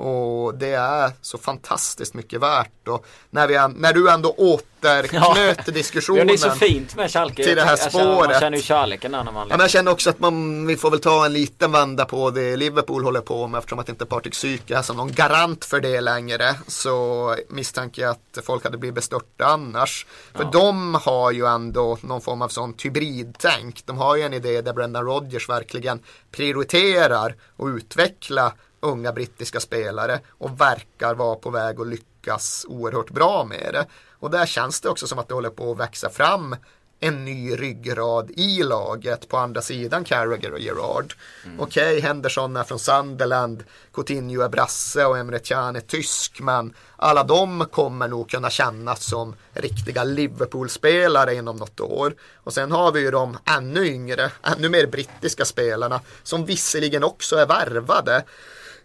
Och 0.00 0.54
det 0.54 0.72
är 0.72 1.10
så 1.20 1.38
fantastiskt 1.38 2.14
mycket 2.14 2.40
värt. 2.40 2.88
Och 2.88 3.06
när, 3.30 3.46
vi, 3.48 3.74
när 3.80 3.92
du 3.92 4.10
ändå 4.10 4.34
återknöt 4.36 5.58
Ja, 5.66 5.72
diskussionen. 5.72 6.26
det 6.26 6.32
är 6.32 6.36
så 6.36 6.50
fint 6.50 6.96
med 6.96 7.10
Schalke. 7.10 7.44
till 7.44 7.56
det 7.56 7.62
här 7.62 7.70
Jag 7.82 7.92
känner- 7.92 8.04
Man 8.06 8.14
spåret. 8.24 8.40
känner 8.40 8.56
ju 8.56 8.62
kärleken 8.62 9.12
när 9.12 9.24
man 9.24 9.34
Ja, 9.34 9.44
men 9.48 9.60
jag 9.60 9.70
känner 9.70 9.92
också 9.92 10.10
att 10.10 10.20
man, 10.20 10.66
vi 10.66 10.76
får 10.76 10.90
väl 10.90 11.00
ta 11.00 11.26
en 11.26 11.32
liten 11.32 11.72
vända 11.72 12.04
på 12.04 12.30
det 12.30 12.56
Liverpool 12.56 13.04
håller 13.04 13.20
på 13.20 13.46
med 13.46 13.58
eftersom 13.58 13.78
att 13.78 13.88
inte 13.88 14.06
Patrik 14.06 14.34
Syk 14.34 14.70
är 14.70 14.82
som 14.82 14.96
någon 14.96 15.12
garant 15.12 15.64
för 15.64 15.80
det 15.80 16.00
längre 16.00 16.54
så 16.66 17.36
misstänker 17.48 18.02
jag 18.02 18.10
att 18.10 18.44
folk 18.44 18.64
hade 18.64 18.78
blivit 18.78 18.94
bestörta 18.94 19.44
annars. 19.46 20.06
För 20.34 20.44
de 20.52 20.94
har 20.94 21.30
ju 21.32 21.46
ändå 21.46 21.98
någon 22.00 22.20
form 22.20 22.42
av 22.42 22.48
sånt 22.48 22.84
hybridtänk. 22.84 23.82
De 23.86 23.98
har 23.98 24.16
ju 24.16 24.22
en 24.22 24.34
idé 24.34 24.60
där 24.60 24.72
Brendan 24.72 25.04
Rodgers 25.04 25.48
verkligen 25.48 26.00
prioriterar 26.30 27.34
och 27.56 27.66
utveckla 27.66 28.52
unga 28.80 29.12
brittiska 29.12 29.60
spelare 29.60 30.20
och 30.28 30.60
verkar 30.60 31.14
vara 31.14 31.36
på 31.36 31.50
väg 31.50 31.80
att 31.80 31.86
lyckas 31.86 32.66
oerhört 32.68 33.10
bra 33.10 33.44
med 33.44 33.70
det. 33.72 33.86
Och 34.18 34.30
där 34.30 34.46
känns 34.46 34.80
det 34.80 34.88
också 34.88 35.06
som 35.06 35.18
att 35.18 35.28
det 35.28 35.34
håller 35.34 35.50
på 35.50 35.72
att 35.72 35.78
växa 35.78 36.10
fram 36.10 36.56
en 37.00 37.24
ny 37.24 37.56
ryggrad 37.56 38.30
i 38.30 38.62
laget 38.62 39.28
på 39.28 39.36
andra 39.36 39.62
sidan 39.62 40.04
Carragher 40.04 40.52
och 40.52 40.60
Gerard. 40.60 41.14
Okej, 41.58 42.00
Henderson 42.00 42.56
är 42.56 42.64
från 42.64 42.78
Sunderland, 42.78 43.64
Coutinho 43.94 44.42
är 44.42 44.48
brasse 44.48 45.04
och 45.04 45.18
Emre 45.18 45.38
Can 45.38 45.76
är 45.76 45.80
tysk, 45.80 46.40
men 46.40 46.74
alla 46.96 47.24
de 47.24 47.66
kommer 47.72 48.08
nog 48.08 48.30
kunna 48.30 48.50
kännas 48.50 49.04
som 49.04 49.34
riktiga 49.52 50.04
Liverpool-spelare 50.04 51.34
inom 51.34 51.56
något 51.56 51.80
år. 51.80 52.14
Och 52.34 52.52
sen 52.52 52.72
har 52.72 52.92
vi 52.92 53.00
ju 53.00 53.10
de 53.10 53.38
ännu 53.44 53.86
yngre, 53.86 54.30
ännu 54.42 54.68
mer 54.68 54.86
brittiska 54.86 55.44
spelarna 55.44 56.00
som 56.22 56.44
visserligen 56.44 57.04
också 57.04 57.36
är 57.36 57.46
värvade. 57.46 58.24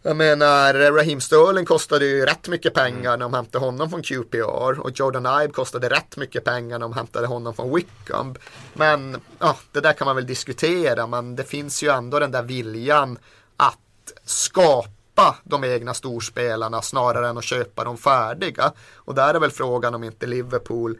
Jag 0.08 0.18
menar, 0.18 0.74
eh, 0.74 0.92
Raheem 0.92 1.22
Sterling 1.22 1.66
kostade 1.66 2.06
ju 2.06 2.26
rätt 2.26 2.48
mycket 2.48 2.74
pengar 2.74 3.12
när 3.12 3.26
de 3.26 3.34
hämtade 3.34 3.66
honom 3.66 3.90
från 3.90 4.04
QPR 4.04 4.80
och 4.80 4.92
Jordan 4.94 5.42
Ibe 5.42 5.54
kostade 5.54 5.90
rätt 5.90 6.18
mycket 6.18 6.44
pengar 6.44 6.80
när 6.80 6.86
de 6.86 6.94
hämtade 6.94 7.28
honom 7.28 7.54
från 7.54 7.76
Wickham. 7.76 8.36
Men 8.74 9.22
ja, 9.40 9.58
det 9.72 9.82
där 9.82 9.94
kan 9.94 10.06
man 10.06 10.16
väl 10.16 10.26
diskutera, 10.26 11.08
men 11.08 11.36
det 11.36 11.44
finns 11.44 11.84
ju 11.84 11.90
ändå 11.90 12.20
den 12.20 12.32
där 12.32 12.44
viljan 12.44 13.18
att 13.58 14.14
skapa 14.26 15.36
de 15.44 15.64
egna 15.64 15.94
storspelarna 15.94 16.82
snarare 16.82 17.30
än 17.30 17.38
att 17.38 17.44
köpa 17.44 17.84
dem 17.84 17.98
färdiga. 17.98 18.72
Och 18.96 19.16
där 19.16 19.34
är 19.34 19.40
väl 19.40 19.52
frågan 19.52 19.96
om 19.96 20.04
inte 20.04 20.26
Liverpool 20.26 20.98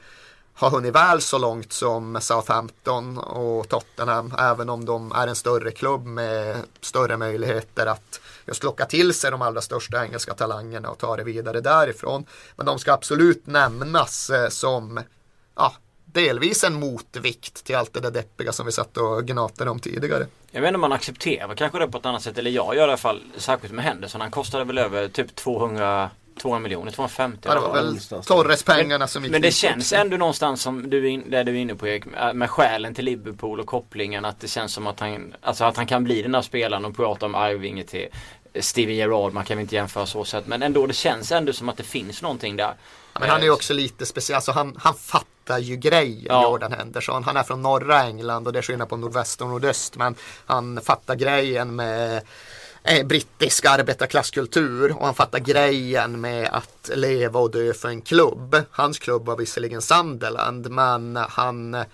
har 0.54 0.70
hunnit 0.70 0.96
väl 0.96 1.22
så 1.22 1.38
långt 1.38 1.74
som 1.74 2.22
Southampton 2.22 3.18
och 3.18 3.70
Tottenham 3.70 4.34
även 4.40 4.70
om 4.70 4.86
de 4.86 5.12
är 5.12 5.28
en 5.28 5.36
större 5.36 5.72
klubb 5.72 6.06
med 6.06 6.58
större 6.82 7.18
möjligheter 7.18 7.86
att 7.86 8.20
just 8.46 8.64
locka 8.64 8.86
till 8.86 9.14
sig 9.14 9.32
de 9.32 9.42
allra 9.42 9.62
största 9.62 10.06
engelska 10.06 10.34
talangerna 10.34 10.90
och 10.90 10.98
ta 10.98 11.16
det 11.16 11.24
vidare 11.24 11.62
därifrån. 11.62 12.26
Men 12.56 12.66
de 12.66 12.80
ska 12.80 12.94
absolut 12.94 13.48
nämnas 13.48 14.30
eh, 14.30 14.50
som 14.50 15.00
ja, 15.56 15.74
delvis 16.06 16.64
en 16.64 16.74
motvikt 16.74 17.64
till 17.64 17.76
allt 17.76 17.94
det 17.94 18.00
där 18.00 18.12
deppiga 18.12 18.52
som 18.52 18.66
vi 18.66 18.72
satt 18.72 18.98
och 18.98 19.26
gnatade 19.26 19.72
om 19.72 19.80
tidigare. 19.80 20.28
Jag 20.52 20.62
vet 20.62 20.68
inte 20.68 20.76
om 20.76 20.82
man 20.82 20.92
accepterar 20.92 21.56
kanske 21.56 21.80
det 21.80 21.88
på 21.88 21.98
ett 21.98 22.06
annat 22.06 22.22
sätt. 22.22 22.38
Eller 22.38 22.52
jag 22.52 22.76
gör 22.76 22.82
i 22.82 22.90
alla 22.90 22.98
fall. 22.98 23.22
Särskilt 23.38 23.74
med 23.74 23.86
Henderson. 23.86 24.22
Han 24.22 24.32
kostade 24.32 24.64
väl 24.64 24.78
över 24.78 25.08
typ 25.08 25.36
200 25.36 26.10
200 26.42 26.60
miljoner, 26.60 26.92
250 26.92 27.40
Ja, 27.44 27.54
det 27.54 27.60
var 27.60 27.74
väl. 27.74 28.00
Torres-pengarna 28.24 29.08
som 29.08 29.24
gick 29.24 29.32
Men 29.32 29.42
det 29.42 29.52
känns 29.52 29.92
också. 29.92 29.96
ändå 29.96 30.18
någonstans 30.18 30.62
som 30.62 30.90
du 30.90 30.98
är, 31.06 31.10
in, 31.10 31.30
där 31.30 31.44
du 31.44 31.52
är 31.52 31.56
inne 31.56 31.76
på 31.76 31.88
Erik, 31.88 32.06
med 32.34 32.50
själen 32.50 32.96
till 32.96 33.06
Liverpool 33.06 33.60
och 33.60 33.68
kopplingen 33.68 34.26
att 34.26 34.40
det 34.40 34.48
känns 34.48 34.74
som 34.74 34.88
att 34.88 35.00
han, 35.00 35.36
alltså 35.42 35.64
att 35.64 35.78
han 35.78 35.88
kan 35.88 36.04
bli 36.04 36.22
den 36.22 36.32
där 36.32 36.42
spelaren 36.42 36.86
och 36.86 36.96
prata 36.96 37.26
om 37.26 37.36
Arvinge 37.36 37.84
till 37.84 38.08
Steven 38.60 38.96
Gerrard, 38.96 39.34
man 39.34 39.46
kan 39.46 39.58
väl 39.58 39.62
inte 39.62 39.76
jämföra 39.76 40.06
så 40.06 40.26
sätt 40.26 40.48
men 40.48 40.64
ändå 40.64 40.88
det 40.88 40.94
känns 40.94 41.32
ändå 41.32 41.54
som 41.54 41.70
att 41.70 41.78
det 41.78 41.84
finns 41.84 42.22
någonting 42.22 42.56
där. 42.56 42.74
Ja, 43.14 43.20
Men 43.20 43.30
han 43.30 43.40
är 43.40 43.44
ju 43.44 43.52
också 43.52 43.74
lite 43.74 44.06
speciell, 44.06 44.36
alltså 44.36 44.52
han, 44.52 44.76
han 44.80 44.94
fattar 44.94 45.60
ju 45.60 45.76
grejer, 45.76 46.26
Ja. 46.28 46.44
Jordan 46.44 46.72
Henderson. 46.72 47.24
Han 47.24 47.38
är 47.38 47.44
från 47.44 47.62
norra 47.62 48.04
England 48.04 48.48
och 48.48 48.54
det 48.54 48.60
är 48.60 48.64
skillnad 48.64 48.90
på 48.90 48.98
nordväst 48.98 49.42
och 49.42 49.48
nordöst. 49.48 49.96
Men 49.96 50.16
han 50.46 50.80
fattar 50.84 51.16
grejen 51.16 51.76
med 51.76 52.22
eh, 52.84 53.06
brittisk 53.06 53.66
arbetarklasskultur 53.66 54.96
och 54.98 55.06
han 55.06 55.16
fattar 55.16 55.40
grejen 55.40 56.22
med 56.22 56.50
att 56.52 56.90
leva 56.96 57.40
och 57.40 57.52
dö 57.52 57.74
för 57.74 57.90
en 57.90 58.02
klubb. 58.02 58.56
Hans 58.72 59.00
klubb 59.00 59.26
var 59.26 59.38
visserligen 59.38 59.82
Sunderland 59.82 60.72
men 60.72 61.16
han 61.30 61.86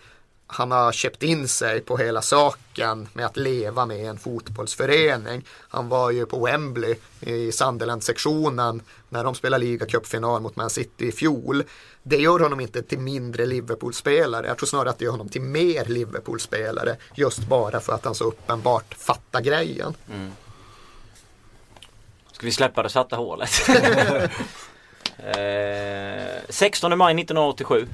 han 0.53 0.71
har 0.71 0.91
köpt 0.91 1.23
in 1.23 1.47
sig 1.47 1.81
på 1.81 1.97
hela 1.97 2.21
saken 2.21 3.07
med 3.13 3.25
att 3.25 3.37
leva 3.37 3.85
med 3.85 4.05
en 4.05 4.17
fotbollsförening. 4.17 5.45
Han 5.69 5.89
var 5.89 6.11
ju 6.11 6.25
på 6.25 6.45
Wembley 6.45 6.95
i 7.19 7.51
Sunderland-sektionen 7.51 8.81
när 9.09 9.23
de 9.23 9.35
spelade 9.35 9.65
ligacupfinal 9.65 10.41
mot 10.41 10.55
Man 10.55 10.69
City 10.69 11.07
i 11.07 11.11
fjol. 11.11 11.63
Det 12.03 12.17
gör 12.17 12.39
honom 12.39 12.59
inte 12.59 12.81
till 12.81 12.99
mindre 12.99 13.45
Liverpool-spelare. 13.45 14.47
Jag 14.47 14.57
tror 14.57 14.67
snarare 14.67 14.89
att 14.89 14.99
det 14.99 15.05
gör 15.05 15.11
honom 15.11 15.29
till 15.29 15.41
mer 15.41 15.85
Liverpool-spelare. 15.85 16.95
Just 17.15 17.47
bara 17.47 17.79
för 17.79 17.93
att 17.93 18.05
han 18.05 18.15
så 18.15 18.23
uppenbart 18.23 18.93
fattar 18.93 19.41
grejen. 19.41 19.93
Mm. 20.13 20.31
Ska 22.31 22.45
vi 22.45 22.51
släppa 22.51 22.83
det 22.83 22.89
svarta 22.89 23.15
hålet? 23.15 23.69
eh, 25.17 26.41
16 26.49 26.97
maj 26.97 27.13
1987. 27.13 27.87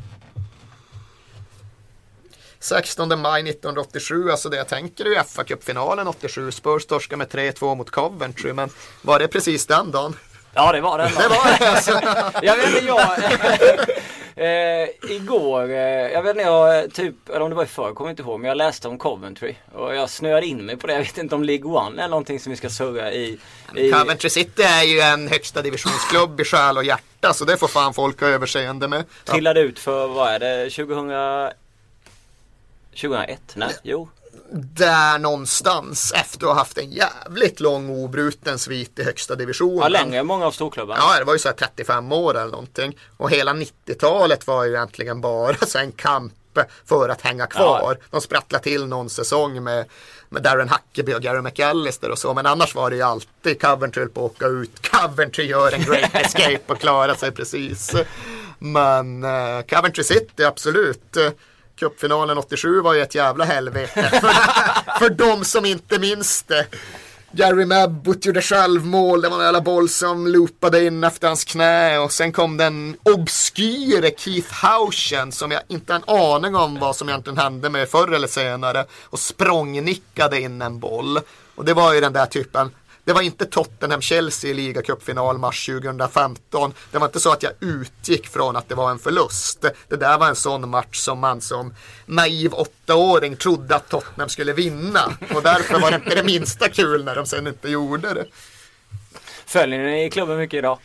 16 2.67 3.21
maj 3.21 3.49
1987, 3.49 4.31
alltså 4.31 4.49
det 4.49 4.57
jag 4.57 4.67
tänker 4.67 5.05
är 5.05 5.09
ju 5.09 5.15
FA-cupfinalen 5.15 6.07
87. 6.07 6.51
Spurs 6.51 6.85
torskar 6.85 7.17
med 7.17 7.27
3-2 7.27 7.75
mot 7.75 7.89
Coventry, 7.89 8.53
men 8.53 8.69
var 9.01 9.19
det 9.19 9.27
precis 9.27 9.65
den 9.65 9.91
dagen? 9.91 10.15
Ja 10.53 10.71
det 10.71 10.81
var 10.81 10.97
det. 10.97 11.03
Det 11.03 11.27
var 11.27 11.59
det 11.59 11.69
alltså. 11.69 11.91
Jag 12.45 12.57
vet 12.57 12.67
inte, 12.67 12.85
jag, 12.85 13.09
Eh, 14.37 14.89
igår, 15.09 15.69
eh, 15.69 16.11
jag 16.13 16.23
vet 16.23 16.29
inte, 16.29 16.43
jag 16.43 16.93
typ, 16.93 17.29
eller 17.29 17.41
om 17.41 17.49
det 17.49 17.55
var 17.55 17.63
i 17.63 17.67
förr, 17.67 17.93
kommer 17.93 18.09
inte 18.09 18.21
ihåg, 18.21 18.39
men 18.39 18.47
jag 18.47 18.57
läste 18.57 18.87
om 18.87 18.97
Coventry. 18.97 19.55
Och 19.73 19.95
jag 19.95 20.09
snöade 20.09 20.45
in 20.45 20.65
mig 20.65 20.77
på 20.77 20.87
det. 20.87 20.93
Jag 20.93 20.99
vet 20.99 21.17
inte 21.17 21.35
om 21.35 21.43
League 21.43 21.71
One 21.71 22.03
är 22.03 22.07
någonting 22.07 22.39
som 22.39 22.49
vi 22.49 22.55
ska 22.55 22.69
surra 22.69 23.11
i. 23.11 23.39
i... 23.75 23.91
Coventry 23.91 24.29
City 24.29 24.63
är 24.63 24.83
ju 24.83 24.99
en 24.99 25.27
högsta 25.27 25.61
divisionsklubb 25.61 26.39
i 26.39 26.43
själ 26.43 26.77
och 26.77 26.83
hjärta. 26.83 27.33
Så 27.33 27.45
det 27.45 27.57
får 27.57 27.67
fan 27.67 27.93
folk 27.93 28.21
ha 28.21 28.27
överseende 28.27 28.87
med. 28.87 29.03
Trillade 29.25 29.59
ut 29.59 29.79
för, 29.79 30.07
vad 30.07 30.29
är 30.33 30.39
det, 30.39 30.69
2000... 30.69 31.09
2001? 33.01 33.39
Nej, 33.53 33.75
jo. 33.83 34.09
där 34.51 35.19
någonstans 35.19 36.13
efter 36.15 36.37
att 36.37 36.53
ha 36.53 36.53
haft 36.53 36.77
en 36.77 36.91
jävligt 36.91 37.59
lång 37.59 37.89
obruten 37.89 38.59
svit 38.59 38.99
i 38.99 39.03
högsta 39.03 39.35
divisionen. 39.35 39.77
Ja, 39.81 39.87
längre 39.87 40.19
än 40.19 40.27
många 40.27 40.45
av 40.45 40.51
storklubbarna. 40.51 40.99
Ja, 41.01 41.19
det 41.19 41.25
var 41.25 41.33
ju 41.33 41.39
så 41.39 41.47
här 41.47 41.55
35 41.55 42.11
år 42.11 42.37
eller 42.37 42.51
någonting. 42.51 42.97
Och 43.17 43.31
hela 43.31 43.53
90-talet 43.53 44.47
var 44.47 44.65
ju 44.65 44.71
egentligen 44.73 45.21
bara 45.21 45.55
så 45.55 45.77
en 45.79 45.91
kamp 45.91 46.33
för 46.85 47.09
att 47.09 47.21
hänga 47.21 47.47
kvar. 47.47 47.97
De 48.11 48.21
sprattlade 48.21 48.63
till 48.63 48.85
någon 48.87 49.09
säsong 49.09 49.63
med, 49.63 49.85
med 50.29 50.43
Darren 50.43 50.69
Huckeby 50.69 51.13
och 51.13 51.21
Gary 51.21 51.41
McAllister 51.41 52.11
och 52.11 52.19
så. 52.19 52.33
Men 52.33 52.45
annars 52.45 52.75
var 52.75 52.89
det 52.89 52.95
ju 52.95 53.01
alltid 53.01 53.61
Coventry 53.61 54.07
på 54.07 54.25
att 54.25 54.31
åka 54.31 54.47
ut. 54.47 54.87
Coventry 54.89 55.45
gör 55.45 55.71
en 55.71 55.83
great 55.83 56.09
escape 56.15 56.61
och 56.67 56.79
klarar 56.79 57.15
sig 57.15 57.31
precis. 57.31 57.95
Men 58.59 59.23
uh, 59.23 59.61
Coventry 59.61 60.03
City, 60.03 60.43
absolut. 60.43 61.17
Cupfinalen 61.79 62.37
87 62.37 62.81
var 62.81 62.93
ju 62.93 63.01
ett 63.01 63.15
jävla 63.15 63.45
helvete. 63.45 64.09
För, 64.09 64.99
för 64.99 65.09
de 65.09 65.45
som 65.45 65.65
inte 65.65 65.99
minns 65.99 66.43
det. 66.43 66.65
Jerry 67.31 67.65
Mabbott 67.65 68.25
gjorde 68.25 68.41
självmål, 68.41 69.21
det 69.21 69.29
var 69.29 69.37
en 69.37 69.43
jävla 69.43 69.61
boll 69.61 69.89
som 69.89 70.27
loopade 70.27 70.85
in 70.85 71.03
efter 71.03 71.27
hans 71.27 71.45
knä 71.45 71.97
och 71.97 72.11
sen 72.11 72.31
kom 72.31 72.57
den 72.57 72.97
obskyre 73.03 74.11
Keith 74.17 74.53
Hauschen 74.53 75.31
som 75.31 75.51
jag 75.51 75.61
inte 75.67 75.93
har 75.93 75.99
en 75.99 76.15
aning 76.15 76.55
om 76.55 76.79
vad 76.79 76.95
som 76.95 77.09
egentligen 77.09 77.37
hände 77.37 77.69
med 77.69 77.89
förr 77.89 78.11
eller 78.11 78.27
senare 78.27 78.85
och 79.03 79.19
språngnickade 79.19 80.41
in 80.41 80.61
en 80.61 80.79
boll. 80.79 81.19
Och 81.55 81.65
det 81.65 81.73
var 81.73 81.93
ju 81.93 82.01
den 82.01 82.13
där 82.13 82.25
typen, 82.25 82.71
det 83.07 83.13
var 83.13 83.21
inte 83.21 83.45
Tottenham-Chelsea 83.45 84.51
i 84.51 84.53
ligacupfinal 84.53 85.37
mars 85.37 85.65
2015. 85.65 86.73
Det 86.91 86.97
var 86.97 87.05
inte 87.05 87.19
så 87.19 87.31
att 87.31 87.43
jag 87.43 87.51
utgick 87.59 88.27
från 88.27 88.55
att 88.55 88.69
det 88.69 88.75
var 88.75 88.91
en 88.91 88.99
förlust. 88.99 89.65
Det 89.87 89.95
där 89.95 90.17
var 90.17 90.27
en 90.27 90.35
sån 90.35 90.69
match 90.69 90.97
som 90.97 91.19
man 91.19 91.41
som 91.41 91.73
naiv 92.05 92.53
åttaåring 92.53 93.35
trodde 93.35 93.75
att 93.75 93.89
Tottenham 93.89 94.29
skulle 94.29 94.53
vinna. 94.53 95.17
Och 95.35 95.43
därför 95.43 95.79
var 95.79 95.91
det 95.91 95.95
inte 95.95 96.15
det 96.15 96.23
minsta 96.23 96.69
kul 96.69 97.03
när 97.03 97.15
de 97.15 97.25
sen 97.25 97.47
inte 97.47 97.69
gjorde 97.69 98.13
det. 98.13 98.25
Följer 99.45 99.83
ni 99.83 100.09
klubben 100.09 100.37
mycket 100.37 100.57
idag? 100.57 100.79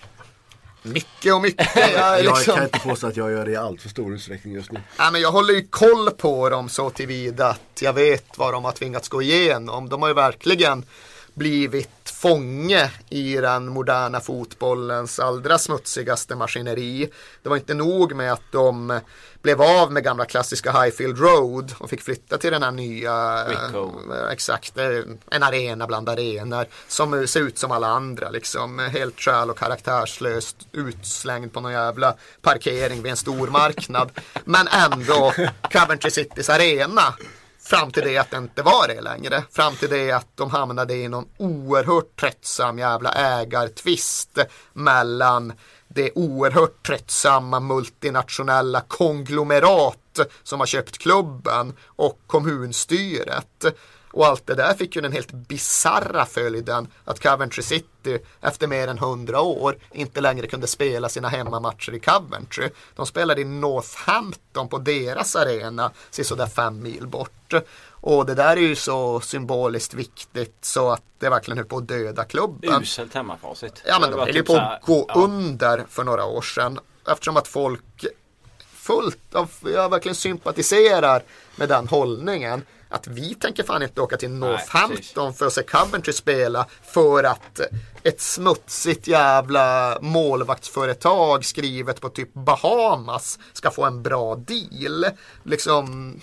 Mycket 0.82 1.34
och 1.34 1.40
mycket. 1.40 1.76
Jag, 1.76 1.92
är 1.92 2.24
Jag 2.24 2.36
liksom... 2.36 2.54
kan 2.54 2.64
inte 2.64 2.78
påstå 2.78 3.06
att 3.06 3.16
jag 3.16 3.30
gör 3.30 3.44
det 3.44 3.52
i 3.52 3.56
allt 3.56 3.82
för 3.82 3.88
stor 3.88 4.14
utsträckning 4.14 4.54
just 4.54 4.72
nu. 4.72 4.80
Ja, 4.98 5.10
men 5.10 5.20
jag 5.20 5.32
håller 5.32 5.54
ju 5.54 5.66
koll 5.70 6.10
på 6.10 6.48
dem 6.48 6.68
så 6.68 6.90
tillvida 6.90 7.46
att 7.46 7.82
jag 7.82 7.92
vet 7.92 8.38
vad 8.38 8.52
de 8.52 8.64
har 8.64 8.72
tvingats 8.72 9.08
gå 9.08 9.22
igenom. 9.22 9.88
De 9.88 10.02
har 10.02 10.08
ju 10.08 10.14
verkligen 10.14 10.84
blivit 11.34 12.10
fånge 12.10 12.90
i 13.08 13.36
den 13.36 13.68
moderna 13.68 14.20
fotbollens 14.20 15.18
allra 15.18 15.58
smutsigaste 15.58 16.36
maskineri. 16.36 17.10
Det 17.42 17.48
var 17.48 17.56
inte 17.56 17.74
nog 17.74 18.14
med 18.14 18.32
att 18.32 18.52
de 18.52 19.00
blev 19.42 19.62
av 19.62 19.92
med 19.92 20.04
gamla 20.04 20.24
klassiska 20.24 20.72
Highfield 20.72 21.18
Road 21.18 21.74
och 21.78 21.90
fick 21.90 22.02
flytta 22.02 22.38
till 22.38 22.52
den 22.52 22.62
här 22.62 22.70
nya, 22.70 23.46
eh, 23.50 24.32
exakt, 24.32 24.78
eh, 24.78 24.86
en 25.30 25.42
arena 25.42 25.86
bland 25.86 26.08
arenor 26.08 26.66
som 26.88 27.26
ser 27.26 27.40
ut 27.40 27.58
som 27.58 27.70
alla 27.70 27.86
andra 27.86 28.30
liksom. 28.30 28.78
Helt 28.78 29.20
själ 29.20 29.50
och 29.50 29.58
karaktärslöst 29.58 30.56
utslängd 30.72 31.52
på 31.52 31.60
någon 31.60 31.72
jävla 31.72 32.14
parkering 32.42 33.02
vid 33.02 33.10
en 33.10 33.16
stor 33.16 33.48
marknad. 33.48 34.10
Men 34.44 34.68
ändå 34.68 35.32
Coventry 35.72 36.10
Citys 36.10 36.48
arena 36.48 37.14
Fram 37.72 37.90
till 37.90 38.02
det 38.02 38.18
att 38.18 38.30
det 38.30 38.36
inte 38.36 38.62
var 38.62 38.88
det 38.88 39.00
längre. 39.00 39.44
Fram 39.50 39.76
till 39.76 39.90
det 39.90 40.12
att 40.12 40.26
de 40.34 40.50
hamnade 40.50 40.94
i 40.94 41.08
någon 41.08 41.28
oerhört 41.36 42.20
tröttsam 42.20 42.78
jävla 42.78 43.12
ägartvist 43.12 44.38
mellan 44.72 45.52
det 45.88 46.10
oerhört 46.14 46.86
tröttsamma 46.86 47.60
multinationella 47.60 48.80
konglomerat 48.80 50.20
som 50.42 50.60
har 50.60 50.66
köpt 50.66 50.98
klubben 50.98 51.76
och 51.86 52.20
kommunstyret. 52.26 53.64
Och 54.12 54.26
allt 54.26 54.46
det 54.46 54.54
där 54.54 54.74
fick 54.74 54.96
ju 54.96 55.02
den 55.02 55.12
helt 55.12 55.32
bizarra 55.32 56.26
följden 56.26 56.88
att 57.04 57.22
Coventry 57.22 57.62
City 57.62 58.18
efter 58.40 58.66
mer 58.66 58.88
än 58.88 58.98
hundra 58.98 59.40
år 59.40 59.76
inte 59.92 60.20
längre 60.20 60.46
kunde 60.46 60.66
spela 60.66 61.08
sina 61.08 61.28
hemmamatcher 61.28 61.94
i 61.94 62.00
Coventry. 62.00 62.68
De 62.96 63.06
spelade 63.06 63.40
i 63.40 63.44
Northampton 63.44 64.68
på 64.68 64.78
deras 64.78 65.36
arena, 65.36 65.90
sådär 66.10 66.46
fem 66.46 66.82
mil 66.82 67.06
bort. 67.06 67.54
Och 67.90 68.26
det 68.26 68.34
där 68.34 68.56
är 68.56 68.60
ju 68.60 68.76
så 68.76 69.20
symboliskt 69.20 69.94
viktigt 69.94 70.56
så 70.60 70.90
att 70.90 71.02
det 71.18 71.30
verkligen 71.30 71.58
höll 71.58 71.66
på 71.66 71.76
att 71.76 71.88
döda 71.88 72.24
klubben. 72.24 72.82
Uselt 72.82 73.14
hemmafacit. 73.14 73.82
Ja 73.86 73.98
men 74.00 74.10
de 74.10 74.20
höll 74.20 74.34
ju 74.34 74.42
på 74.42 74.56
att 74.56 74.82
gå 74.82 75.04
ja. 75.08 75.14
under 75.14 75.84
för 75.88 76.04
några 76.04 76.24
år 76.24 76.42
sedan. 76.42 76.78
Eftersom 77.08 77.36
att 77.36 77.48
folk 77.48 78.06
fullt 78.74 79.34
av, 79.34 79.50
jag 79.64 79.90
verkligen 79.90 80.14
sympatiserar 80.14 81.22
med 81.56 81.68
den 81.68 81.88
hållningen. 81.88 82.62
Att 82.92 83.06
vi 83.06 83.34
tänker 83.34 83.62
fan 83.62 83.82
inte 83.82 84.00
åka 84.00 84.16
till 84.16 84.30
Northampton 84.30 85.34
för 85.34 85.46
att 85.46 85.52
se 85.52 85.62
Coventry 85.62 86.12
spela 86.12 86.66
för 86.82 87.24
att 87.24 87.60
ett 88.02 88.20
smutsigt 88.20 89.06
jävla 89.06 89.98
målvaktsföretag 90.00 91.44
skrivet 91.44 92.00
på 92.00 92.08
typ 92.08 92.34
Bahamas 92.34 93.38
ska 93.52 93.70
få 93.70 93.84
en 93.84 94.02
bra 94.02 94.34
deal. 94.34 95.06
Liksom, 95.42 96.14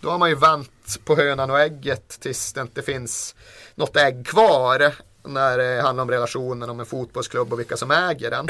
då 0.00 0.10
har 0.10 0.18
man 0.18 0.28
ju 0.28 0.34
vänt 0.34 0.98
på 1.04 1.16
hönan 1.16 1.50
och 1.50 1.60
ägget 1.60 2.08
tills 2.20 2.52
det 2.52 2.60
inte 2.60 2.82
finns 2.82 3.34
något 3.74 3.96
ägg 3.96 4.26
kvar 4.26 4.94
när 5.28 5.58
det 5.58 5.82
handlar 5.82 6.02
om 6.02 6.10
relationen 6.10 6.70
om 6.70 6.80
en 6.80 6.86
fotbollsklubb 6.86 7.52
och 7.52 7.58
vilka 7.58 7.76
som 7.76 7.90
äger 7.90 8.30
den. 8.30 8.48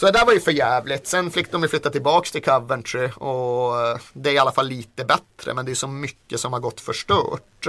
Så 0.00 0.06
det 0.06 0.12
där 0.12 0.24
var 0.24 0.32
ju 0.32 0.40
för 0.40 0.52
jävligt. 0.52 1.06
Sen 1.06 1.30
fick 1.30 1.52
de 1.52 1.62
ju 1.62 1.68
flytta 1.68 1.90
tillbaks 1.90 2.32
till 2.32 2.42
Coventry 2.42 3.10
och 3.16 3.80
eh, 3.80 3.98
det 4.12 4.30
är 4.30 4.34
i 4.34 4.38
alla 4.38 4.52
fall 4.52 4.68
lite 4.68 5.04
bättre 5.04 5.54
men 5.54 5.64
det 5.64 5.70
är 5.70 5.74
så 5.74 5.88
mycket 5.88 6.40
som 6.40 6.52
har 6.52 6.60
gått 6.60 6.80
förstört. 6.80 7.66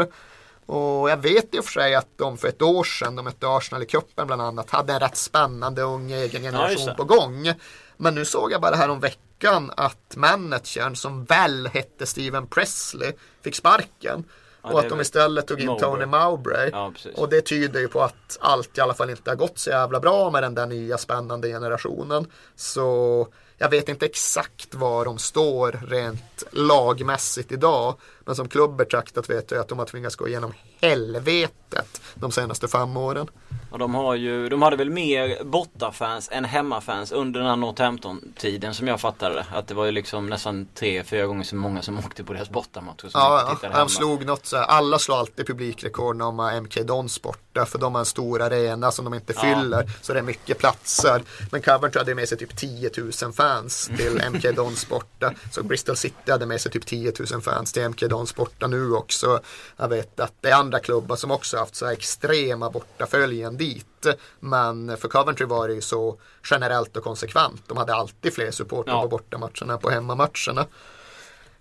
Och 0.66 1.10
jag 1.10 1.18
vet 1.18 1.56
i 1.56 1.60
och 1.60 1.66
för 1.66 1.72
sig 1.72 1.96
att 1.96 2.08
de 2.16 2.38
för 2.38 2.48
ett 2.48 2.62
år 2.62 2.84
sedan, 2.84 3.16
de 3.16 3.26
mötte 3.26 3.48
Arsenal 3.48 3.84
i 3.84 3.86
cupen 3.86 4.28
bland 4.28 4.42
annat, 4.42 4.70
hade 4.70 4.94
en 4.94 5.00
rätt 5.00 5.18
spännande 5.18 5.82
ung 5.82 6.12
egen 6.12 6.42
generation 6.42 6.96
på 6.98 7.04
gång. 7.04 7.54
Men 7.98 8.16
nu 8.16 8.26
såg 8.26 8.52
jag 8.52 8.62
bara 8.62 8.76
här 8.76 8.90
om 8.90 9.00
veckan 9.00 9.72
att 9.78 10.16
managern 10.16 10.96
som 10.96 11.26
väl 11.26 11.68
hette 11.68 12.06
Steven 12.06 12.48
Presley 12.48 13.12
fick 13.42 13.56
sparken. 13.56 14.24
Ja, 14.64 14.74
och 14.74 14.80
att 14.80 14.90
de 14.90 15.02
istället 15.02 15.48
tog 15.48 15.60
in 15.60 15.68
Mowbray. 15.68 15.90
Tony 15.90 16.06
Mowbray. 16.06 16.70
Ja, 16.74 16.94
och 17.16 17.30
det 17.30 17.42
tyder 17.42 17.80
ju 17.80 17.88
på 17.88 18.02
att 18.02 18.38
allt 18.40 18.78
i 18.78 18.82
alla 18.82 18.94
fall 18.94 19.10
inte 19.10 19.32
har 19.32 19.36
gått 19.36 19.60
så 19.60 19.70
jävla 19.70 20.00
bra 20.00 20.32
med 20.32 20.44
den 20.44 20.56
där 20.56 20.66
nya 20.66 20.98
spännande 20.98 21.48
generationen. 21.48 22.28
Så 22.56 23.28
jag 23.58 23.70
vet 23.70 23.90
inte 23.90 24.06
exakt 24.06 24.76
var 24.76 25.06
de 25.06 25.18
står 25.18 25.80
rent 25.88 26.44
lagmässigt 26.52 27.52
idag. 27.52 27.96
Men 28.26 28.36
som 28.36 28.48
klubb 28.48 28.76
betraktat 28.76 29.30
vet 29.30 29.52
jag 29.52 29.60
att 29.60 29.68
de 29.68 29.80
har 29.80 29.86
tvingats 29.86 30.16
gå 30.16 30.28
igenom 30.28 30.54
helvetet 30.82 32.02
de 32.16 32.32
senaste 32.32 32.68
fem 32.68 32.98
åren. 32.98 33.28
Och 33.72 33.80
de 33.80 33.96
har 33.96 34.16
ju, 34.16 34.50
de 34.50 34.62
hade 34.62 34.76
väl 34.76 34.90
mer 34.90 35.44
bortafans 35.44 36.30
än 36.32 36.46
hemmafans 36.46 37.12
under 37.12 37.40
den 37.40 37.50
här 37.50 37.56
Northampton-tiden 37.56 38.74
som 38.74 38.88
jag 38.88 39.02
fattade 39.02 39.36
det. 39.36 39.46
Att 39.54 39.68
det 39.68 39.74
var 39.74 39.86
ju 39.86 39.92
liksom 39.92 40.28
nästan 40.28 40.68
tre, 40.76 41.04
fyra 41.04 41.26
gånger 41.26 41.44
så 41.44 41.56
många 41.56 41.82
som 41.82 42.00
åkte 42.06 42.24
på 42.24 42.34
deras 42.34 42.50
bortamatcher 42.50 43.10
Ja, 43.14 43.58
ja. 43.62 43.70
de 43.80 43.90
slog 43.90 44.26
något 44.26 44.46
så 44.46 44.58
här. 44.58 44.64
Alla 44.64 45.00
slår 45.00 45.18
alltid 45.20 45.48
publikrekord 45.48 46.16
när 46.16 46.26
de 46.26 46.40
har 46.40 46.62
MK 46.62 46.76
Dons 46.88 47.22
borta. 47.22 47.66
För 47.66 47.80
de 47.80 47.94
har 47.96 48.00
en 48.00 48.06
stor 48.06 48.42
arena 48.42 48.92
som 48.92 49.06
de 49.06 49.14
inte 49.14 49.34
Ja. 49.36 49.42
fyller. 49.42 49.90
Så 50.02 50.14
det 50.14 50.20
är 50.20 50.24
mycket 50.24 50.58
platser. 50.58 51.24
Men 51.52 51.62
Coventry 51.62 52.00
hade 52.00 52.16
med 52.16 52.30
sig 52.30 52.38
typ 52.38 52.58
10 52.58 52.92
000 53.24 53.34
fans 53.34 53.92
till 53.98 54.22
MK 54.34 54.56
Dons 54.56 54.90
borta. 54.90 55.34
Så 55.52 55.64
Bristol 55.64 55.96
City 55.96 56.32
hade 56.32 56.46
med 56.46 56.62
sig 56.62 56.72
typ 56.72 56.86
10 56.86 57.14
000 57.32 57.42
fans 57.42 57.74
till 57.74 57.90
MK 57.90 58.00
Dons 58.10 58.36
borta 58.36 58.68
nu 58.68 58.94
också. 58.94 59.40
Jag 59.78 59.88
vet 59.88 60.20
att 60.20 60.34
det 60.42 60.50
är 60.50 60.56
andra 60.70 60.80
klubbar 60.80 61.16
som 61.16 61.32
också 61.32 61.58
haft 61.58 61.76
så 61.76 61.86
här 61.86 61.94
extrema 61.94 62.70
bortaföljen 62.70 63.58
dit. 63.58 64.08
Men 64.40 64.98
för 64.98 65.08
Coventry 65.08 65.46
var 65.46 65.68
det 65.68 65.74
ju 65.74 65.82
så 65.82 66.18
generellt 66.50 66.98
och 66.98 67.04
konsekvent. 67.04 67.62
De 67.68 67.78
hade 67.78 67.96
alltid 67.96 68.34
fler 68.34 68.52
supportrar 68.52 68.94
Ja. 68.94 69.02
på 69.02 69.08
bortamatcherna 69.08 69.74
än 69.74 69.80
på 69.80 69.90
hemmamatcherna. 69.90 70.66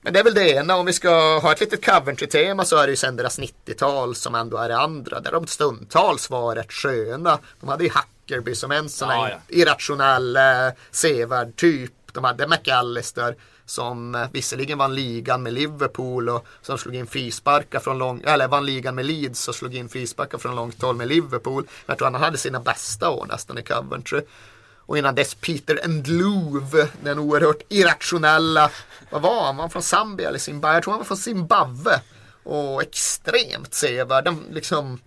Men 0.00 0.12
det 0.12 0.18
är 0.20 0.24
väl 0.24 0.34
det 0.34 0.50
ena. 0.50 0.76
Om 0.76 0.86
vi 0.86 0.92
ska 0.92 1.38
ha 1.38 1.52
ett 1.52 1.60
litet 1.60 1.84
Coventry-tema 1.84 2.64
så 2.64 2.76
är 2.76 2.86
det 2.86 2.90
ju 2.90 2.96
sen 2.96 3.16
deras 3.16 3.38
90-tal 3.38 4.14
som 4.14 4.34
ändå 4.34 4.56
är 4.56 4.68
det 4.68 4.78
andra. 4.78 5.20
Där 5.20 5.32
de 5.32 5.46
stundtals 5.46 6.30
var 6.30 6.54
rätt 6.54 6.72
sköna. 6.72 7.38
De 7.60 7.68
hade 7.68 7.84
ju 7.84 7.90
Hackerby 7.90 8.54
som 8.54 8.72
en 8.72 8.88
sån 8.88 9.08
här 9.08 9.16
Ja, 9.16 9.28
ja. 9.30 9.56
irrationell, 9.56 10.36
eh, 10.36 10.42
sevärd 10.90 11.56
typ. 11.56 11.92
De 12.12 12.24
hade 12.24 12.46
McAllister 12.46 13.36
som 13.68 14.14
eh, 14.14 14.26
visserligen 14.32 14.78
vann 14.78 14.94
ligan 14.94 15.42
med 15.42 15.52
Liverpool 15.52 16.28
och 16.28 16.46
som 16.62 16.78
slog 16.78 16.94
in 16.94 17.06
frisparkar 17.06 17.78
från 17.80 17.98
lång, 17.98 18.22
eller 18.26 18.48
vann 18.48 18.66
ligan 18.66 18.94
med 18.94 19.06
Leeds 19.06 19.48
och 19.48 19.54
slog 19.54 19.74
in 19.74 19.88
frisparkar 19.88 20.38
från 20.38 20.56
långt 20.56 20.82
håll 20.82 20.96
med 20.96 21.08
Liverpool. 21.08 21.62
Men 21.64 21.70
jag 21.86 21.98
tror 21.98 22.10
han 22.10 22.22
hade 22.22 22.38
sina 22.38 22.60
bästa 22.60 23.10
år 23.10 23.26
nästan 23.26 23.58
i 23.58 23.62
Coventry. 23.62 24.20
Och 24.76 24.98
innan 24.98 25.14
dess 25.14 25.34
Peter 25.34 25.88
Ndloov, 25.88 26.88
den 27.02 27.18
oerhört 27.18 27.62
irrationella, 27.68 28.70
vad 29.10 29.22
var 29.22 29.44
han? 29.44 29.56
Var 29.56 29.62
han 29.62 29.70
från 29.70 29.82
Zambia 29.82 30.28
eller 30.28 30.38
Zimbabwe? 30.38 30.76
Jag 30.76 30.82
tror 30.82 30.92
han 30.92 30.98
var 30.98 31.04
från 31.04 31.16
Zimbabwe. 31.16 32.00
Och 32.42 32.82
extremt 32.82 33.74
sevärd. 33.74 34.34
Liksom 34.50 35.00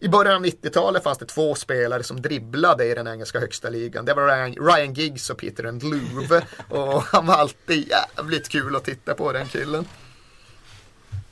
i 0.00 0.08
början 0.08 0.34
av 0.34 0.44
90-talet 0.44 1.02
fanns 1.02 1.18
det 1.18 1.26
två 1.26 1.54
spelare 1.54 2.02
som 2.02 2.22
dribblade 2.22 2.84
i 2.84 2.94
den 2.94 3.08
engelska 3.08 3.40
högsta 3.40 3.70
ligan. 3.70 4.04
Det 4.04 4.14
var 4.14 4.50
Ryan, 4.76 4.94
Giggs 4.94 5.30
och 5.30 5.38
Peter 5.38 5.72
Ndloov. 5.72 6.40
och 6.68 7.02
han 7.02 7.26
var 7.26 7.34
alltid 7.34 7.88
jävligt 8.16 8.48
kul 8.48 8.76
att 8.76 8.84
titta 8.84 9.14
på 9.14 9.32
den 9.32 9.48
killen. 9.48 9.84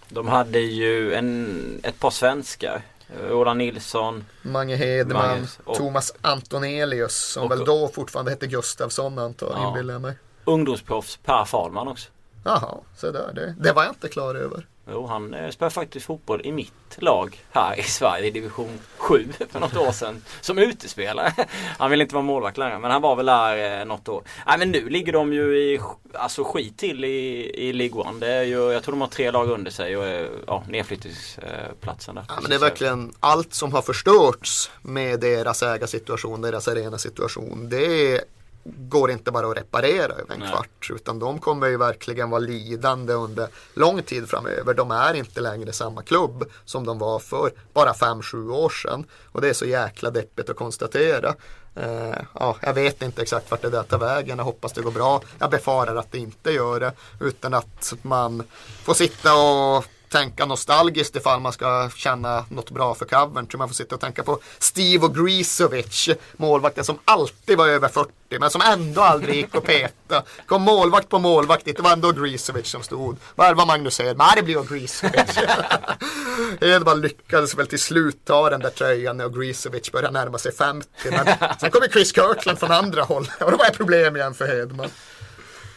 De 0.08 0.28
hade 0.28 0.58
ju 0.60 1.14
en, 1.14 1.80
ett 1.82 1.98
par 2.00 2.10
svenskar. 2.10 2.82
Ola 3.30 3.54
Nilsson. 3.54 4.24
Mange 4.42 4.76
Hedman. 4.76 5.28
Magnus 5.28 5.58
och- 5.64 5.76
Thomas 5.76 6.12
Antonelius. 6.20 7.14
Som 7.16 7.44
Och- 7.44 7.50
väl 7.50 7.64
då 7.64 7.88
fortfarande 7.88 8.30
hette 8.30 8.46
Gustafsson 8.46 9.18
antar 9.18 9.46
Ja. 9.54 9.78
jag 9.92 10.00
mig. 10.00 10.14
Ungdomsproffs 10.44 11.16
Per 11.24 11.44
Fahlman 11.44 11.88
också. 11.88 12.10
Jaha, 12.46 12.78
så 12.96 13.10
där. 13.10 13.32
Det, 13.34 13.54
det 13.58 13.72
var 13.72 13.82
jag 13.82 13.92
inte 13.92 14.08
klar 14.08 14.34
över. 14.34 14.66
Jo, 14.90 15.06
han 15.06 15.34
eh, 15.34 15.50
spelar 15.50 15.70
faktiskt 15.70 16.06
fotboll 16.06 16.40
i 16.44 16.52
mitt 16.52 16.72
lag 16.98 17.44
här 17.50 17.80
i 17.80 17.82
Sverige 17.82 18.26
i 18.26 18.30
division 18.30 18.78
7 18.96 19.28
för 19.50 19.60
något 19.60 19.76
år 19.76 19.92
sedan. 19.92 20.22
Som 20.40 20.58
utespelare. 20.58 21.32
Han 21.78 21.90
vill 21.90 22.00
inte 22.00 22.14
vara 22.14 22.24
målvakt 22.24 22.58
längre 22.58 22.78
men 22.78 22.90
han 22.90 23.02
var 23.02 23.16
väl 23.16 23.26
där 23.26 23.80
eh, 23.80 23.84
något 23.84 24.08
år. 24.08 24.22
Nej 24.46 24.58
men 24.58 24.70
nu 24.70 24.88
ligger 24.88 25.12
de 25.12 25.32
ju 25.32 25.58
i 25.58 25.80
alltså, 26.12 26.44
skit 26.44 26.78
till 26.78 27.04
i, 27.04 27.50
i 27.68 27.72
League 27.72 28.02
One. 28.02 28.20
Det 28.20 28.32
är 28.32 28.42
ju, 28.42 28.72
jag 28.72 28.82
tror 28.82 28.92
de 28.92 29.00
har 29.00 29.08
tre 29.08 29.30
lag 29.30 29.50
under 29.50 29.70
sig 29.70 29.96
och 29.96 30.06
är 30.06 30.30
ja, 30.46 30.64
nedflyttningsplatsen 30.68 32.14
där. 32.14 32.24
Ja, 32.28 32.38
men 32.40 32.50
det 32.50 32.56
är 32.56 32.60
verkligen 32.60 33.12
allt 33.20 33.54
som 33.54 33.72
har 33.72 33.82
förstörts 33.82 34.70
med 34.82 35.20
deras 35.20 35.62
ägarsituation, 35.62 36.40
deras 36.40 36.68
arenasituation. 36.68 37.68
Det 37.68 38.20
går 38.78 39.10
inte 39.10 39.30
bara 39.30 39.50
att 39.50 39.56
reparera 39.56 40.12
över 40.12 40.34
en 40.34 40.40
Nej. 40.40 40.48
kvart. 40.48 40.90
Utan 40.90 41.18
de 41.18 41.38
kommer 41.38 41.66
ju 41.66 41.76
verkligen 41.76 42.30
vara 42.30 42.40
lidande 42.40 43.12
under 43.12 43.48
lång 43.74 44.02
tid 44.02 44.28
framöver. 44.28 44.74
De 44.74 44.90
är 44.90 45.14
inte 45.14 45.40
längre 45.40 45.72
samma 45.72 46.02
klubb 46.02 46.44
som 46.64 46.86
de 46.86 46.98
var 46.98 47.18
för 47.18 47.52
bara 47.72 47.92
5-7 47.92 48.52
år 48.52 48.68
sedan. 48.68 49.04
Och 49.32 49.40
det 49.40 49.48
är 49.48 49.52
så 49.52 49.66
jäkla 49.66 50.10
deppigt 50.10 50.50
att 50.50 50.56
konstatera. 50.56 51.34
Eh, 51.74 52.18
ja, 52.34 52.56
jag 52.60 52.74
vet 52.74 53.02
inte 53.02 53.22
exakt 53.22 53.50
vart 53.50 53.62
det 53.62 53.70
där 53.70 53.82
tar 53.82 53.98
vägen. 53.98 54.38
Jag 54.38 54.44
hoppas 54.44 54.72
det 54.72 54.82
går 54.82 54.90
bra. 54.90 55.20
Jag 55.38 55.50
befarar 55.50 55.96
att 55.96 56.12
det 56.12 56.18
inte 56.18 56.50
gör 56.50 56.80
det. 56.80 56.92
Utan 57.20 57.54
att 57.54 57.94
man 58.02 58.42
får 58.82 58.94
sitta 58.94 59.34
och 59.34 59.84
tänka 60.08 60.46
nostalgiskt 60.46 61.16
ifall 61.16 61.40
man 61.40 61.52
ska 61.52 61.90
känna 61.96 62.44
något 62.48 62.70
bra 62.70 62.94
för 62.94 63.04
Coventry. 63.04 63.58
Man 63.58 63.68
får 63.68 63.74
sitta 63.74 63.94
och 63.94 64.00
tänka 64.00 64.22
på 64.22 64.38
Steve 64.58 65.06
Ogrizovic, 65.06 66.08
målvakten 66.36 66.84
som 66.84 66.98
alltid 67.04 67.58
var 67.58 67.68
över 67.68 67.88
40 67.88 68.10
men 68.28 68.50
som 68.50 68.60
ändå 68.60 69.00
aldrig 69.00 69.34
gick 69.36 69.54
att 69.54 69.64
peta. 69.64 70.22
Kom 70.46 70.62
målvakt 70.62 71.08
på 71.08 71.18
målvakt, 71.18 71.64
det 71.64 71.80
var 71.80 71.92
ändå 71.92 72.12
Grisovic 72.12 72.66
som 72.66 72.82
stod. 72.82 73.16
Vad 73.34 73.56
var 73.56 73.66
Magnus 73.66 73.98
Hedman? 73.98 74.26
Nej, 74.26 74.36
det 74.36 74.42
blir 74.42 74.62
Grisovic. 74.62 75.38
Hedman 76.60 77.00
lyckades 77.00 77.54
väl 77.54 77.66
till 77.66 77.78
slut 77.78 78.24
ta 78.24 78.50
den 78.50 78.60
där 78.60 78.70
tröjan 78.70 79.16
när 79.16 79.28
Grisovic 79.28 79.92
började 79.92 80.12
närma 80.12 80.38
sig 80.38 80.52
50. 80.52 80.88
Men 81.04 81.26
sen 81.60 81.70
kom 81.70 81.82
ju 81.82 81.88
Chris 81.88 82.14
Kirkland 82.14 82.58
från 82.58 82.70
andra 82.70 83.02
hållet 83.02 83.42
och 83.42 83.50
då 83.50 83.56
var 83.56 83.64
det 83.64 83.76
problem 83.76 84.16
igen 84.16 84.34
för 84.34 84.46
Hedman. 84.46 84.90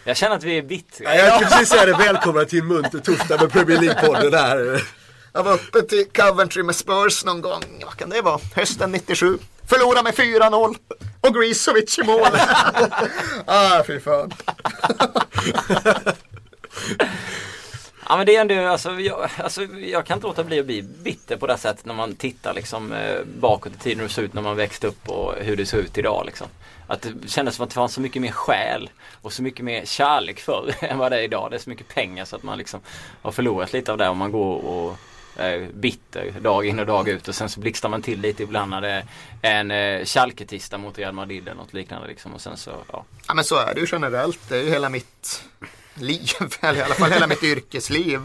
Jag 0.10 0.18
känner 0.18 0.36
att 0.36 0.44
vi 0.44 0.58
är 0.58 0.62
bittra. 0.62 1.16
Ja, 1.16 1.16
jag 1.16 1.34
skulle 1.34 1.50
precis 1.50 1.70
säga 1.70 1.86
det, 1.86 1.94
välkomna 1.94 2.46
till 2.46 2.60
en 2.60 2.68
munter 2.68 3.00
torsdag 3.00 3.42
med 3.42 3.52
Premier 3.52 3.78
League-podden 3.78 4.32
där. 4.32 4.84
Jag 5.34 5.44
var 5.44 5.54
uppe 5.54 5.82
till 5.82 6.06
Coventry 6.06 6.64
med 6.64 6.76
Spurs 6.76 7.26
någon 7.26 7.42
gång, 7.42 7.64
vad 7.86 7.98
kan 7.98 8.10
det 8.10 8.22
vara, 8.22 8.40
hösten 8.56 8.92
97. 8.92 9.38
Förlorade 9.68 10.04
med 10.04 10.14
4-0 10.14 10.76
och 11.22 11.36
Grisovic 11.36 12.00
i 12.00 12.04
mål. 12.04 12.28
ah, 13.46 13.84
fy 13.88 14.00
fan. 14.00 14.32
Ja 18.12 18.18
men 18.18 18.26
det 18.26 18.36
är 18.36 18.42
ändå, 18.42 18.68
alltså 18.68 19.00
jag, 19.00 19.30
alltså 19.38 19.64
jag 19.64 20.06
kan 20.06 20.18
inte 20.18 20.28
låta 20.28 20.44
bli 20.44 20.60
att 20.60 20.66
bli 20.66 20.82
bitter 20.82 21.38
på 21.38 21.48
det 21.48 21.58
sättet 21.58 21.86
när 21.86 21.94
man 21.94 22.16
tittar 22.16 22.54
liksom 22.54 22.94
eh, 22.94 23.24
bakåt 23.40 23.74
i 23.76 23.80
tiden 23.80 24.00
hur 24.00 24.08
det 24.08 24.14
såg 24.14 24.24
ut 24.24 24.34
när 24.34 24.42
man 24.42 24.56
växte 24.56 24.88
upp 24.88 25.10
och 25.10 25.34
hur 25.38 25.58
det 25.58 25.66
ser 25.66 25.78
ut 25.78 25.98
idag 25.98 26.24
liksom. 26.26 26.48
Att 26.88 27.02
det 27.02 27.30
kändes 27.30 27.56
som 27.56 27.64
att 27.64 27.70
det 27.70 27.74
fanns 27.74 27.94
så 27.94 28.02
mycket 28.02 28.22
mer 28.22 28.32
själ 28.32 28.90
och 29.22 29.34
så 29.34 29.44
mycket 29.44 29.66
mer 29.66 29.86
kärlek 29.86 30.40
förr 30.40 30.74
än 30.82 30.98
vad 30.98 31.12
det 31.12 31.20
är 31.20 31.24
idag. 31.24 31.52
Det 31.52 31.58
är 31.58 31.60
så 31.60 31.70
mycket 31.70 31.88
pengar 31.88 32.26
så 32.26 32.36
att 32.36 32.44
man 32.44 32.58
liksom 32.58 32.80
har 33.22 33.32
förlorat 33.32 33.74
lite 33.74 33.92
av 33.92 33.98
det 33.98 34.10
om 34.10 34.18
man 34.18 34.32
går 34.32 34.66
och 34.66 34.98
är 35.36 35.68
bitter 35.74 36.32
dag 36.42 36.66
in 36.66 36.80
och 36.80 36.86
dag 36.86 37.08
ut 37.10 37.28
och 37.28 37.36
sen 37.36 37.50
så 37.50 37.60
blixtrar 37.60 37.90
man 37.90 38.02
till 38.02 38.22
lite 38.22 38.44
ibland 38.44 38.72
när 38.72 38.82
det 38.82 39.04
är 39.42 39.60
en 39.60 39.72
eh, 39.72 40.06
Schalke-tisdag 40.06 40.78
mot 40.78 40.98
Real 40.98 41.14
Madrid 41.14 41.48
eller 41.48 41.58
något 41.58 41.74
liknande 41.74 42.08
liksom 42.08 42.34
och 42.34 42.42
sen 42.42 42.58
så 42.58 42.72
ja. 42.92 43.06
Ja 43.28 43.34
men 43.34 43.44
så 43.44 43.56
är 43.56 43.74
det 43.74 43.80
ju 43.80 43.88
generellt. 43.92 44.50
Det 44.50 44.58
är 44.58 44.64
ju 44.64 44.70
hela 44.70 44.90
mitt 44.90 45.44
liv, 46.02 46.32
eller 46.60 46.80
i 46.80 46.84
alla 46.84 46.94
fall 46.94 47.12
hela 47.12 47.28
mitt 47.28 47.44
yrkesliv. 47.44 48.22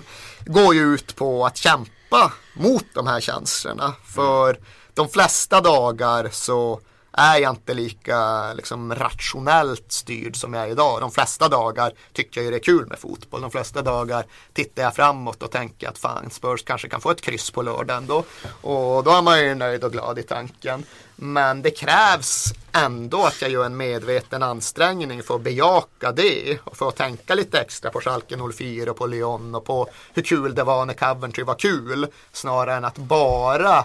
Går 0.46 0.74
ju 0.74 0.94
ut 0.94 1.16
på 1.16 1.46
att 1.46 1.56
kämpa 1.56 2.32
mot 2.54 2.84
de 2.94 3.06
här 3.06 3.20
känslorna. 3.20 3.92
För 4.14 4.58
de 4.94 5.08
flesta 5.08 5.60
dagar 5.60 6.28
så 6.32 6.80
är 7.16 7.38
jag 7.38 7.52
inte 7.52 7.74
lika 7.74 8.52
liksom, 8.52 8.94
rationellt 8.94 9.92
styrd 9.92 10.36
som 10.36 10.54
jag 10.54 10.64
är 10.64 10.68
idag. 10.68 11.00
De 11.00 11.10
flesta 11.10 11.48
dagar 11.48 11.92
tycker 12.12 12.40
jag 12.40 12.44
ju 12.44 12.50
det 12.50 12.56
är 12.56 12.62
kul 12.62 12.86
med 12.86 12.98
fotboll. 12.98 13.40
De 13.40 13.50
flesta 13.50 13.82
dagar 13.82 14.24
tittar 14.52 14.82
jag 14.82 14.94
framåt 14.94 15.42
och 15.42 15.50
tänker 15.50 15.88
att 15.88 15.98
fan 15.98 16.30
Spurs 16.30 16.64
kanske 16.64 16.88
kan 16.88 17.00
få 17.00 17.10
ett 17.10 17.20
kryss 17.20 17.50
på 17.50 17.62
lördag 17.62 17.96
ändå. 17.96 18.24
Och 18.60 19.04
då 19.04 19.10
är 19.10 19.22
man 19.22 19.40
ju 19.40 19.54
nöjd 19.54 19.84
och 19.84 19.92
glad 19.92 20.18
i 20.18 20.22
tanken. 20.22 20.84
Men 21.16 21.62
det 21.62 21.70
krävs 21.70 22.52
ändå 22.72 23.24
att 23.24 23.42
jag 23.42 23.50
gör 23.50 23.64
en 23.64 23.76
medveten 23.76 24.42
ansträngning 24.42 25.22
för 25.22 25.34
att 25.34 25.42
bejaka 25.42 26.12
det 26.12 26.58
och 26.64 26.76
för 26.76 26.88
att 26.88 26.96
tänka 26.96 27.34
lite 27.34 27.60
extra 27.60 27.90
på 27.90 28.00
Schalke 28.00 28.36
04 28.56 28.90
och 28.90 28.96
på 28.96 29.06
Lyon 29.06 29.54
och 29.54 29.64
på 29.64 29.88
hur 30.14 30.22
kul 30.22 30.54
det 30.54 30.64
var 30.64 30.86
när 30.86 30.94
Coventry 30.94 31.44
var 31.44 31.54
kul 31.54 32.06
snarare 32.32 32.76
än 32.76 32.84
att 32.84 32.98
bara 32.98 33.84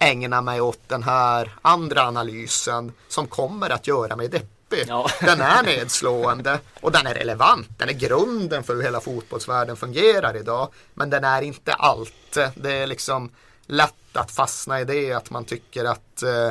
ägna 0.00 0.40
mig 0.40 0.60
åt 0.60 0.80
den 0.88 1.02
här 1.02 1.50
andra 1.62 2.02
analysen 2.02 2.92
som 3.08 3.26
kommer 3.26 3.70
att 3.70 3.86
göra 3.86 4.16
mig 4.16 4.28
deppig. 4.28 4.84
Ja. 4.88 5.08
Den 5.20 5.40
är 5.40 5.62
nedslående 5.62 6.58
och 6.80 6.92
den 6.92 7.06
är 7.06 7.14
relevant. 7.14 7.68
Den 7.78 7.88
är 7.88 7.92
grunden 7.92 8.62
för 8.62 8.74
hur 8.74 8.82
hela 8.82 9.00
fotbollsvärlden 9.00 9.76
fungerar 9.76 10.36
idag. 10.36 10.68
Men 10.94 11.10
den 11.10 11.24
är 11.24 11.42
inte 11.42 11.72
allt. 11.72 12.38
Det 12.54 12.72
är 12.72 12.86
liksom 12.86 13.30
lätt 13.66 13.94
att 14.12 14.30
fastna 14.30 14.80
i 14.80 14.84
det 14.84 15.12
att 15.12 15.30
man 15.30 15.44
tycker 15.44 15.84
att 15.84 16.22
eh, 16.22 16.50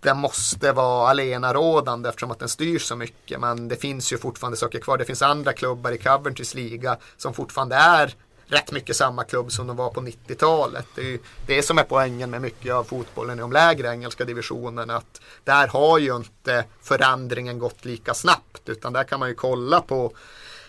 den 0.00 0.18
måste 0.18 0.72
vara 0.72 1.08
alenarådande 1.08 2.08
eftersom 2.08 2.30
att 2.30 2.38
den 2.38 2.48
styr 2.48 2.78
så 2.78 2.96
mycket. 2.96 3.40
Men 3.40 3.68
det 3.68 3.76
finns 3.76 4.12
ju 4.12 4.18
fortfarande 4.18 4.56
saker 4.56 4.80
kvar. 4.80 4.98
Det 4.98 5.04
finns 5.04 5.22
andra 5.22 5.52
klubbar 5.52 5.92
i 5.92 5.98
Coventrys 5.98 6.54
liga 6.54 6.96
som 7.16 7.34
fortfarande 7.34 7.76
är 7.76 8.14
rätt 8.46 8.72
mycket 8.72 8.96
samma 8.96 9.24
klubb 9.24 9.52
som 9.52 9.66
de 9.66 9.76
var 9.76 9.90
på 9.90 10.00
90-talet. 10.00 10.86
Det 10.94 11.00
är 11.00 11.04
ju 11.06 11.18
det 11.46 11.62
som 11.62 11.78
är 11.78 11.82
poängen 11.82 12.30
med 12.30 12.42
mycket 12.42 12.74
av 12.74 12.84
fotbollen 12.84 13.38
i 13.38 13.40
de 13.40 13.52
lägre 13.52 13.88
engelska 13.88 14.24
divisionerna. 14.24 14.96
Att 14.96 15.20
där 15.44 15.66
har 15.68 15.98
ju 15.98 16.16
inte 16.16 16.64
förändringen 16.82 17.58
gått 17.58 17.84
lika 17.84 18.14
snabbt. 18.14 18.68
Utan 18.68 18.92
där 18.92 19.04
kan 19.04 19.20
man 19.20 19.28
ju 19.28 19.34
kolla 19.34 19.80
på 19.80 20.12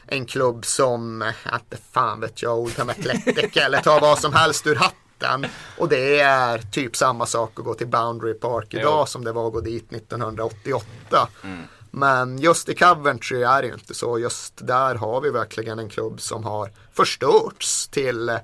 en 0.07 0.25
klubb 0.25 0.65
som, 0.65 1.31
inte 1.53 1.77
fan 1.91 2.19
vet 2.19 2.41
jag, 2.41 2.59
Oldham 2.59 2.89
Athletic 2.89 3.57
eller 3.57 3.81
ta 3.81 3.99
vad 3.99 4.19
som 4.19 4.33
helst 4.33 4.67
ur 4.67 4.75
hatten. 4.75 5.45
Och 5.77 5.89
det 5.89 6.19
är 6.19 6.57
typ 6.57 6.95
samma 6.95 7.25
sak 7.25 7.59
att 7.59 7.65
gå 7.65 7.73
till 7.73 7.87
Boundary 7.87 8.33
Park 8.33 8.73
idag 8.73 8.99
Jo. 8.99 9.05
som 9.05 9.23
det 9.23 9.31
var 9.31 9.47
att 9.47 9.53
gå 9.53 9.61
dit 9.61 9.93
1988. 9.93 11.27
Men 11.97 12.37
just 12.37 12.69
i 12.69 12.75
Coventry 12.75 13.43
är 13.43 13.61
det 13.61 13.67
ju 13.67 13.73
inte 13.73 13.93
så. 13.93 14.19
Just 14.19 14.67
där 14.67 14.95
har 14.95 15.21
vi 15.21 15.29
verkligen 15.29 15.79
en 15.79 15.89
klubb 15.89 16.21
som 16.21 16.43
har 16.43 16.71
förstörts 16.93 17.87
till 17.87 18.39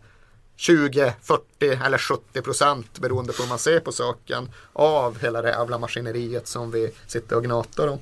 20, 0.55 1.13
40 1.21 1.43
eller 1.85 1.97
70 1.97 2.41
procent 2.41 2.99
beroende 2.99 3.33
på 3.33 3.41
hur 3.43 3.49
man 3.49 3.59
ser 3.59 3.79
på 3.79 3.91
saken 3.91 4.49
av 4.73 5.19
hela 5.21 5.41
det 5.41 5.49
jävla 5.49 5.77
maskineriet 5.77 6.47
som 6.47 6.71
vi 6.71 6.91
sitter 7.07 7.35
och 7.35 7.43
gnatar 7.43 7.87
om. 7.87 7.99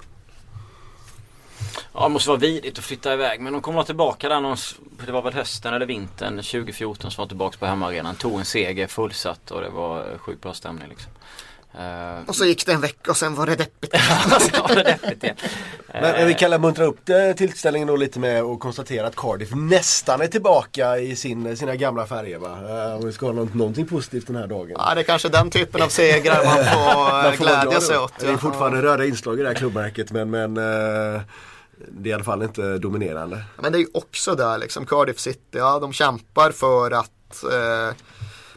Ja, 1.94 2.04
det 2.04 2.10
måste 2.10 2.30
vara 2.30 2.40
vidrigt 2.40 2.78
att 2.80 2.86
flytta 2.86 3.14
iväg 3.14 3.42
men 3.42 3.54
de 3.54 3.62
kommer 3.62 3.84
tillbaka 3.84 4.30
där 4.30 4.42
någon, 4.42 4.58
det 5.06 5.12
var 5.12 5.22
väl 5.22 5.34
hösten 5.34 5.74
eller 5.74 5.86
vintern 5.86 6.36
2014 6.36 7.12
som 7.12 7.22
var 7.22 7.28
tillbaka 7.28 7.58
på 7.58 7.66
hemmaarenan. 7.66 8.16
Tog 8.16 8.40
en 8.40 8.46
seger 8.46 8.88
fullsatt 8.88 9.52
och 9.52 9.62
det 9.62 9.70
var 9.70 10.18
sjukt 10.18 10.42
bra 10.42 10.54
stämning 10.54 10.90
liksom. 10.90 11.12
Eh, 11.74 12.28
Och 12.28 12.36
så 12.36 12.46
gick 12.46 12.66
det 12.66 12.72
en 12.74 12.82
vecka 12.82 13.12
och 13.12 13.18
sen 13.18 13.36
var 13.36 13.46
det 13.46 13.56
deppigt. 13.56 13.92
det 14.68 15.24
igen. 15.24 15.36
Men, 15.94 16.02
men 16.02 16.28
vi 16.28 16.34
kan 16.34 16.62
muntra 16.62 16.86
upp 16.86 17.00
det, 17.06 17.34
tillställningen 17.34 17.88
då 17.88 17.96
lite 17.96 18.20
med 18.20 18.44
att 18.44 18.60
konstatera 18.60 19.08
att 19.08 19.16
Cardiff 19.16 19.50
nästan 19.54 20.22
är 20.22 20.28
tillbaka 20.28 20.98
i 20.98 21.16
sin, 21.16 21.58
sina 21.58 21.76
gamla 21.76 22.06
färger 22.06 22.38
va? 22.38 22.58
Eh, 22.70 22.96
Om 22.96 23.06
vi 23.06 23.12
ska 23.14 23.26
ha 23.26 23.34
något, 23.34 23.54
någonting 23.54 23.88
positivt 23.88 24.28
den 24.28 24.36
här 24.36 24.48
dagen. 24.48 24.76
Ja, 24.78 24.96
det 24.96 25.02
är 25.02 25.04
kanske 25.04 25.30
den 25.30 25.50
typen 25.50 25.82
av 25.82 25.88
segrar 25.90 26.46
man 26.46 26.66
får 26.66 27.12
Man 27.12 27.26
eh, 27.26 27.32
får 27.32 27.44
glädja 27.44 27.66
glad 27.70 27.84
sig 27.84 27.98
åt. 27.98 28.14
Det 28.20 28.28
är 28.28 28.38
fortfarande 28.38 28.82
röda 28.82 29.06
inslag 29.06 29.40
i 29.40 29.42
det 29.42 29.48
här 29.48 29.56
klubbmärket 29.56 30.12
men, 30.12 30.30
men 30.30 30.58
eh, 30.58 31.22
det 31.92 32.10
är 32.10 32.12
i 32.12 32.14
alla 32.14 32.24
fall 32.24 32.44
inte 32.44 32.78
dominerande. 32.78 33.44
Men 33.62 33.72
det 33.72 33.78
är 33.78 33.80
ju 33.80 33.88
också 33.94 34.36
där 34.36 34.58
liksom 34.58 34.86
Cardiff 34.86 35.20
City, 35.20 35.40
ja 35.52 35.80
de 35.80 35.94
kämpar 35.94 36.52
för 36.52 36.92
att 36.92 37.44
eh, 37.44 37.96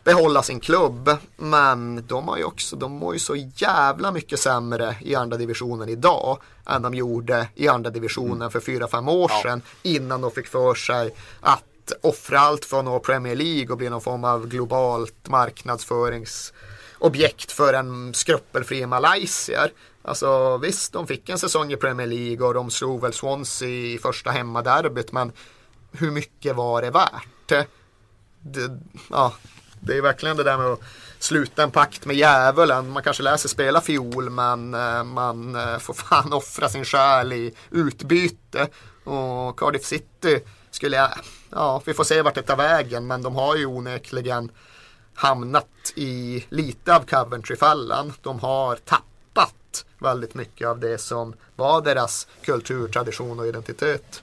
behålla 0.04 0.42
sin 0.42 0.60
klubb. 0.60 1.10
Men 1.36 2.06
de 2.06 2.28
har 2.28 2.36
ju 2.36 2.44
också, 2.44 2.76
de 2.76 2.92
mår 2.92 3.14
ju 3.14 3.18
så 3.18 3.36
jävla 3.36 4.12
mycket 4.12 4.40
sämre 4.40 4.96
i 5.00 5.14
andra 5.14 5.36
divisionen 5.36 5.88
idag 5.88 6.38
än 6.66 6.82
de 6.82 6.94
gjorde 6.94 7.48
i 7.54 7.68
andra 7.68 7.90
divisionen 7.90 8.50
för 8.50 8.60
4-5 8.60 9.10
år 9.10 9.30
sedan 9.42 9.62
innan 9.82 10.20
de 10.20 10.30
fick 10.30 10.46
för 10.46 10.74
sig 10.74 11.14
att 11.40 11.64
offra 12.02 12.40
allt 12.40 12.64
för 12.64 12.78
att 12.78 12.84
nå 12.84 12.98
Premier 12.98 13.36
League 13.36 13.70
och 13.70 13.78
bli 13.78 13.90
någon 13.90 14.00
form 14.00 14.24
av 14.24 14.48
globalt 14.48 15.28
marknadsföringsobjekt 15.28 17.52
för 17.52 17.74
en 17.74 18.14
skrupelfri 18.14 18.86
malaysier. 18.86 19.72
Alltså 20.02 20.58
visst, 20.58 20.92
de 20.92 21.06
fick 21.06 21.28
en 21.28 21.38
säsong 21.38 21.72
i 21.72 21.76
Premier 21.76 22.06
League 22.06 22.46
och 22.46 22.54
de 22.54 22.70
slog 22.70 23.00
väl 23.00 23.12
Swansea 23.12 23.68
i 23.68 23.98
första 23.98 24.30
hemmaderbyt 24.30 25.12
men 25.12 25.32
hur 25.92 26.10
mycket 26.10 26.56
var 26.56 26.82
det 26.82 26.90
värt? 26.90 27.68
Det, 28.42 28.78
ja, 29.10 29.32
det 29.84 29.96
är 29.96 30.02
verkligen 30.02 30.36
det 30.36 30.42
där 30.42 30.58
med 30.58 30.66
att 30.66 30.80
sluta 31.18 31.62
en 31.62 31.70
pakt 31.70 32.06
med 32.06 32.16
djävulen. 32.16 32.90
Man 32.90 33.02
kanske 33.02 33.22
läser 33.22 33.48
spela 33.48 33.80
fiol 33.80 34.30
men 34.30 34.74
eh, 34.74 35.04
man 35.04 35.54
eh, 35.56 35.78
får 35.78 35.94
fan 35.94 36.32
offra 36.32 36.68
sin 36.68 36.84
själ 36.84 37.32
i 37.32 37.54
utbyte. 37.70 38.68
Och 39.04 39.58
Cardiff 39.58 39.84
City 39.84 40.40
skulle 40.70 40.96
jag, 40.96 41.10
ja 41.50 41.82
vi 41.84 41.94
får 41.94 42.04
se 42.04 42.22
vart 42.22 42.34
det 42.34 42.42
tar 42.42 42.56
vägen 42.56 43.06
men 43.06 43.22
de 43.22 43.34
har 43.36 43.56
ju 43.56 43.66
onekligen 43.66 44.50
hamnat 45.14 45.92
i 45.94 46.44
lite 46.48 46.96
av 46.96 47.04
Coventry-fällan. 47.04 48.12
De 48.22 48.40
har 48.40 48.76
tappat 48.76 49.84
väldigt 49.98 50.34
mycket 50.34 50.68
av 50.68 50.80
det 50.80 50.98
som 50.98 51.34
var 51.56 51.82
deras 51.82 52.26
kultur, 52.42 52.88
tradition 52.88 53.40
och 53.40 53.46
identitet. 53.46 54.21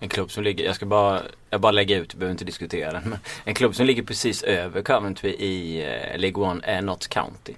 En 0.00 0.08
klubb 0.08 0.30
som 0.30 0.44
ligger, 0.44 0.64
jag 0.64 0.74
ska 0.74 0.86
bara, 0.86 1.22
jag 1.50 1.60
bara 1.60 1.72
lägga 1.72 1.96
ut, 1.96 2.14
behöver 2.14 2.32
inte 2.32 2.44
diskutera 2.44 2.92
den. 2.92 3.02
Men 3.06 3.18
en 3.44 3.54
klubb 3.54 3.74
som 3.74 3.86
ligger 3.86 4.02
precis 4.02 4.42
över 4.42 4.82
Coventry 4.82 5.30
i 5.30 5.80
eh, 5.80 6.18
League 6.18 6.44
One 6.44 6.60
är 6.64 6.82
Notts 6.82 7.06
County. 7.06 7.54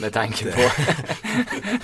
Med 0.00 0.12
tanke 0.12 0.52
på 0.52 0.70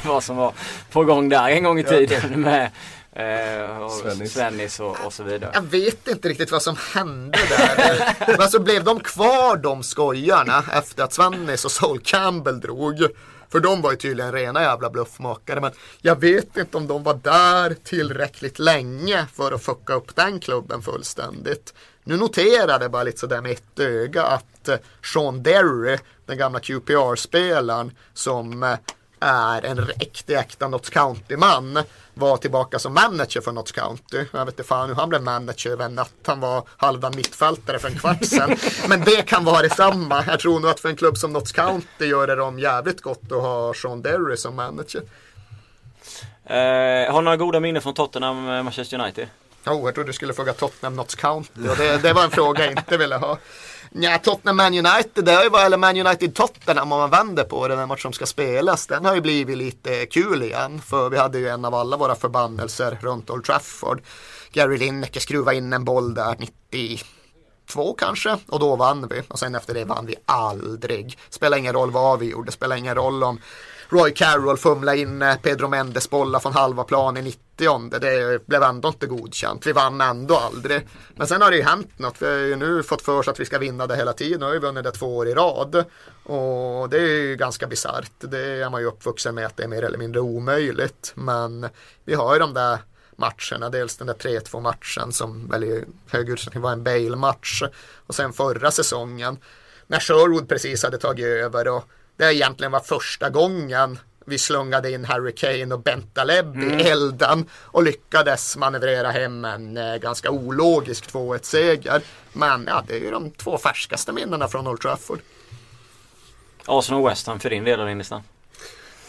vad 0.09 0.25
som 0.25 0.37
var 0.37 0.53
på 0.91 1.05
gång 1.05 1.29
där 1.29 1.49
en 1.49 1.65
gång 1.65 1.79
i 1.79 1.85
tiden 1.85 2.41
med 2.41 2.71
eh, 3.13 3.83
och 3.83 3.93
Svennis. 3.93 4.33
Svennis 4.33 4.81
och, 4.81 4.97
och 5.07 5.13
så 5.13 5.23
vidare. 5.23 5.51
Jag 5.55 5.63
vet 5.63 6.09
inte 6.09 6.29
riktigt 6.29 6.51
vad 6.51 6.63
som 6.63 6.77
hände 6.95 7.39
där. 7.49 8.15
Men 8.27 8.41
alltså 8.41 8.59
blev 8.59 8.85
de 8.85 9.01
kvar 9.01 9.57
de 9.57 9.83
skojarna 9.83 10.65
efter 10.73 11.03
att 11.03 11.13
Svennis 11.13 11.65
och 11.65 11.71
Sol 11.71 12.01
Campbell 12.01 12.61
drog? 12.61 13.07
För 13.55 13.61
de 13.61 13.83
var 13.83 13.91
ju 13.91 13.97
tydligen 13.97 14.33
rena 14.33 14.63
jävla 14.63 14.91
bluffmakare. 14.91 15.61
Men 15.61 15.73
jag 16.01 16.21
vet 16.21 16.57
inte 16.57 16.77
om 16.77 16.87
de 16.87 17.03
var 17.03 17.15
där 17.15 17.77
tillräckligt 17.85 18.59
länge 18.59 19.27
för 19.33 19.53
att 19.53 19.63
fucka 19.63 19.95
upp 19.95 20.17
den 20.17 20.41
klubben 20.41 20.83
fullständigt. 20.83 21.75
Nu 22.05 22.17
noterade 22.17 22.85
jag 22.85 22.91
bara 22.91 23.03
lite 23.03 23.19
sådär 23.19 23.41
med 23.41 23.53
ett 23.53 23.81
öga 23.81 24.23
att 24.23 24.69
eh, 24.69 24.77
Sean 25.13 25.43
Derry, 25.43 25.99
den 26.27 26.39
gamla 26.39 26.61
QPR-spelaren 26.61 27.93
som 28.15 28.63
eh, 28.63 28.79
är 29.25 29.64
en 29.64 29.81
riktig 29.81 30.35
äkta 30.37 30.68
Notts 30.68 30.91
County-man 30.91 31.79
var 32.14 32.37
tillbaka 32.37 32.79
som 32.79 32.95
manager 32.95 33.41
för 33.41 33.53
Notts 33.53 33.72
County. 33.72 34.25
Jag 34.33 34.45
vet 34.45 34.55
inte 34.55 34.64
fan 34.64 34.89
hur 34.89 34.95
han 34.95 35.09
blev 35.09 35.22
manager 35.22 35.70
över 35.70 35.85
en 35.85 35.95
natt. 35.95 36.12
Han 36.27 36.41
var 36.41 36.62
halva 36.77 37.11
mittfältare 37.11 37.79
för 37.79 37.89
en 37.89 37.99
kvart 37.99 38.25
sedan. 38.25 38.57
Men 38.89 39.01
det 39.01 39.22
kan 39.27 39.45
vara 39.45 39.62
detsamma. 39.62 40.25
Jag 40.27 40.41
tror 40.41 40.61
nog 40.61 40.70
att 40.70 40.81
för 40.81 40.89
en 40.89 40.97
klubb 40.97 41.18
som 41.18 41.33
Notts 41.33 41.53
County 41.53 42.07
gör 42.07 42.27
det 42.27 42.35
dem 42.35 42.59
jävligt 42.59 43.03
gott 43.03 43.33
att 43.33 43.43
ha 43.43 43.75
Sean 43.75 44.03
Derry 44.03 44.37
som 44.37 44.57
manager. 44.57 45.03
Eh, 46.45 47.12
har 47.12 47.22
några 47.22 47.37
goda 47.37 47.61
minnen 47.61 47.83
från 47.83 47.95
Tottenham 47.95 48.49
eh, 48.49 48.62
Manchester 48.62 49.01
United? 49.01 49.29
Oh, 49.66 49.85
jag 49.85 49.95
trodde 49.95 50.09
du 50.09 50.12
skulle 50.12 50.35
fråga 50.35 50.53
Tottenham 50.53 50.97
Notts 50.97 51.14
County. 51.14 51.68
Och 51.68 51.77
det, 51.77 52.03
det 52.03 52.12
var 52.12 52.25
en 52.25 52.31
fråga 52.31 52.64
jag 52.64 52.72
inte 52.72 52.97
ville 52.97 53.16
ha. 53.16 53.39
Nja, 53.97 54.18
Tottenham 54.18 54.57
Man 54.57 54.74
United, 54.74 55.24
det 55.24 55.32
har 55.32 55.45
ju 55.45 55.49
varit, 55.49 55.66
eller 55.66 55.76
Man 55.76 56.07
United 56.07 56.34
Tottenham 56.34 56.92
om 56.92 56.99
man 56.99 57.11
vänder 57.11 57.45
på 57.45 57.68
det, 57.68 57.76
den 57.76 57.88
match 57.88 58.03
som 58.03 58.12
ska 58.12 58.26
spelas, 58.26 58.86
den 58.86 59.05
har 59.05 59.14
ju 59.14 59.20
blivit 59.20 59.59
lite 59.59 60.07
kul 60.07 60.42
igen. 60.42 60.80
För 60.80 61.11
vi 61.11 61.18
hade 61.18 61.38
ju 61.38 61.49
en 61.49 61.64
av 61.64 61.74
alla 61.74 61.97
våra 61.97 62.14
förbannelser 62.14 62.99
runt 63.01 63.30
Old 63.30 63.45
Trafford. 63.45 64.03
Gary 64.53 64.78
Lineker 64.78 65.20
skruvade 65.20 65.57
in 65.57 65.72
en 65.72 65.84
boll 65.84 66.14
där 66.14 66.36
92 66.38 67.95
kanske 67.99 68.38
och 68.49 68.61
då 68.61 68.76
vann 68.76 69.09
vi. 69.09 69.22
Och 69.28 69.38
sen 69.38 69.55
efter 69.55 69.74
det 69.74 69.84
vann 69.84 70.07
vi 70.07 70.14
aldrig. 70.26 71.18
Spelar 71.30 71.59
ingen 71.59 71.72
roll 71.72 71.90
vad 71.90 72.18
vi 72.18 72.30
gjorde, 72.30 72.53
spelar 72.53 72.76
ingen 72.76 72.95
roll 72.95 73.22
om 73.24 73.40
Roy 73.88 74.11
Carroll 74.11 74.57
fumlade 74.57 74.99
in 74.99 75.22
eh, 75.22 75.36
Pedro 75.36 75.68
Mendes 75.68 76.11
bollar 76.11 76.40
från 76.40 76.53
halva 76.53 76.84
plan 76.84 77.16
i 77.16 77.22
90 77.57 77.99
Det 77.99 78.47
blev 78.47 78.63
ändå 78.63 78.89
inte 78.89 79.07
godkänt. 79.07 79.67
Vi 79.67 79.73
vann 79.73 80.01
ändå 80.01 80.37
aldrig. 80.37 80.89
Men 81.15 81.27
sen 81.27 81.43
har 81.43 81.51
det 81.51 81.57
ju 81.57 81.63
hänt 81.63 81.99
något. 81.99 82.23
Vi 82.23 82.27
har 82.27 82.35
ju 82.35 82.57
nu 82.57 82.83
fått 82.83 83.03
för 83.03 83.19
oss 83.19 83.29
att 83.29 83.41
vi 83.41 83.45
ska 83.45 83.59
vinna 83.59 83.87
det 83.87 83.97
hela 83.97 84.13
tiden. 84.13 84.41
Nu 84.41 84.47
har 84.47 84.53
vi 84.53 84.59
vunnit 84.59 84.85
det 84.85 84.93
två 84.93 85.17
år 85.17 85.29
i 85.29 85.35
rad. 85.35 85.85
Och 86.25 86.89
det 86.89 86.97
är 86.97 87.23
ju 87.23 87.37
ganska 87.37 87.67
bisarrt. 87.67 88.13
Det 88.19 88.63
är 88.63 88.71
man 88.71 88.81
ju 88.81 88.87
uppvuxen 88.87 89.35
med 89.35 89.47
att 89.47 89.57
det 89.57 89.65
är 89.65 89.69
mer 89.69 89.83
eller 89.83 89.99
mindre 89.99 90.21
omöjligt. 90.21 91.13
Men 91.15 91.69
vi 92.05 92.15
har 92.15 92.35
ju 92.35 92.41
de 92.41 92.55
där 92.55 92.79
matcherna. 93.17 93.71
Dels 93.71 93.97
den 93.97 94.07
där 94.07 94.15
3-2 94.15 94.61
matchen 94.61 95.13
som 95.13 95.49
väl 95.49 95.65
i 95.65 95.85
hög 96.11 96.29
utsträckning 96.29 96.63
var 96.63 96.73
en 96.73 96.85
Bale-match. 96.85 97.63
Och 98.07 98.15
sen 98.15 98.33
förra 98.33 98.71
säsongen 98.71 99.39
när 99.87 100.01
Sherwood 100.01 100.49
precis 100.49 100.83
hade 100.83 100.99
tagit 100.99 101.27
över. 101.27 101.69
Och 101.69 101.85
det 102.17 102.35
egentligen 102.35 102.73
var 102.73 102.81
första 102.81 103.31
gången 103.31 103.99
vi 104.25 104.39
slungade 104.39 104.91
in 104.91 105.05
Harry 105.05 105.33
Kane 105.35 105.75
och 105.75 105.81
Bentaleb 105.81 106.57
i 106.57 106.83
elden 106.83 107.47
och 107.53 107.83
lyckades 107.83 108.57
manövrera 108.57 109.11
hem 109.11 109.45
en 109.45 109.77
eh, 109.77 109.97
ganska 109.97 110.31
ologisk 110.31 111.12
2-1 111.12 111.43
seger. 111.43 112.03
Men 112.33 112.64
ja, 112.68 112.85
det 112.87 112.97
är 112.97 113.01
ju 113.01 113.11
de 113.11 113.31
två 113.31 113.59
färskaste 113.59 114.12
minnena 114.12 114.49
från 114.49 114.66
Old 114.66 114.81
Trafford. 114.81 115.18
Arsenal 116.66 117.03
och 117.03 117.11
West 117.11 117.27
Ham 117.27 117.41
för 117.41 117.51
din 117.51 117.64
del 117.64 117.87
din 117.87 117.99
lista? 117.99 118.22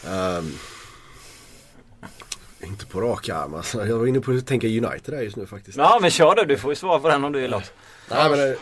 Ehm, 0.06 0.58
inte 2.60 2.86
på 2.86 3.00
rak 3.00 3.28
arm 3.28 3.54
alltså. 3.54 3.86
Jag 3.86 3.98
var 3.98 4.06
inne 4.06 4.20
på 4.20 4.32
att 4.32 4.46
tänka 4.46 4.66
United 4.66 5.14
där 5.14 5.22
just 5.22 5.36
nu 5.36 5.46
faktiskt. 5.46 5.78
Ja 5.78 5.98
men 6.00 6.10
kör 6.10 6.34
du, 6.34 6.44
du 6.44 6.58
får 6.58 6.72
ju 6.72 6.76
svara 6.76 6.98
på 6.98 7.08
den 7.08 7.24
om 7.24 7.32
du 7.32 7.40
vill 7.40 7.54
också. 7.54 7.72
Nej, 8.10 8.30
men, 8.30 8.56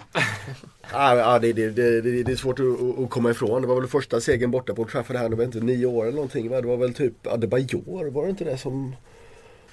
ja, 0.93 1.39
det, 1.39 1.53
det, 1.53 1.71
det, 1.71 2.01
det, 2.23 2.33
är 2.33 2.37
svårt 2.37 2.61
att, 2.61 3.05
att 3.05 3.11
komma 3.11 3.31
ifrån. 3.31 3.63
Det 3.63 3.69
var 3.69 3.81
väl 3.81 3.89
första 3.89 4.21
segern 4.21 4.51
borta 4.51 4.75
på 4.75 4.85
Trafford 4.85 5.17
här, 5.17 5.29
det 5.29 5.37
var 5.37 5.45
inte 5.45 5.61
nio 5.61 5.87
år 5.87 6.03
eller 6.05 6.15
någonting 6.15 6.51
va? 6.51 6.61
Det 6.61 6.67
var 6.67 6.77
väl 6.77 6.95
typ 6.95 7.27
Adebayor, 7.27 8.11
var 8.11 8.25
det 8.25 8.31
inte 8.31 8.45
det 8.45 8.59
som 8.59 8.97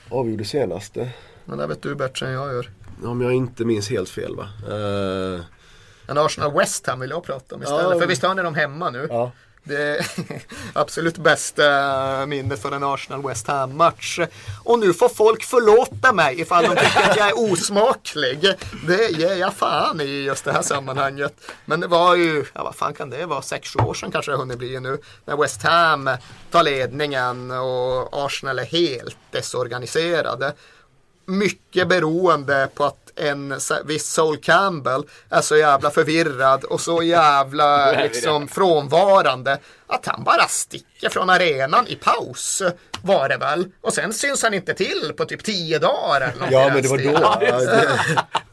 avgjorde 0.10 0.46
senaste? 0.46 1.10
Men 1.46 1.58
det 1.58 1.68
vet 1.68 1.82
du 1.82 1.96
bättre 1.96 2.28
än 2.28 2.34
jag 2.34 2.54
gör. 2.54 2.70
Om 3.04 3.22
jag 3.22 3.34
inte 3.34 3.66
minns 3.66 3.90
helt 3.90 4.10
fel 4.10 4.36
va? 4.36 4.48
Eh, 4.70 5.42
En 6.08 6.18
Arsenal 6.18 6.54
West 6.54 6.88
Ham 6.88 7.00
vill 7.00 7.10
jag 7.10 7.24
prata 7.24 7.56
om 7.56 7.64
istället. 7.64 7.84
Ja. 7.92 8.00
För 8.00 8.08
visst 8.08 8.24
har 8.24 8.36
ni 8.36 8.42
dem 8.42 8.56
hemma 8.56 8.90
nu? 8.90 9.08
ja. 9.10 9.32
Det 9.64 10.06
absolut 10.74 11.18
bästa 11.18 12.26
minnet 12.26 12.62
för 12.62 12.72
en 12.72 12.84
Arsenal 12.84 13.28
West 13.28 13.48
Ham-match. 13.48 14.20
Och 14.64 14.80
nu 14.80 14.94
får 14.94 15.10
folk 15.10 15.44
förlåta 15.44 16.14
mig 16.14 16.42
ifall 16.42 16.64
de 16.64 16.70
tycker 16.70 17.10
att 17.10 17.18
jag 17.18 17.28
är 17.28 17.52
osmaklig. 17.52 18.54
Det 18.88 19.10
ger 19.10 19.36
jag 19.36 19.54
fan 19.54 20.02
i 20.02 20.24
just 20.24 20.46
det 20.46 20.52
här 20.52 20.62
sammanhanget. 20.62 21.34
Men 21.66 21.80
det 21.80 21.88
var 21.88 22.16
ju, 22.16 22.46
ja 22.54 22.64
vad 22.64 22.76
fan 22.76 22.94
kan 22.94 23.10
det 23.10 23.26
vara, 23.26 23.42
6-7 23.42 23.86
år 23.86 23.94
sedan 23.94 24.12
kanske 24.12 24.32
det 24.32 24.36
har 24.36 24.42
hunnit 24.42 24.58
bli 24.58 24.80
nu. 24.80 24.98
När 25.26 25.38
West 25.38 25.64
Ham 25.64 26.10
tar 26.52 26.64
ledningen 26.64 27.52
och 27.52 28.26
Arsenal 28.26 28.60
är 28.60 28.66
helt 28.66 29.18
desorganiserade. 29.32 30.54
Mycket 31.26 31.88
beroende 31.88 32.70
på 32.74 32.86
att 32.86 32.98
en 33.16 33.60
viss 33.86 34.08
Sol 34.08 34.38
Campbell 34.38 35.04
är 35.30 35.42
så 35.42 35.58
jävla 35.58 35.92
förvirrad 35.92 36.64
och 36.64 36.82
så 36.82 37.04
jävla 37.04 37.92
liksom 38.04 38.48
frånvarande 38.48 39.58
att 39.88 40.06
han 40.06 40.24
bara 40.24 40.48
sticker 40.48 41.10
från 41.10 41.30
arenan 41.30 41.88
i 41.88 41.96
paus 41.96 42.62
var 43.04 43.30
det 43.30 43.38
väl. 43.38 43.68
Och 43.82 43.94
sen 43.94 44.14
syns 44.14 44.44
han 44.44 44.54
inte 44.54 44.74
till 44.74 45.14
på 45.18 45.26
typ 45.26 45.44
tio 45.44 45.80
dagar. 45.80 46.22
Eller 46.22 46.52
ja 46.52 46.70
men 46.74 46.82
det 46.82 46.90
var 46.90 46.98
då. 46.98 47.12
Ja, 47.22 47.96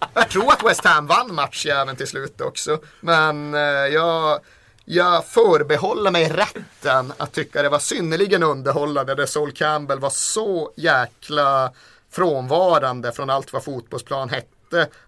Jag 0.14 0.28
tror 0.28 0.52
att 0.52 0.64
West 0.64 0.84
Ham 0.84 1.06
vann 1.06 1.34
matchjäveln 1.34 1.96
till 1.96 2.06
slut 2.06 2.40
också. 2.40 2.78
Men 3.00 3.54
eh, 3.54 3.60
jag, 3.60 4.40
jag 4.84 5.26
förbehåller 5.26 6.10
mig 6.10 6.28
rätten 6.28 7.12
att 7.16 7.32
tycka 7.32 7.62
det 7.62 7.68
var 7.68 7.78
synnerligen 7.78 8.42
underhållande 8.42 9.14
där 9.14 9.26
Sol 9.26 9.52
Campbell 9.52 9.98
var 9.98 10.10
så 10.10 10.72
jäkla 10.76 11.72
frånvarande 12.12 13.12
från 13.12 13.30
allt 13.30 13.52
vad 13.52 13.64
fotbollsplan 13.64 14.28
hette. 14.28 14.48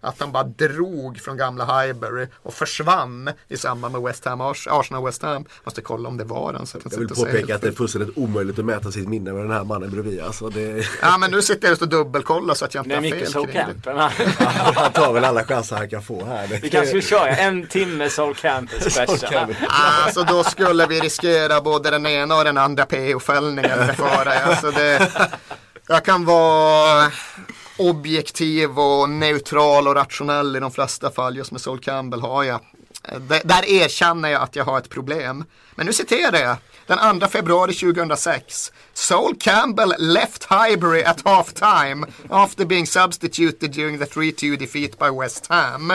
Att 0.00 0.20
han 0.20 0.32
bara 0.32 0.42
drog 0.42 1.20
från 1.20 1.36
gamla 1.36 1.64
Highbury 1.82 2.26
och 2.42 2.54
försvann 2.54 3.30
i 3.48 3.56
samband 3.56 3.92
med 3.92 4.02
West 4.02 4.24
Ham, 4.24 4.40
Ars- 4.40 4.68
Arsenal 4.70 5.04
West 5.04 5.22
Ham. 5.22 5.44
Måste 5.64 5.80
kolla 5.82 6.08
om 6.08 6.16
det 6.16 6.24
var 6.24 6.52
han. 6.54 6.66
Så 6.66 6.78
att 6.78 6.84
jag 6.92 6.98
vill 6.98 7.08
påpeka 7.08 7.54
att 7.54 7.60
det 7.62 7.68
är 7.68 7.72
fullständigt 7.72 8.16
omöjligt 8.18 8.58
att 8.58 8.64
mäta 8.64 8.92
sitt 8.92 9.08
minne 9.08 9.32
med 9.32 9.42
den 9.44 9.50
här 9.50 9.64
mannen 9.64 9.90
bredvid. 9.90 10.20
Alltså, 10.20 10.48
det, 10.48 10.86
Ja 11.02 11.18
men 11.18 11.30
nu 11.30 11.42
sitter 11.42 11.64
jag 11.64 11.70
just 11.70 11.82
och 11.82 11.88
dubbelkollar 11.88 12.54
så 12.54 12.64
att 12.64 12.74
jag 12.74 12.84
inte 12.86 12.94
har 12.94 13.02
mycket 13.02 13.18
fel 13.18 13.32
Soul 13.32 13.46
kring 13.46 13.54
det. 13.54 13.82
Camp. 13.84 13.86
Men, 13.86 14.10
han 14.74 14.92
tar 14.92 15.12
väl 15.12 15.24
alla 15.24 15.44
chanser 15.44 15.76
han 15.76 15.90
kan 15.90 16.02
få 16.02 16.24
här. 16.24 16.46
Vi 16.46 16.70
kanske 16.70 16.86
skulle 16.86 17.02
köra 17.02 17.28
en 17.36 17.66
timme 17.66 18.10
Soul 18.10 18.34
Camp 18.34 18.70
special. 18.80 19.54
Alltså 19.68 20.22
då 20.22 20.44
skulle 20.44 20.86
vi 20.86 21.00
riskera 21.00 21.60
både 21.60 21.90
den 21.90 22.06
ena 22.06 22.36
och 22.38 22.44
den 22.44 22.58
andra 22.58 22.86
PO-fällningen. 22.86 23.78
Alltså 24.44 24.70
det, 24.70 25.10
jag 25.90 26.04
kan 26.04 26.24
vara 26.24 27.12
objektiv 27.78 28.78
och 28.78 29.08
neutral 29.10 29.88
och 29.88 29.94
rationell 29.94 30.56
i 30.56 30.60
de 30.60 30.70
flesta 30.70 31.10
fall. 31.10 31.36
Just 31.36 31.52
med 31.52 31.60
Sol 31.60 31.78
Campbell 31.80 32.20
har 32.20 32.44
jag 32.44 32.60
D- 33.28 33.40
där 33.44 33.68
erkänner 33.70 34.28
jag 34.28 34.42
att 34.42 34.56
jag 34.56 34.64
har 34.64 34.78
ett 34.78 34.88
problem. 34.88 35.44
Men 35.74 35.86
nu 35.86 35.92
citerar 35.92 36.38
jag. 36.38 36.56
Den 36.86 37.20
2 37.20 37.26
februari 37.26 37.74
2006. 37.74 38.72
Sol 38.94 39.34
Campbell 39.40 39.94
left 39.98 40.46
Highbury 40.50 41.02
at 41.04 41.20
half 41.24 41.52
time 41.54 42.06
after 42.30 42.64
being 42.64 42.86
substituted 42.86 43.70
during 43.70 43.98
the 43.98 44.04
3-2 44.04 44.56
defeat 44.58 44.98
by 44.98 45.20
West 45.20 45.46
Ham. 45.46 45.90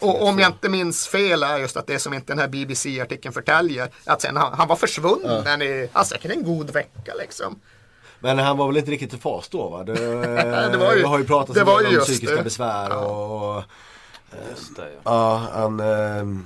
och 0.00 0.22
om 0.28 0.38
jag 0.38 0.48
inte 0.50 0.68
minns 0.68 1.08
fel 1.08 1.42
är 1.42 1.58
just 1.58 1.76
att 1.76 1.86
det 1.86 1.98
som 1.98 2.14
inte 2.14 2.32
den 2.32 2.38
här 2.38 2.48
BBC-artikeln 2.48 3.34
förtäljer. 3.34 3.90
Att 4.04 4.22
sen 4.22 4.36
han, 4.36 4.52
han 4.54 4.68
var 4.68 4.76
försvunnen 4.76 5.62
i, 5.62 5.88
ja, 5.92 6.04
säkert 6.04 6.30
en 6.30 6.44
god 6.44 6.70
vecka 6.70 7.12
liksom. 7.18 7.60
Men 8.22 8.38
han 8.38 8.56
var 8.56 8.66
väl 8.66 8.76
inte 8.76 8.90
riktigt 8.90 9.14
i 9.14 9.18
fas 9.18 9.48
då 9.48 9.68
va? 9.68 9.84
Det, 9.84 9.92
det 10.72 10.76
var 10.76 10.94
ju- 10.94 11.04
har 11.04 11.18
ju 11.18 11.24
pratats 11.24 11.58
det 11.58 11.64
var 11.64 11.86
om 11.86 12.00
psykiska 12.00 12.36
det. 12.36 12.42
besvär 12.42 12.96
och, 12.96 13.56
och 13.56 13.62
Just 14.50 14.76
det, 14.76 14.82
ja. 14.94 15.00
ja, 15.04 15.42
han 15.52 15.80
eh, 15.80 16.38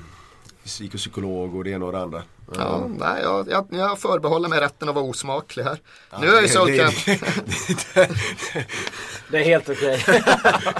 psykopsykolog 0.65 1.55
och 1.57 1.65
det 1.65 1.71
ena 1.71 1.87
och 1.87 1.93
det 1.93 2.01
andra. 2.01 2.23
Ja, 2.55 2.87
nej, 2.99 3.23
jag, 3.23 3.49
jag, 3.51 3.67
jag 3.71 3.99
förbehåller 3.99 4.49
mig 4.49 4.61
rätten 4.61 4.89
att 4.89 4.95
vara 4.95 5.05
osmaklig 5.05 5.65
här. 5.65 5.79
nu 6.21 6.31
har 6.35 6.41
ju 6.43 6.49
Sol 6.49 6.67
det- 6.71 6.79
Campbell, 6.79 7.19
Det 9.31 9.39
är 9.39 9.45
helt 9.45 9.69
okej. 9.69 10.05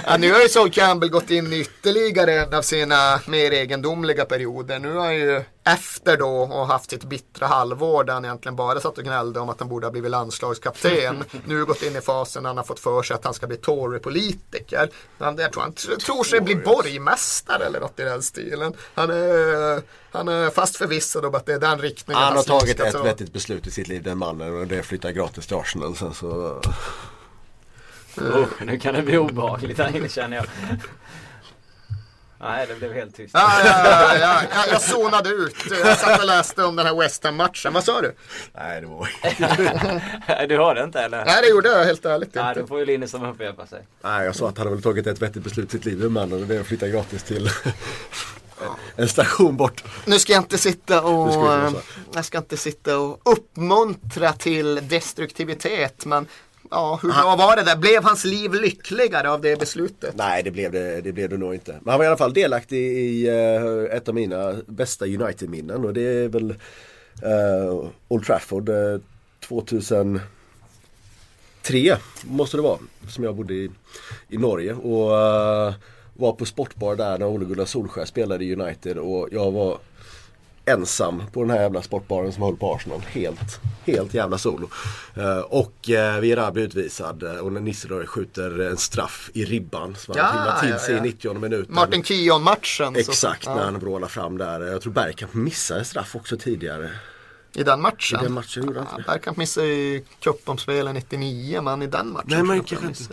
ja, 0.05 0.17
nu 0.17 0.33
har 0.33 0.39
ju 0.41 0.49
Sol 0.49 0.69
Campbell 0.71 1.09
gått 1.09 1.29
in 1.29 1.53
i 1.53 1.59
ytterligare 1.59 2.33
en 2.33 2.53
av 2.53 2.61
sina 2.61 3.19
mer 3.27 3.51
egendomliga 3.51 4.25
perioder. 4.25 4.79
Nu 4.79 4.93
har 4.93 5.05
han 5.05 5.15
ju 5.15 5.43
efter 5.65 6.17
då 6.17 6.29
och 6.41 6.67
haft 6.67 6.89
sitt 6.89 7.03
bittra 7.03 7.47
halvår 7.47 8.03
där 8.03 8.13
han 8.13 8.25
egentligen 8.25 8.55
bara 8.55 8.79
satt 8.79 8.97
och 8.97 9.03
gnällde 9.03 9.39
om 9.39 9.49
att 9.49 9.59
han 9.59 9.69
borde 9.69 9.85
ha 9.87 9.91
blivit 9.91 10.11
landslagskapten. 10.11 11.23
nu 11.45 11.65
gått 11.65 11.83
in 11.83 11.95
i 11.95 12.01
fasen 12.01 12.43
när 12.43 12.49
han 12.49 12.57
har 12.57 12.63
fått 12.63 12.79
för 12.79 13.03
sig 13.03 13.15
att 13.15 13.23
han 13.25 13.33
ska 13.33 13.47
bli 13.47 13.57
Tory-politiker. 13.57 14.89
Han, 15.19 15.37
jag 15.37 15.53
tror 15.53 15.63
han 15.63 15.73
tr- 15.73 15.99
tror 15.99 16.23
sig 16.23 16.41
bli 16.41 16.55
borgmästare 16.55 17.65
eller 17.65 17.79
något 17.79 17.99
i 17.99 18.03
den 18.03 18.21
stilen. 18.21 18.73
Han 18.95 19.09
är, 19.09 19.81
han 20.11 20.27
är 20.27 20.49
fast 20.49 20.75
förvissad 20.75 21.25
om 21.25 21.35
att 21.35 21.45
det 21.45 21.53
är 21.53 21.59
den 21.59 21.79
riktningen 21.79 22.23
Han 22.23 22.35
har 22.35 22.43
tagit 22.43 22.79
ett 22.79 23.05
vettigt 23.05 23.33
beslut 23.33 23.67
i 23.67 23.71
sitt 23.71 23.87
liv 23.87 24.03
den 24.03 24.17
mannen 24.17 24.57
och 24.57 24.67
det 24.67 24.77
är 24.77 24.81
flytta 24.81 25.11
gratis 25.11 25.47
till 25.47 25.57
Arsenal 25.57 25.95
sen 25.95 26.13
så 26.13 26.61
oh, 28.17 28.47
nu 28.61 28.79
kan 28.79 28.93
det 28.93 29.01
bli 29.01 29.17
obehagligt 29.17 29.77
här 29.77 29.95
inne 29.95 30.09
känner 30.09 30.37
jag. 30.37 30.45
Nej, 32.39 32.67
det 32.67 32.75
blev 32.75 32.93
helt 32.93 33.15
tyst. 33.15 33.33
Ja, 33.33 33.51
ja, 33.65 33.81
ja, 33.83 34.17
ja, 34.19 34.41
ja, 34.51 34.63
jag 34.71 34.81
zonade 34.81 35.29
ut. 35.29 35.55
Jag 35.83 35.97
satt 35.97 36.19
och 36.19 36.25
läste 36.27 36.63
om 36.63 36.75
den 36.75 36.85
här 36.85 36.95
West 36.95 37.23
Ham-matchen. 37.23 37.73
Vad 37.73 37.83
sa 37.83 38.01
du? 38.01 38.15
Nej 38.53 38.81
det 38.81 38.87
var 38.87 40.47
Du 40.47 40.57
hörde 40.57 40.83
inte 40.83 41.01
eller? 41.01 41.25
Nej, 41.25 41.41
det 41.41 41.49
gjorde 41.49 41.69
jag 41.69 41.85
helt 41.85 42.05
ärligt 42.05 42.35
Nej, 42.35 42.49
inte. 42.49 42.61
då 42.61 42.67
får 42.67 42.79
ju 42.79 42.85
Linus 42.85 43.11
som 43.11 43.23
upprepa 43.23 43.67
sig. 43.67 43.87
Nej 44.03 44.25
jag 44.25 44.35
sa 44.35 44.49
att 44.49 44.57
han 44.57 44.67
har 44.67 44.73
väl 44.73 44.83
tagit 44.83 45.07
ett 45.07 45.21
vettigt 45.21 45.43
beslut 45.43 45.67
i 45.67 45.71
sitt 45.71 45.85
liv 45.85 45.99
den 45.99 46.11
mannen 46.11 46.41
och 46.41 46.47
det 46.47 46.55
är 46.55 46.59
att 46.59 46.67
flytta 46.67 46.87
gratis 46.87 47.23
till 47.23 47.49
en 48.95 49.07
station 49.07 49.57
bort. 49.57 49.83
Nu 50.05 50.19
ska 50.19 50.33
jag 50.33 50.43
inte 50.43 50.57
sitta 50.57 51.01
och, 51.01 51.29
jag 51.29 51.65
eh, 51.65 51.73
jag 52.13 52.25
ska 52.25 52.37
inte 52.37 52.57
sitta 52.57 52.99
och 52.99 53.21
uppmuntra 53.23 54.33
till 54.33 54.87
destruktivitet. 54.87 56.05
Men 56.05 56.27
ja, 56.71 56.99
hur 57.01 57.09
bra 57.09 57.35
var 57.35 57.55
det 57.55 57.63
där? 57.63 57.75
Blev 57.75 58.03
hans 58.03 58.25
liv 58.25 58.53
lyckligare 58.53 59.29
av 59.31 59.41
det 59.41 59.59
beslutet? 59.59 60.15
Nej 60.15 60.43
det 60.43 60.51
blev 60.51 60.71
det, 60.71 61.01
det 61.01 61.11
blev 61.11 61.29
det 61.29 61.37
nog 61.37 61.53
inte. 61.53 61.71
Men 61.71 61.91
han 61.91 61.97
var 61.97 62.05
i 62.05 62.07
alla 62.07 62.17
fall 62.17 62.33
delaktig 62.33 62.77
i 62.77 63.27
eh, 63.27 63.97
ett 63.97 64.07
av 64.07 64.15
mina 64.15 64.55
bästa 64.67 65.05
United-minnen 65.05 65.85
och 65.85 65.93
det 65.93 66.01
är 66.01 66.27
väl 66.27 66.51
eh, 67.23 67.85
Old 68.07 68.25
Trafford 68.25 68.69
eh, 68.69 68.99
2003 69.47 70.21
måste 72.23 72.57
det 72.57 72.63
vara. 72.63 72.79
Som 73.09 73.23
jag 73.23 73.35
bodde 73.35 73.53
i, 73.53 73.69
i 74.29 74.37
Norge 74.37 74.73
och 74.73 75.11
var 76.17 76.31
på 76.33 76.45
sportbar 76.45 76.95
där 76.95 77.17
när 77.17 77.25
Ole 77.25 77.45
Gunnar 77.45 77.65
Solskjaer 77.65 78.05
spelade 78.05 78.43
i 78.45 78.55
United 78.55 78.97
och 78.97 79.27
jag 79.31 79.51
var 79.51 79.77
ensam 80.65 81.23
på 81.33 81.41
den 81.41 81.49
här 81.49 81.61
jävla 81.61 81.81
sportbaren 81.81 82.33
som 82.33 82.43
höll 82.43 82.55
på 82.55 82.73
Arsenal. 82.75 83.01
Helt, 83.07 83.59
helt 83.85 84.13
jävla 84.13 84.37
solo. 84.37 84.69
Eh, 85.15 85.39
och 85.39 85.73
uh, 85.89 86.19
Vera 86.21 86.51
blir 86.51 86.63
utvisad 86.63 87.23
eh, 87.23 87.35
och 87.37 87.53
när 87.53 87.61
Nistelrooy 87.61 88.05
skjuter 88.05 88.59
en 88.59 88.77
straff 88.77 89.29
i 89.33 89.45
ribban 89.45 89.95
som 89.95 90.13
Ja, 90.17 90.23
han 90.23 90.33
filmar 90.43 90.59
till 90.59 90.69
ja, 90.69 90.79
sig 90.79 90.95
ja. 90.95 90.99
i 90.99 91.01
90 91.01 91.33
minuten. 91.33 91.75
Martin 91.75 92.03
Keown-matchen. 92.03 92.93
så- 92.93 92.99
Exakt, 92.99 93.45
ja, 93.45 93.55
när 93.55 93.63
han 93.63 93.79
vrålar 93.79 94.07
fram 94.07 94.37
där. 94.37 94.61
Jag 94.61 94.81
tror 94.81 94.93
Bergkamp 94.93 95.33
missade 95.33 95.85
straff 95.85 96.15
också 96.15 96.37
tidigare. 96.37 96.89
I 97.57 97.63
den 97.63 97.81
matchen. 97.81 98.19
I 98.19 98.23
den 98.23 98.33
matchen 98.33 98.65
gjorde 98.65 98.79
han 98.79 98.87
ja, 98.91 98.97
inte 98.97 99.09
det. 99.09 99.13
Bergkamp 99.13 99.37
missade 99.37 99.67
ju 99.67 100.03
cupomspelen 100.19 100.95
99, 100.95 101.61
men 101.61 101.81
i 101.81 101.87
den 101.87 102.13
matchen. 102.13 102.27
Nej, 102.29 102.43
men 102.43 102.63
kanske 102.63 102.87
inte. 102.87 103.03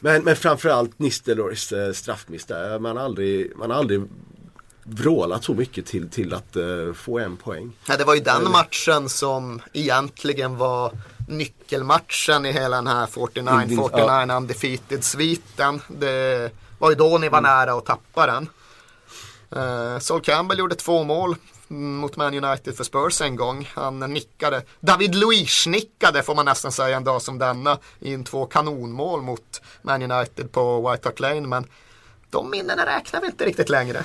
Men, 0.00 0.22
men 0.22 0.36
framförallt 0.36 0.98
Nistelrooys 0.98 1.72
eh, 1.72 1.92
straffmiss 1.92 2.44
där. 2.44 2.78
Man 2.78 2.96
har 2.96 3.04
aldrig, 3.04 3.56
man 3.56 3.70
har 3.70 3.78
aldrig 3.78 4.02
vrålat 4.82 5.44
så 5.44 5.54
mycket 5.54 5.86
till, 5.86 6.10
till 6.10 6.34
att 6.34 6.56
eh, 6.56 6.92
få 6.94 7.18
en 7.18 7.36
poäng. 7.36 7.72
Ja, 7.88 7.96
det 7.96 8.04
var 8.04 8.14
ju 8.14 8.20
den 8.20 8.50
matchen 8.50 9.08
som 9.08 9.62
egentligen 9.72 10.56
var 10.56 10.92
nyckelmatchen 11.28 12.46
i 12.46 12.52
hela 12.52 12.76
den 12.76 12.86
här 12.86 13.06
49-49 13.06 14.36
undefeated-sviten. 14.36 15.80
Det 15.88 16.50
var 16.78 16.90
ju 16.90 16.96
då 16.96 17.18
ni 17.18 17.28
var 17.28 17.40
nära 17.40 17.72
att 17.72 17.86
tappa 17.86 18.26
den. 18.26 18.48
Uh, 19.56 19.98
Sol 19.98 20.20
Campbell 20.20 20.58
gjorde 20.58 20.74
två 20.74 21.04
mål 21.04 21.28
mm, 21.28 21.38
mot 21.70 22.16
Man 22.16 22.44
United 22.44 22.76
för 22.76 22.84
Spurs 22.84 23.20
en 23.20 23.36
gång. 23.36 23.70
Han 23.74 23.98
nickade. 23.98 24.62
David 24.80 25.14
Luiz 25.14 25.66
nickade 25.66 26.22
får 26.22 26.34
man 26.34 26.44
nästan 26.44 26.72
säga 26.72 26.96
en 26.96 27.04
dag 27.04 27.22
som 27.22 27.38
denna 27.38 27.78
in 28.00 28.24
två 28.24 28.46
kanonmål 28.46 29.22
mot 29.22 29.62
Man 29.82 30.12
United 30.12 30.52
på 30.52 30.90
White 30.90 31.08
Hart 31.08 31.20
Lane. 31.20 31.40
Men 31.40 31.66
de 32.30 32.50
minnena 32.50 32.86
räknar 32.86 33.20
vi 33.20 33.26
inte 33.26 33.44
riktigt 33.44 33.68
längre. 33.68 34.04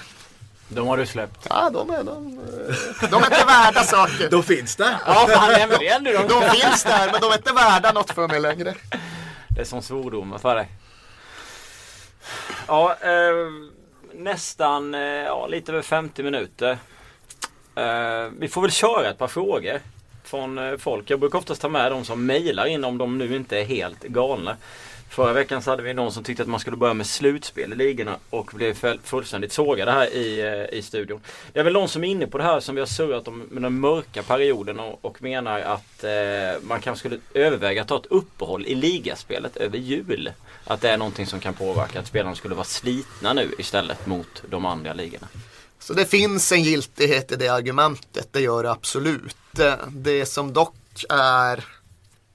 De 0.68 0.88
har 0.88 0.98
du 0.98 1.06
släppt. 1.06 1.48
Ja, 1.50 1.70
de 1.70 1.90
är, 1.90 2.04
de, 2.04 2.36
de 3.10 3.16
är 3.16 3.26
inte 3.26 3.46
värda 3.46 3.84
saker. 3.84 4.30
Då 4.30 4.42
finns 4.42 4.76
det! 4.76 5.00
Ja, 5.06 5.28
fan 5.30 5.50
det 5.50 5.88
är 5.88 5.96
ändå 5.96 6.12
de. 6.12 6.28
De 6.28 6.50
finns 6.50 6.84
där 6.84 7.12
men 7.12 7.22
de 7.22 7.32
är 7.32 7.38
inte 7.38 7.54
värda 7.54 7.92
något 7.92 8.12
för 8.12 8.28
mig 8.28 8.40
längre. 8.40 8.76
Det 9.50 9.62
är 9.62 9.66
som 9.66 9.82
svordomar 9.82 10.38
för 10.38 10.56
dig. 10.56 10.70
Ja, 12.68 12.98
eh, 13.02 13.50
nästan 14.14 14.96
eh, 14.96 15.02
ja, 15.02 15.48
lite 15.48 15.72
över 15.72 15.82
50 15.82 16.24
minuter. 16.24 16.78
Eh, 17.76 18.32
vi 18.40 18.48
får 18.48 18.62
väl 18.62 18.72
köra 18.72 19.10
ett 19.10 19.18
par 19.18 19.28
frågor 19.28 19.80
från 20.24 20.58
eh, 20.58 20.78
folk. 20.78 21.10
Jag 21.10 21.20
brukar 21.20 21.40
oftast 21.40 21.62
ta 21.62 21.70
med 21.70 21.92
de 21.92 22.06
som 22.06 22.26
mejlar 22.26 22.66
in 22.66 22.84
om 22.84 22.98
de 22.98 23.18
nu 23.18 23.36
inte 23.36 23.60
är 23.60 23.66
helt 23.66 24.04
galna. 24.04 24.58
Förra 25.10 25.34
veckan 25.34 25.62
så 25.62 25.70
hade 25.70 25.84
vi 25.84 25.94
någon 25.94 26.12
som 26.12 26.24
tyckte 26.24 26.44
att 26.44 26.50
man 26.50 26.60
skulle 26.60 26.78
börja 26.78 26.94
med 26.94 27.06
slutspel 27.06 27.74
i 27.74 27.76
ligorna 27.76 28.18
och 28.30 28.52
blev 28.54 28.98
fullständigt 29.04 29.52
sågade 29.52 29.92
här 29.92 30.14
i, 30.14 30.42
eh, 30.42 30.78
i 30.80 30.82
studion. 30.82 31.22
Det 31.54 31.60
är 31.60 31.64
väl 31.64 31.74
någon 31.74 31.90
som 31.90 32.04
är 32.04 32.08
inne 32.08 32.28
på 32.28 32.38
det 32.38 32.44
här 32.44 32.60
som 32.60 32.76
vi 32.76 32.82
har 32.82 32.86
surrat 32.86 33.28
om 33.28 33.40
med 33.52 33.64
den 33.64 33.80
mörka 33.80 34.24
perioden 34.24 34.80
och, 34.80 35.06
och 35.06 35.22
menar 35.22 35.60
att 35.60 36.04
eh, 36.04 36.62
man 36.62 36.82
kanske 36.82 37.00
skulle 37.00 37.22
överväga 37.34 37.82
att 37.82 37.88
ta 37.88 37.98
ett 37.98 38.06
uppehåll 38.06 38.66
i 38.66 38.76
ligaspelet 38.76 39.58
över 39.58 39.78
jul. 39.78 40.32
Att 40.64 40.82
det 40.82 40.90
är 40.90 40.98
någonting 40.98 41.26
som 41.26 41.40
kan 41.40 41.54
påverka 41.54 42.00
att 42.00 42.08
spelarna 42.08 42.36
skulle 42.36 42.56
vara 42.56 42.66
slitna 42.66 43.34
nu 43.34 43.52
istället 43.58 44.06
mot 44.08 44.44
de 44.50 44.66
andra 44.66 44.94
ligorna. 44.94 45.28
Så 45.86 45.94
det 45.94 46.06
finns 46.06 46.52
en 46.52 46.64
giltighet 46.64 47.32
i 47.32 47.36
det 47.36 47.48
argumentet, 47.48 48.28
det 48.32 48.42
gör 48.42 48.64
det 48.64 48.72
absolut. 48.72 49.60
Eh, 49.60 49.74
det- 49.90 50.26
som 50.26 50.54
dock 50.54 51.06
är 51.10 51.66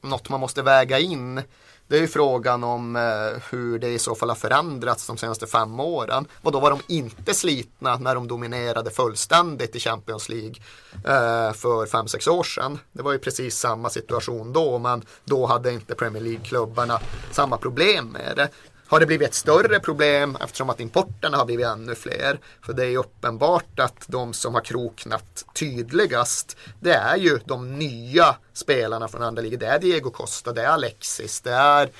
något 0.02 0.28
man 0.28 0.40
måste 0.40 0.62
väga 0.62 0.98
in 0.98 1.42
det 1.90 1.96
är 1.96 2.00
ju 2.00 2.08
frågan 2.08 2.64
om 2.64 2.96
eh, 2.96 3.42
hur 3.50 3.78
det 3.78 3.88
i 3.88 3.98
så 3.98 4.14
fall 4.14 4.28
har 4.28 4.36
förändrats 4.36 5.06
de 5.06 5.16
senaste 5.16 5.46
fem 5.46 5.80
åren. 5.80 6.26
Och 6.42 6.52
då 6.52 6.60
var 6.60 6.70
de 6.70 6.80
inte 6.86 7.34
slitna 7.34 7.96
när 7.96 8.14
de 8.14 8.28
dominerade 8.28 8.90
fullständigt 8.90 9.76
i 9.76 9.80
Champions 9.80 10.28
League 10.28 10.54
eh, 10.92 11.52
för 11.52 11.86
fem 11.86 12.08
sex 12.08 12.26
år 12.26 12.42
sedan. 12.42 12.78
Det 12.92 13.02
var 13.02 13.12
ju 13.12 13.18
precis 13.18 13.56
samma 13.58 13.90
situation 13.90 14.52
då, 14.52 14.78
men 14.78 15.02
då 15.24 15.46
hade 15.46 15.72
inte 15.72 15.94
Premier 15.94 16.22
League-klubbarna 16.22 17.00
samma 17.32 17.56
problem 17.56 18.08
med 18.08 18.32
det. 18.36 18.48
Har 18.90 19.00
det 19.00 19.06
blivit 19.06 19.28
ett 19.28 19.34
större 19.34 19.80
problem 19.80 20.36
eftersom 20.40 20.70
att 20.70 20.80
importerna 20.80 21.36
har 21.36 21.44
blivit 21.44 21.66
ännu 21.66 21.94
fler? 21.94 22.40
För 22.62 22.72
det 22.72 22.84
är 22.84 22.88
ju 22.88 22.96
uppenbart 22.96 23.78
att 23.78 24.04
de 24.06 24.32
som 24.32 24.54
har 24.54 24.60
kroknat 24.60 25.44
tydligast 25.54 26.56
det 26.80 26.92
är 26.92 27.16
ju 27.16 27.38
de 27.44 27.78
nya 27.78 28.36
spelarna 28.52 29.08
från 29.08 29.22
andra 29.22 29.42
ligor. 29.42 29.56
Det 29.56 29.66
är 29.66 29.78
Diego 29.78 30.10
Costa, 30.10 30.52
det 30.52 30.62
är 30.62 30.68
Alexis, 30.68 31.40
det 31.40 31.52
är 31.52 31.90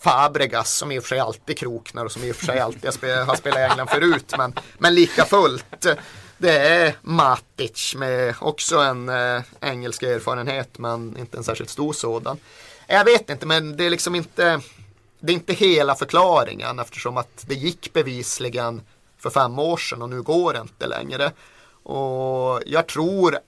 Fabregas 0.00 0.74
som 0.74 0.92
i 0.92 0.98
och 0.98 1.02
för 1.02 1.08
sig 1.08 1.18
alltid 1.18 1.58
kroknar 1.58 2.04
och 2.04 2.12
som 2.12 2.24
i 2.24 2.32
och 2.32 2.36
för 2.36 2.46
sig 2.46 2.60
alltid 2.60 2.84
har 2.84 2.92
spelat, 2.92 3.26
har 3.26 3.36
spelat 3.36 3.58
i 3.58 3.62
England 3.62 3.88
förut. 3.88 4.34
Men, 4.38 4.54
men 4.78 4.94
lika 4.94 5.24
fullt. 5.24 5.86
Det 6.38 6.58
är 6.58 6.96
Matic 7.02 7.94
med 7.96 8.34
också 8.40 8.78
en 8.78 9.08
eh, 9.08 9.42
engelsk 9.60 10.02
erfarenhet 10.02 10.78
men 10.78 11.16
inte 11.18 11.36
en 11.36 11.44
särskilt 11.44 11.70
stor 11.70 11.92
sådan. 11.92 12.38
Jag 12.86 13.04
vet 13.04 13.30
inte 13.30 13.46
men 13.46 13.76
det 13.76 13.84
är 13.84 13.90
liksom 13.90 14.14
inte 14.14 14.60
det 15.20 15.32
är 15.32 15.34
inte 15.34 15.52
hela 15.52 15.94
förklaringen 15.94 16.78
eftersom 16.78 17.16
att 17.16 17.44
det 17.46 17.54
gick 17.54 17.92
bevisligen 17.92 18.82
för 19.18 19.30
fem 19.30 19.58
år 19.58 19.76
sedan 19.76 20.02
och 20.02 20.10
nu 20.10 20.22
går 20.22 20.52
det 20.52 20.60
inte 20.60 20.86
längre. 20.86 21.32
Och 21.82 22.62
jag 22.66 22.86
tror 22.86 23.38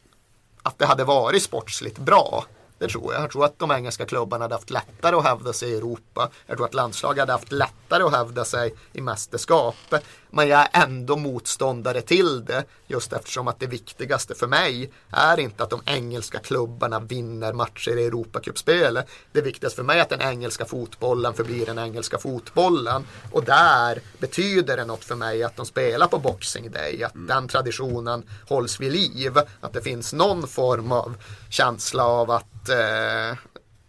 att 0.62 0.78
det 0.78 0.86
hade 0.86 1.04
varit 1.04 1.42
sportsligt 1.42 1.98
bra. 1.98 2.44
Det 2.82 2.88
tror 2.88 3.12
jag. 3.12 3.22
Jag 3.22 3.30
tror 3.30 3.44
att 3.44 3.58
de 3.58 3.70
engelska 3.70 4.06
klubbarna 4.06 4.44
hade 4.44 4.54
haft 4.54 4.70
lättare 4.70 5.16
att 5.16 5.24
hävda 5.24 5.52
sig 5.52 5.70
i 5.70 5.76
Europa. 5.76 6.30
Jag 6.46 6.56
tror 6.56 6.66
att 6.66 6.74
landslaget 6.74 7.20
hade 7.20 7.32
haft 7.32 7.52
lättare 7.52 8.02
att 8.02 8.12
hävda 8.12 8.44
sig 8.44 8.74
i 8.92 9.00
mästerskap. 9.00 9.94
Men 10.30 10.48
jag 10.48 10.60
är 10.60 10.84
ändå 10.84 11.16
motståndare 11.16 12.00
till 12.00 12.44
det. 12.44 12.64
Just 12.86 13.12
eftersom 13.12 13.48
att 13.48 13.60
det 13.60 13.66
viktigaste 13.66 14.34
för 14.34 14.46
mig 14.46 14.92
är 15.10 15.40
inte 15.40 15.62
att 15.62 15.70
de 15.70 15.80
engelska 15.86 16.38
klubbarna 16.38 17.00
vinner 17.00 17.52
matcher 17.52 17.96
i 17.98 18.06
Europacupspelet. 18.06 19.06
Det 19.32 19.40
viktigaste 19.40 19.76
för 19.76 19.82
mig 19.82 19.98
är 19.98 20.02
att 20.02 20.08
den 20.08 20.20
engelska 20.20 20.64
fotbollen 20.64 21.34
förblir 21.34 21.66
den 21.66 21.78
engelska 21.78 22.18
fotbollen. 22.18 23.06
Och 23.32 23.44
där 23.44 24.00
betyder 24.18 24.76
det 24.76 24.84
något 24.84 25.04
för 25.04 25.14
mig 25.14 25.42
att 25.42 25.56
de 25.56 25.66
spelar 25.66 26.06
på 26.06 26.18
Boxing 26.18 26.70
Day. 26.70 27.02
Att 27.02 27.12
den 27.14 27.48
traditionen 27.48 28.22
hålls 28.48 28.80
vid 28.80 28.92
liv. 28.92 29.38
Att 29.60 29.72
det 29.72 29.82
finns 29.82 30.12
någon 30.12 30.48
form 30.48 30.92
av 30.92 31.16
känsla 31.52 32.04
av 32.04 32.30
att 32.30 32.68
eh, 32.68 33.38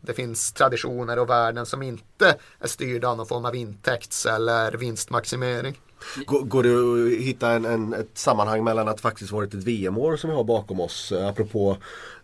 det 0.01 0.13
finns 0.13 0.53
traditioner 0.53 1.19
och 1.19 1.29
värden 1.29 1.65
som 1.65 1.83
inte 1.83 2.35
är 2.59 2.67
styrda 2.67 3.07
av 3.07 3.17
någon 3.17 3.25
form 3.25 3.45
av 3.45 3.55
intäkts 3.55 4.25
eller 4.25 4.71
vinstmaximering. 4.71 5.79
Går, 6.25 6.41
går 6.41 6.63
det 6.63 7.13
att 7.15 7.21
hitta 7.21 7.51
en, 7.51 7.65
en, 7.65 7.93
ett 7.93 8.17
sammanhang 8.17 8.63
mellan 8.63 8.87
att 8.87 9.01
faktiskt 9.01 9.31
varit 9.31 9.53
ett 9.53 9.63
VM-år 9.63 10.17
som 10.17 10.29
vi 10.29 10.35
har 10.35 10.43
bakom 10.43 10.79
oss, 10.79 11.11
eh, 11.11 11.27
apropå 11.27 11.77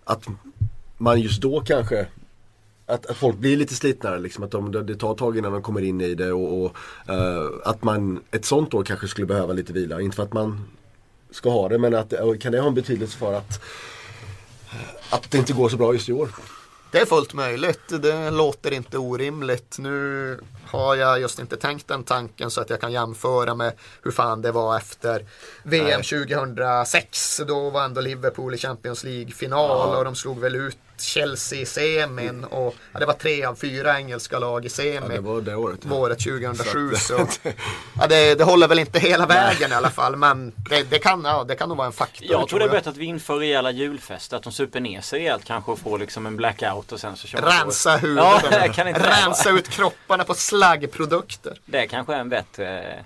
att 0.03 0.25
man 0.97 1.21
just 1.21 1.41
då 1.41 1.61
kanske 1.61 2.07
att, 2.85 3.05
att 3.05 3.17
folk 3.17 3.37
blir 3.37 3.57
lite 3.57 3.75
slitnare, 3.75 4.19
liksom, 4.19 4.43
att 4.43 4.51
de, 4.51 4.71
det 4.71 4.95
tar 4.95 5.11
ett 5.11 5.17
tag 5.17 5.37
innan 5.37 5.51
de 5.51 5.61
kommer 5.61 5.81
in 5.81 6.01
i 6.01 6.15
det 6.15 6.31
och, 6.31 6.63
och 6.63 6.75
uh, 7.09 7.51
att 7.63 7.83
man 7.83 8.23
ett 8.31 8.45
sånt 8.45 8.73
år 8.73 8.83
kanske 8.83 9.07
skulle 9.07 9.27
behöva 9.27 9.53
lite 9.53 9.73
vila. 9.73 10.01
Inte 10.01 10.15
för 10.15 10.23
att 10.23 10.33
man 10.33 10.65
ska 11.31 11.49
ha 11.49 11.69
det 11.69 11.77
men 11.77 11.95
att, 11.95 12.13
eh, 12.13 12.33
kan 12.39 12.51
det 12.51 12.59
ha 12.59 12.67
en 12.67 12.73
betydelse 12.73 13.17
för 13.17 13.33
att, 13.33 13.61
att 15.09 15.31
det 15.31 15.37
inte 15.37 15.53
går 15.53 15.69
så 15.69 15.77
bra 15.77 15.93
just 15.93 16.09
i 16.09 16.13
år? 16.13 16.29
Det 16.91 16.99
är 16.99 17.05
fullt 17.05 17.33
möjligt. 17.33 18.01
Det 18.01 18.31
låter 18.31 18.71
inte 18.71 18.97
orimligt. 18.97 19.75
Nu 19.79 20.39
har 20.67 20.95
jag 20.95 21.19
just 21.19 21.39
inte 21.39 21.57
tänkt 21.57 21.87
den 21.87 22.03
tanken 22.03 22.51
så 22.51 22.61
att 22.61 22.69
jag 22.69 22.81
kan 22.81 22.91
jämföra 22.91 23.55
med 23.55 23.73
hur 24.03 24.11
fan 24.11 24.41
det 24.41 24.51
var 24.51 24.77
efter 24.77 25.25
VM 25.63 26.01
2006. 26.01 27.41
Då 27.47 27.69
var 27.69 27.85
ändå 27.85 28.01
Liverpool 28.01 28.53
i 28.53 28.57
Champions 28.57 29.03
League-final 29.03 29.69
ja. 29.69 29.97
och 29.97 30.03
de 30.05 30.15
slog 30.15 30.39
väl 30.39 30.55
ut 30.55 30.77
Chelsea 31.01 31.59
i 31.59 31.65
semin 31.65 32.43
och 32.43 32.75
ja, 32.91 32.99
det 32.99 33.05
var 33.05 33.13
tre 33.13 33.45
av 33.45 33.55
fyra 33.55 33.97
engelska 33.97 34.39
lag 34.39 34.65
i 34.65 34.69
semi. 34.69 34.91
Ja, 35.01 35.07
det 35.07 35.19
var 35.19 35.41
det 35.41 35.55
året. 35.55 35.79
Ja. 35.89 35.95
Året 35.95 36.19
2007. 36.19 36.95
Så, 36.95 37.27
ja, 37.99 38.07
det, 38.07 38.35
det 38.35 38.43
håller 38.43 38.67
väl 38.67 38.79
inte 38.79 38.99
hela 38.99 39.25
vägen 39.25 39.71
i 39.71 39.75
alla 39.75 39.89
fall 39.89 40.15
men 40.15 40.51
det, 40.69 40.83
det, 40.89 40.99
kan, 40.99 41.21
ja, 41.23 41.43
det 41.43 41.55
kan 41.55 41.69
nog 41.69 41.77
vara 41.77 41.87
en 41.87 41.93
faktor. 41.93 42.27
Jag 42.31 42.47
tror 42.47 42.59
det 42.59 42.65
är 42.65 42.69
bättre 42.69 42.89
att 42.89 42.97
vi 42.97 43.05
inför 43.05 43.39
rejäla 43.39 43.71
julfester. 43.71 44.37
Att 44.37 44.43
de 44.43 44.51
super 44.51 44.79
ner 44.79 45.01
sig 45.01 45.19
rejält 45.19 45.45
kanske 45.45 45.71
och 45.71 45.79
får 45.79 45.99
liksom 45.99 46.25
en 46.25 46.35
blackout 46.35 46.91
och 46.91 46.99
sen 46.99 47.15
så 47.15 47.27
kör 47.27 47.41
Rensa 47.41 47.97
huvudet. 47.97 48.23
Ja, 48.77 48.83
Rensa 48.93 49.49
ut 49.49 49.69
kropparna 49.69 50.23
på 50.23 50.33
slaggprodukter. 50.33 51.59
Det 51.65 51.87
kanske 51.87 52.13
är 52.13 52.19
en 52.19 52.29
bättre 52.29 53.05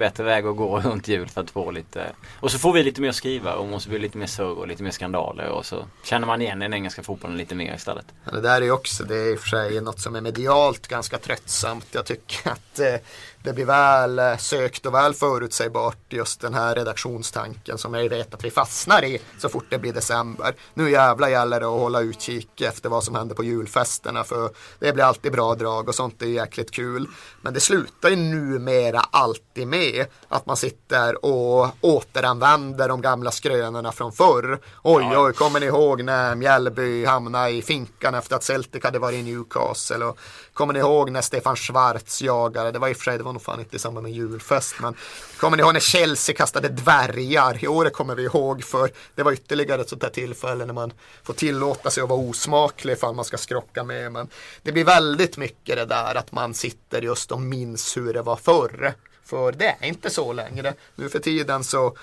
bättre 0.00 0.24
väg 0.24 0.46
att 0.46 0.56
gå 0.56 0.80
runt 0.84 1.08
jul 1.08 1.28
för 1.28 1.40
att 1.40 1.50
få 1.50 1.70
lite 1.70 2.12
Och 2.40 2.50
så 2.50 2.58
får 2.58 2.72
vi 2.72 2.82
lite 2.82 3.00
mer 3.00 3.08
att 3.08 3.14
skriva 3.14 3.54
och 3.54 3.66
måste 3.66 3.88
bli 3.88 3.98
lite 3.98 4.18
mer 4.18 4.26
surr 4.26 4.58
och 4.58 4.68
lite 4.68 4.82
mer 4.82 4.90
skandaler 4.90 5.48
och 5.48 5.66
så 5.66 5.84
känner 6.04 6.26
man 6.26 6.42
igen 6.42 6.58
den 6.58 6.74
engelska 6.74 7.02
fotbollen 7.02 7.36
lite 7.36 7.54
mer 7.54 7.74
istället. 7.74 8.06
Ja, 8.24 8.32
det 8.32 8.40
där 8.40 8.56
är 8.56 8.64
ju 8.64 8.72
också, 8.72 9.04
det 9.04 9.16
är 9.16 9.32
i 9.32 9.36
och 9.36 9.40
för 9.40 9.48
sig 9.48 9.80
något 9.80 10.00
som 10.00 10.16
är 10.16 10.20
medialt 10.20 10.88
ganska 10.88 11.18
tröttsamt. 11.18 11.86
Jag 11.90 12.06
tycker 12.06 12.50
att 12.50 12.78
eh, 12.78 12.94
det 13.42 13.52
blir 13.52 13.64
väl 13.64 14.18
eh, 14.18 14.36
sökt 14.36 14.86
och 14.86 14.94
väl 14.94 15.14
förutsägbart 15.14 15.98
just 16.08 16.40
den 16.40 16.54
här 16.54 16.74
redaktionstanken 16.74 17.78
som 17.78 17.94
jag 17.94 18.08
vet 18.08 18.34
att 18.34 18.44
vi 18.44 18.50
fastnar 18.50 19.04
i 19.04 19.20
så 19.38 19.48
fort 19.48 19.64
det 19.70 19.78
blir 19.78 19.92
december. 19.92 20.54
Nu 20.74 20.90
jävla 20.90 21.30
gäller 21.30 21.60
det 21.60 21.66
att 21.66 21.80
hålla 21.80 22.00
utkik 22.00 22.60
efter 22.60 22.88
vad 22.88 23.04
som 23.04 23.14
händer 23.14 23.34
på 23.34 23.44
julfesterna 23.44 24.24
för 24.24 24.50
det 24.78 24.92
blir 24.92 25.04
alltid 25.04 25.32
bra 25.32 25.54
drag 25.54 25.88
och 25.88 25.94
sånt 25.94 26.22
är 26.22 26.26
jäkligt 26.26 26.70
kul. 26.70 27.08
Men 27.42 27.54
det 27.54 27.60
slutar 27.60 28.08
ju 28.10 28.16
numera 28.16 29.00
alltid 29.00 29.66
med 29.66 30.06
att 30.28 30.46
man 30.46 30.56
sitter 30.56 31.24
och 31.24 31.68
återanvänder 31.80 32.88
de 32.88 33.00
gamla 33.00 33.30
skrönorna 33.30 33.92
från 33.92 34.12
förr. 34.12 34.58
Oj, 34.82 35.12
oj, 35.16 35.32
kommer 35.32 35.60
ni 35.60 35.66
ihåg 35.66 36.04
när 36.04 36.34
Mjällby 36.34 37.04
hamnade 37.04 37.50
i 37.50 37.62
finkan 37.62 38.14
efter 38.14 38.36
att 38.36 38.42
Celtic 38.42 38.84
hade 38.84 38.98
varit 38.98 39.18
i 39.18 39.22
Newcastle? 39.22 40.04
Och 40.04 40.18
kommer 40.60 40.72
ni 40.74 40.78
ihåg 40.78 41.10
när 41.10 41.22
Stefan 41.22 41.56
Schwarz 41.56 42.22
jagade? 42.22 42.70
Det 42.72 42.78
var 42.78 42.88
i 42.88 42.92
och 42.92 42.96
för 42.96 43.04
sig, 43.04 43.18
det 43.18 43.24
var 43.24 43.32
nog 43.32 43.42
fan 43.42 43.60
inte 43.60 43.76
i 43.76 43.78
samband 43.78 44.02
med 44.02 44.12
julfest, 44.12 44.74
men 44.80 44.94
kommer 45.36 45.56
ni 45.56 45.62
ihåg 45.62 45.72
när 45.72 45.80
Chelsea 45.80 46.36
kastade 46.36 46.68
dvärgar? 46.68 47.64
I 47.64 47.68
år 47.68 47.90
kommer 47.90 48.14
vi 48.14 48.22
ihåg, 48.22 48.64
för 48.64 48.90
det 49.14 49.22
var 49.22 49.32
ytterligare 49.32 49.80
ett 49.80 49.88
sånt 49.88 50.00
där 50.00 50.08
tillfälle 50.08 50.66
när 50.66 50.74
man 50.74 50.92
får 51.22 51.34
tillåta 51.34 51.90
sig 51.90 52.02
att 52.02 52.08
vara 52.08 52.20
osmaklig 52.20 52.92
ifall 52.92 53.14
man 53.14 53.24
ska 53.24 53.36
skrocka 53.36 53.84
med. 53.84 54.12
Men 54.12 54.28
det 54.62 54.72
blir 54.72 54.84
väldigt 54.84 55.36
mycket 55.36 55.76
det 55.76 55.84
där 55.84 56.14
att 56.14 56.32
man 56.32 56.54
sitter 56.54 57.02
just 57.02 57.32
och 57.32 57.40
minns 57.40 57.96
hur 57.96 58.12
det 58.12 58.22
var 58.22 58.36
förr. 58.36 58.94
För 59.24 59.52
det 59.52 59.76
är 59.80 59.86
inte 59.86 60.10
så 60.10 60.32
längre. 60.32 60.74
Nu 60.94 61.08
för 61.08 61.18
tiden 61.18 61.64
så 61.64 61.96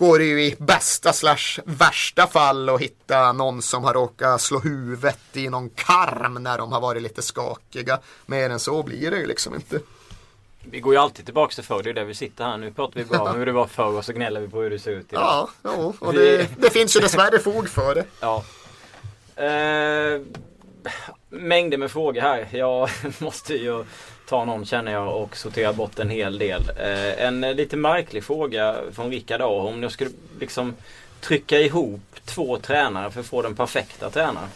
går 0.00 0.18
det 0.18 0.24
ju 0.24 0.42
i 0.42 0.56
bästa 0.58 1.12
slash 1.12 1.60
värsta 1.64 2.26
fall 2.26 2.68
att 2.68 2.80
hitta 2.80 3.32
någon 3.32 3.62
som 3.62 3.84
har 3.84 3.94
råkat 3.94 4.40
slå 4.40 4.58
huvudet 4.58 5.18
i 5.32 5.48
någon 5.48 5.70
karm 5.70 6.42
när 6.42 6.58
de 6.58 6.72
har 6.72 6.80
varit 6.80 7.02
lite 7.02 7.22
skakiga. 7.22 7.98
Mer 8.26 8.50
än 8.50 8.60
så 8.60 8.82
blir 8.82 9.10
det 9.10 9.16
ju 9.16 9.26
liksom 9.26 9.54
inte. 9.54 9.80
Vi 10.64 10.80
går 10.80 10.94
ju 10.94 11.00
alltid 11.00 11.24
tillbaka 11.24 11.54
till 11.54 11.64
förr, 11.64 11.82
det 11.82 11.90
är 11.90 11.94
där 11.94 12.04
vi 12.04 12.14
sitter 12.14 12.44
här. 12.44 12.56
Nu 12.56 12.72
pratar 12.72 13.00
vi 13.00 13.04
bara 13.04 13.30
om 13.30 13.38
hur 13.38 13.46
det 13.46 13.52
var 13.52 13.66
förr 13.66 13.96
och 13.96 14.04
så 14.04 14.12
gnäller 14.12 14.40
vi 14.40 14.48
på 14.48 14.60
hur 14.60 14.70
det 14.70 14.78
ser 14.78 14.90
ut 14.90 15.12
idag. 15.12 15.22
Ja, 15.22 15.50
ja 15.62 15.92
och 15.98 16.12
det, 16.12 16.60
det 16.60 16.70
finns 16.70 16.96
ju 16.96 17.00
dessvärre 17.00 17.38
fog 17.38 17.68
för 17.68 17.94
det. 17.94 18.04
Ja. 18.20 18.44
Eh, 19.36 20.20
mängder 21.28 21.78
med 21.78 21.90
frågor 21.90 22.20
här. 22.20 22.48
Jag 22.52 22.90
måste 23.18 23.54
ju 23.54 23.84
ta 24.30 24.44
någon 24.44 24.64
känner 24.64 24.92
jag 24.92 25.16
och 25.16 25.36
sortera 25.36 25.72
bort 25.72 25.98
en 25.98 26.10
hel 26.10 26.38
del. 26.38 26.62
Eh, 26.76 27.26
en 27.26 27.40
lite 27.40 27.76
märklig 27.76 28.24
fråga 28.24 28.76
från 28.92 29.10
Rickard 29.10 29.40
A. 29.40 29.46
Om 29.46 29.82
jag 29.82 29.92
skulle 29.92 30.10
liksom 30.40 30.74
trycka 31.20 31.60
ihop 31.60 32.00
två 32.24 32.58
tränare 32.58 33.10
för 33.10 33.20
att 33.20 33.26
få 33.26 33.42
den 33.42 33.54
perfekta 33.54 34.10
tränaren. 34.10 34.48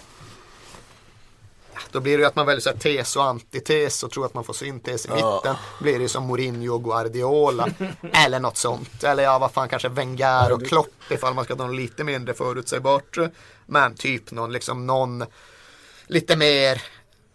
Då 1.91 2.01
blir 2.01 2.19
det 2.19 2.21
ju 2.21 2.27
att 2.27 2.37
man 2.37 2.47
väljer 2.47 2.61
så 2.61 2.71
här 2.71 2.77
tes 2.77 3.17
och 3.17 3.25
antites 3.25 4.03
och 4.03 4.11
tror 4.11 4.27
att 4.27 4.35
man 4.35 4.45
får 4.45 4.53
syntes 4.53 5.07
i 5.07 5.09
mitten. 5.09 5.41
Ja. 5.45 5.57
blir 5.81 5.93
det 5.93 6.03
ju 6.03 6.09
som 6.09 6.27
Mourinho 6.27 6.75
och 6.75 6.85
Guardiola. 6.85 7.69
eller 8.27 8.41
något 8.41 8.57
sånt. 8.57 9.05
Eller 9.05 9.23
ja, 9.23 9.39
vad 9.39 9.53
fan 9.53 9.69
kanske 9.69 9.89
Wenger 9.89 10.53
och 10.53 10.67
Klopp 10.67 11.11
ifall 11.11 11.35
man 11.35 11.45
ska 11.45 11.57
ta 11.57 11.67
något 11.67 11.77
lite 11.77 12.05
mindre 12.05 12.35
förutsägbart. 12.35 13.17
Men 13.67 13.95
typ 13.95 14.31
någon, 14.31 14.53
liksom 14.53 14.87
någon 14.87 15.25
lite 16.07 16.37
mer 16.37 16.83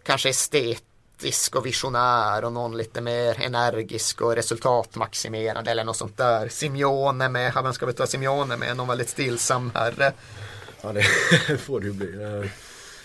kanske 0.04 0.28
estet 0.28 0.82
taktisk 1.20 1.56
och 1.56 1.66
visionär 1.66 2.44
och 2.44 2.52
någon 2.52 2.76
lite 2.76 3.00
mer 3.00 3.40
energisk 3.40 4.20
och 4.20 4.36
resultatmaximerande 4.36 5.70
eller 5.70 5.84
något 5.84 5.96
sånt 5.96 6.16
där. 6.16 6.48
Simeone 6.48 7.28
med, 7.28 7.54
vem 7.54 7.72
ska 7.72 7.86
vi 7.86 7.92
ta 7.92 8.06
Simeone 8.06 8.56
med? 8.56 8.76
Någon 8.76 8.88
väldigt 8.88 9.08
stillsam 9.08 9.72
herre. 9.74 10.12
Ja 10.82 10.92
det 10.92 11.02
får 11.58 11.80
det 11.80 11.86
ju 11.86 11.92
bli. 11.92 12.50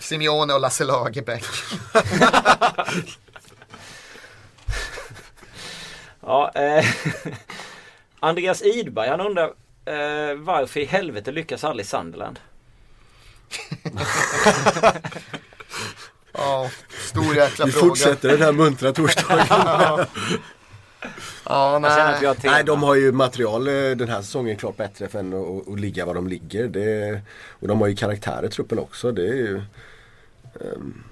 Simeone 0.00 0.54
och 0.54 0.60
Lasse 0.60 0.84
Lagerbäck. 0.84 1.44
ja, 6.20 6.52
eh, 6.54 6.84
Andreas 8.20 8.62
Idberg 8.62 9.08
han 9.08 9.20
undrar 9.20 9.46
eh, 9.84 10.34
varför 10.36 10.80
i 10.80 10.84
helvete 10.84 11.32
lyckas 11.32 11.64
aldrig 11.64 11.86
Sunderland? 11.86 12.38
Ja, 16.36 16.70
stor 16.88 17.34
jäkla 17.34 17.64
Vi 17.66 17.72
fråga. 17.72 17.84
Vi 17.84 17.88
fortsätter 17.88 18.28
den 18.28 18.42
här 18.42 18.52
muntra 18.52 18.92
torsdagen. 18.92 19.46
ja. 21.44 21.78
nej. 21.78 22.34
nej, 22.44 22.64
de 22.64 22.82
har 22.82 22.94
ju 22.94 23.12
material 23.12 23.68
eh, 23.68 23.90
den 23.96 24.08
här 24.08 24.22
säsongen 24.22 24.56
klart 24.56 24.76
bättre 24.76 25.08
för 25.08 25.18
att, 25.18 25.68
att 25.68 25.80
ligga 25.80 26.06
var 26.06 26.14
de 26.14 26.26
ligger. 26.26 26.68
Det, 26.68 27.20
och 27.50 27.68
de 27.68 27.80
har 27.80 27.88
ju 27.88 27.96
karaktär 27.96 28.44
i 28.44 28.48
truppen 28.48 28.78
också. 28.78 29.12
Det 29.12 29.28
är 29.28 29.34
ju... 29.34 29.62
Um, 30.54 31.04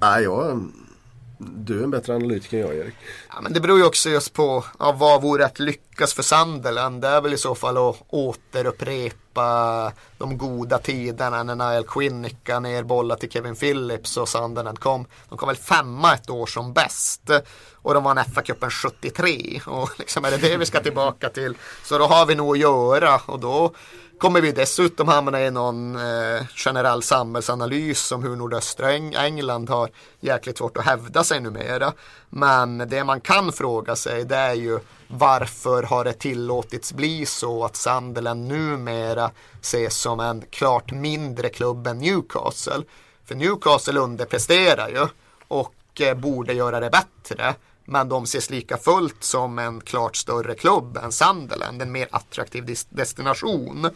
nej, 0.00 0.22
jag... 0.22 0.68
Du 1.42 1.80
är 1.80 1.84
en 1.84 1.90
bättre 1.90 2.14
analytiker 2.14 2.56
än 2.56 2.66
jag 2.66 2.76
Erik. 2.76 2.94
Ja, 3.28 3.40
men 3.40 3.52
det 3.52 3.60
beror 3.60 3.78
ju 3.78 3.84
också 3.84 4.10
just 4.10 4.32
på 4.32 4.64
ja, 4.78 4.92
vad 4.92 5.22
vore 5.22 5.46
att 5.46 5.58
lyckas 5.58 6.14
för 6.14 6.22
Sunderland. 6.22 7.02
Det 7.02 7.08
är 7.08 7.20
väl 7.20 7.34
i 7.34 7.38
så 7.38 7.54
fall 7.54 7.76
att 7.76 7.96
återupprepa 8.08 9.92
de 10.18 10.38
goda 10.38 10.78
tiderna 10.78 11.42
när 11.42 11.54
Niall 11.54 11.84
Quinn 11.84 12.22
nickade 12.22 12.60
ner 12.60 12.82
bollar 12.82 13.16
till 13.16 13.30
Kevin 13.30 13.56
Phillips 13.56 14.16
och 14.16 14.28
Sunderland 14.28 14.78
kom. 14.78 15.06
De 15.28 15.38
kom 15.38 15.46
väl 15.46 15.56
femma 15.56 16.14
ett 16.14 16.30
år 16.30 16.46
som 16.46 16.72
bäst. 16.72 17.30
Och 17.74 17.94
de 17.94 18.04
vann 18.04 18.18
FA-cupen 18.18 18.70
73. 18.70 19.60
Och 19.66 19.90
liksom 19.98 20.24
är 20.24 20.30
det 20.30 20.36
det 20.36 20.56
vi 20.56 20.66
ska 20.66 20.80
tillbaka 20.80 21.28
till. 21.28 21.54
Så 21.84 21.98
då 21.98 22.04
har 22.04 22.26
vi 22.26 22.34
nog 22.34 22.52
att 22.52 22.58
göra. 22.58 23.20
Och 23.26 23.40
då 23.40 23.74
kommer 24.20 24.40
vi 24.40 24.52
dessutom 24.52 25.08
hamna 25.08 25.40
i 25.40 25.50
någon 25.50 25.96
eh, 25.96 26.46
generell 26.54 27.02
samhällsanalys 27.02 28.12
om 28.12 28.22
hur 28.22 28.36
nordöstra 28.36 28.92
Eng 28.92 29.14
England 29.14 29.70
har 29.70 29.90
jäkligt 30.20 30.58
svårt 30.58 30.76
att 30.76 30.84
hävda 30.84 31.24
sig 31.24 31.40
numera. 31.40 31.92
Men 32.28 32.78
det 32.78 33.04
man 33.04 33.20
kan 33.20 33.52
fråga 33.52 33.96
sig 33.96 34.24
det 34.24 34.36
är 34.36 34.54
ju 34.54 34.80
varför 35.08 35.82
har 35.82 36.04
det 36.04 36.12
tillåtits 36.12 36.92
bli 36.92 37.26
så 37.26 37.64
att 37.64 37.76
Sunderland 37.76 38.48
numera 38.48 39.30
ses 39.60 39.96
som 39.96 40.20
en 40.20 40.44
klart 40.50 40.92
mindre 40.92 41.48
klubb 41.48 41.86
än 41.86 41.98
Newcastle? 41.98 42.82
För 43.24 43.34
Newcastle 43.34 44.00
underpresterar 44.00 44.88
ju 44.88 45.06
och 45.48 46.00
eh, 46.00 46.14
borde 46.14 46.52
göra 46.52 46.80
det 46.80 46.90
bättre. 46.90 47.54
Men 47.90 48.08
de 48.08 48.24
ses 48.24 48.50
lika 48.50 48.76
fullt 48.76 49.24
som 49.24 49.58
en 49.58 49.80
klart 49.80 50.16
större 50.16 50.54
klubb 50.54 50.96
än 50.96 51.12
Sunderland, 51.12 51.82
en 51.82 51.92
mer 51.92 52.08
attraktiv 52.10 52.76
destination. 52.90 53.90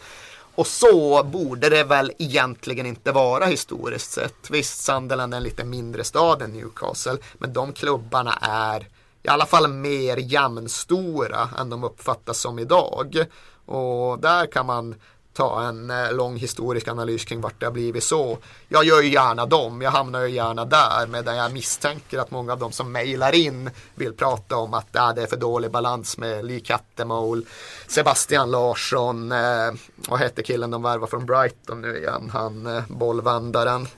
Och 0.55 0.67
så 0.67 1.23
borde 1.23 1.69
det 1.69 1.85
väl 1.85 2.13
egentligen 2.19 2.87
inte 2.87 3.13
vara 3.13 3.47
historiskt 3.47 4.13
sett. 4.13 4.51
Visst, 4.51 4.85
Sunderland 4.85 5.35
är 5.35 5.37
en 5.37 5.43
lite 5.43 5.65
mindre 5.65 6.05
stad 6.05 6.43
än 6.43 6.53
Newcastle, 6.53 7.17
men 7.35 7.53
de 7.53 7.73
klubbarna 7.73 8.39
är 8.43 8.89
i 9.23 9.29
alla 9.29 9.47
fall 9.47 9.69
mer 9.69 10.17
jämnstora 10.17 11.49
än 11.59 11.71
de 11.71 11.85
uppfattas 11.85 12.39
som 12.39 12.59
idag. 12.59 13.25
Och 13.67 14.19
där 14.19 14.47
kan 14.47 14.67
man 14.67 14.95
ta 15.35 15.63
en 15.63 15.91
eh, 15.91 16.13
lång 16.13 16.37
historisk 16.37 16.89
analys 16.89 17.25
kring 17.25 17.41
vart 17.41 17.61
det 17.61 17.67
har 17.67 17.73
blivit 17.73 18.05
så. 18.05 18.39
Jag 18.69 18.85
gör 18.85 19.03
ju 19.03 19.13
gärna 19.13 19.47
dem, 19.47 19.83
jag 19.83 19.91
hamnar 19.91 20.21
ju 20.21 20.35
gärna 20.35 20.65
där 20.65 21.07
medan 21.07 21.37
jag 21.37 21.53
misstänker 21.53 22.19
att 22.19 22.31
många 22.31 22.53
av 22.53 22.59
de 22.59 22.73
som 22.73 22.93
mejlar 22.93 23.35
in 23.35 23.71
vill 23.95 24.13
prata 24.13 24.57
om 24.57 24.75
att 24.75 24.97
äh, 24.97 25.15
det 25.15 25.23
är 25.23 25.27
för 25.27 25.37
dålig 25.37 25.71
balans 25.71 26.19
med 26.19 26.45
Lee 26.45 26.61
Kattemål, 26.61 27.47
Sebastian 27.87 28.51
Larsson, 28.51 29.33
eh, 29.33 29.73
vad 29.97 30.19
hette 30.19 30.43
killen 30.43 30.71
de 30.71 30.83
värvar 30.83 31.07
från 31.07 31.27
Brighton 31.27 31.81
nu 31.81 31.99
igen, 31.99 32.31
han 32.33 32.67
eh, 32.67 32.83
bollvändaren. 32.89 33.89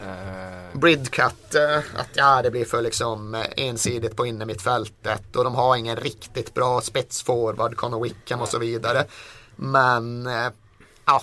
Uh... 0.00 0.78
Bridcut, 0.80 1.54
eh, 1.54 1.76
att 1.76 2.08
ja, 2.14 2.42
det 2.42 2.50
blir 2.50 2.64
för 2.64 2.82
liksom 2.82 3.34
eh, 3.34 3.44
ensidigt 3.56 4.16
på 4.16 4.26
innermittfältet 4.26 5.36
och 5.36 5.44
de 5.44 5.54
har 5.54 5.76
ingen 5.76 5.96
riktigt 5.96 6.54
bra 6.54 6.80
spetsforward, 6.80 7.76
Conor 7.76 8.02
Wickham 8.02 8.40
och 8.40 8.48
så 8.48 8.58
vidare. 8.58 9.04
Men 9.56 10.26
eh, 10.26 10.48
ja, 11.04 11.22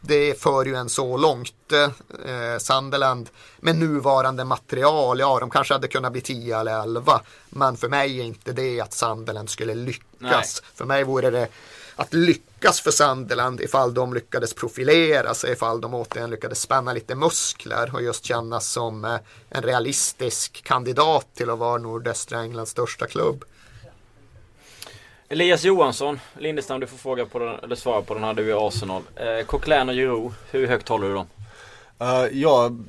det 0.00 0.40
för 0.40 0.64
ju 0.64 0.74
en 0.74 0.88
så 0.88 1.16
långt. 1.16 1.72
Eh, 1.72 2.58
Sunderland 2.58 3.28
med 3.60 3.76
nuvarande 3.76 4.44
material, 4.44 5.20
ja 5.20 5.38
de 5.40 5.50
kanske 5.50 5.74
hade 5.74 5.88
kunnat 5.88 6.12
bli 6.12 6.20
10 6.20 6.58
eller 6.58 6.82
11. 6.82 7.20
Men 7.50 7.76
för 7.76 7.88
mig 7.88 8.20
är 8.20 8.24
inte 8.24 8.52
det 8.52 8.80
att 8.80 8.94
Sunderland 8.94 9.50
skulle 9.50 9.74
lyckas. 9.74 10.02
Nej. 10.18 10.42
För 10.74 10.84
mig 10.84 11.04
vore 11.04 11.30
det 11.30 11.48
att 11.96 12.14
lyckas 12.14 12.80
för 12.80 12.90
Sunderland 12.90 13.60
ifall 13.60 13.94
de 13.94 14.14
lyckades 14.14 14.54
profilera 14.54 15.34
sig, 15.34 15.52
ifall 15.52 15.80
de 15.80 15.94
återigen 15.94 16.30
lyckades 16.30 16.60
spänna 16.60 16.92
lite 16.92 17.14
muskler 17.14 17.90
och 17.94 18.02
just 18.02 18.24
kännas 18.24 18.68
som 18.68 19.04
eh, 19.04 19.16
en 19.48 19.62
realistisk 19.62 20.64
kandidat 20.64 21.26
till 21.34 21.50
att 21.50 21.58
vara 21.58 21.78
nordöstra 21.78 22.40
Englands 22.40 22.70
största 22.70 23.06
klubb. 23.06 23.44
Elias 25.28 25.64
Johansson, 25.64 26.20
Lindestam 26.38 26.80
du 26.80 26.86
får 26.86 26.96
fråga 26.96 27.26
på 27.26 27.38
den, 27.38 27.58
eller 27.62 27.76
svara 27.76 28.02
på 28.02 28.14
den 28.14 28.24
här, 28.24 28.34
du 28.34 28.52
är 28.52 28.68
Arsenal. 28.68 29.02
Eh, 29.16 29.46
Coquelin 29.46 29.88
och 29.88 29.94
Giroud, 29.94 30.32
hur 30.50 30.66
högt 30.66 30.88
håller 30.88 31.08
du 31.08 31.14
dem? 31.14 31.26
Uh, 32.02 32.38
jag 32.38 32.84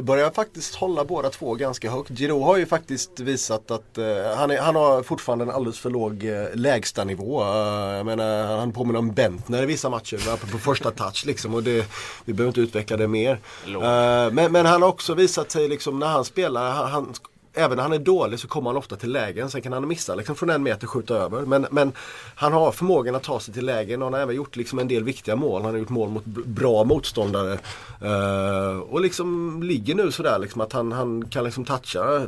börjar 0.00 0.30
faktiskt 0.30 0.74
hålla 0.74 1.04
båda 1.04 1.30
två 1.30 1.54
ganska 1.54 1.90
högt. 1.90 2.10
Giroud 2.10 2.42
har 2.42 2.56
ju 2.56 2.66
faktiskt 2.66 3.20
visat 3.20 3.70
att 3.70 3.98
uh, 3.98 4.04
han, 4.36 4.50
är, 4.50 4.58
han 4.58 4.76
har 4.76 5.02
fortfarande 5.02 5.44
en 5.44 5.50
alldeles 5.50 5.78
för 5.78 5.90
låg 5.90 6.24
uh, 6.24 6.46
lägstanivå. 6.54 7.42
Uh, 7.42 7.96
jag 7.96 8.06
menar, 8.06 8.56
han 8.56 8.72
påminner 8.72 8.98
om 8.98 9.12
Bentner 9.12 9.62
i 9.62 9.66
vissa 9.66 9.90
matcher 9.90 10.36
på, 10.36 10.46
på 10.46 10.58
första 10.58 10.90
touch 10.90 11.26
liksom. 11.26 11.54
Och 11.54 11.62
det, 11.62 11.86
vi 12.24 12.32
behöver 12.32 12.50
inte 12.50 12.60
utveckla 12.60 12.96
det 12.96 13.08
mer. 13.08 13.40
Uh, 13.66 14.32
men, 14.32 14.52
men, 14.52 14.66
han 14.66 14.82
har 14.82 14.88
också 14.88 15.14
visat 15.14 15.50
sig 15.50 15.68
liksom 15.68 15.98
när 15.98 16.06
han 16.06 16.24
spelar, 16.24 16.70
han, 16.70 16.90
han 16.90 17.14
även 17.58 17.76
när 17.76 17.82
han 17.82 17.92
är 17.92 17.98
dålig 17.98 18.40
så 18.40 18.48
kommer 18.48 18.70
han 18.70 18.76
ofta 18.76 18.96
till 18.96 19.12
lägen. 19.12 19.50
Sen 19.50 19.62
kan 19.62 19.72
han 19.72 19.88
missa 19.88 20.14
liksom 20.14 20.34
från 20.34 20.50
en 20.50 20.62
meter 20.62 20.86
skjuta 20.86 21.14
över. 21.14 21.40
Men, 21.40 21.66
men 21.70 21.92
han 22.34 22.52
har 22.52 22.72
förmågan 22.72 23.14
att 23.14 23.22
ta 23.22 23.40
sig 23.40 23.54
till 23.54 23.66
lägen 23.66 24.02
och 24.02 24.06
han 24.06 24.12
har 24.12 24.20
även 24.20 24.36
gjort 24.36 24.56
liksom 24.56 24.78
en 24.78 24.88
del 24.88 25.04
viktiga 25.04 25.36
mål. 25.36 25.62
Han 25.62 25.70
har 25.70 25.78
gjort 25.78 25.88
mål 25.88 26.08
mot 26.08 26.24
bra 26.24 26.84
motståndare. 26.84 27.58
Uh, 28.02 28.78
och 28.78 29.00
liksom 29.00 29.62
ligger 29.62 29.94
nu 29.94 30.12
sådär 30.12 30.38
liksom 30.38 30.60
att 30.60 30.72
han, 30.72 30.92
han 30.92 31.24
kan 31.28 31.44
liksom 31.44 31.64
toucha 31.64 32.26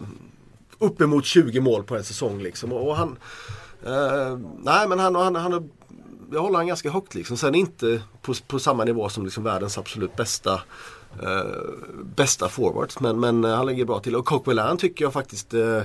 uppemot 0.78 1.24
20 1.24 1.60
mål 1.60 1.82
på 1.82 1.96
en 1.96 2.04
säsong. 2.04 2.42
Liksom. 2.42 2.72
Och, 2.72 2.88
och 2.88 2.96
han, 2.96 3.08
uh, 3.86 4.38
nej 4.62 4.88
men 4.88 4.98
han, 4.98 5.14
han, 5.14 5.36
han, 5.36 5.70
jag 6.32 6.40
håller 6.40 6.56
han 6.56 6.66
ganska 6.66 6.90
högt 6.90 7.14
liksom. 7.14 7.36
Sen 7.36 7.54
inte 7.54 8.02
på, 8.22 8.34
på 8.46 8.58
samma 8.58 8.84
nivå 8.84 9.08
som 9.08 9.24
liksom 9.24 9.44
världens 9.44 9.78
absolut 9.78 10.16
bästa 10.16 10.60
bästa 12.20 12.48
forwards. 12.48 13.00
Men, 13.00 13.20
men 13.20 13.44
eh, 13.44 13.56
han 13.56 13.66
ligger 13.66 13.84
bra 13.84 14.00
till. 14.00 14.16
Och 14.16 14.24
Coquelin 14.24 14.76
tycker 14.76 15.04
jag 15.04 15.12
faktiskt 15.12 15.54
eh, 15.54 15.76
eh, 15.76 15.82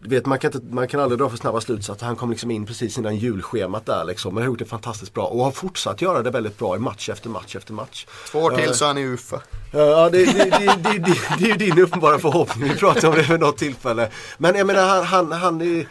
vet, 0.00 0.26
man, 0.26 0.38
kan 0.38 0.52
inte, 0.54 0.74
man 0.74 0.88
kan 0.88 1.00
aldrig 1.00 1.18
dra 1.18 1.28
för 1.28 1.36
snabba 1.36 1.60
slutsatser. 1.60 2.06
Han 2.06 2.16
kom 2.16 2.30
liksom 2.30 2.50
in 2.50 2.66
precis 2.66 2.98
innan 2.98 3.16
julschemat 3.16 3.86
där 3.86 4.04
liksom. 4.04 4.34
Men 4.34 4.42
har 4.42 4.48
gjort 4.48 4.58
det 4.58 4.64
fantastiskt 4.64 5.14
bra 5.14 5.26
och 5.26 5.44
har 5.44 5.50
fortsatt 5.50 6.02
göra 6.02 6.22
det 6.22 6.30
väldigt 6.30 6.58
bra 6.58 6.76
i 6.76 6.78
match 6.78 7.08
efter 7.08 7.28
match 7.28 7.56
efter 7.56 7.72
match. 7.72 8.06
Två 8.30 8.38
år 8.38 8.50
till 8.50 8.68
uh, 8.68 8.72
så 8.72 8.84
är 8.84 8.88
han 8.88 8.98
i 8.98 9.04
UFA. 9.04 9.40
Ja, 9.72 10.10
det, 10.10 10.24
det, 10.24 10.44
det, 10.82 10.98
det, 11.38 11.44
är 11.44 11.48
ju 11.48 11.54
din 11.54 11.78
uppenbara 11.78 12.18
förhoppning. 12.18 12.68
Vi 12.68 12.76
pratade 12.76 13.08
om 13.08 13.14
det 13.14 13.30
vid 13.30 13.40
något 13.40 13.58
tillfälle. 13.58 14.10
Men 14.38 14.54
jag 14.54 14.66
menar 14.66 14.88
han, 14.88 15.04
han, 15.04 15.32
han 15.32 15.60
är 15.60 15.86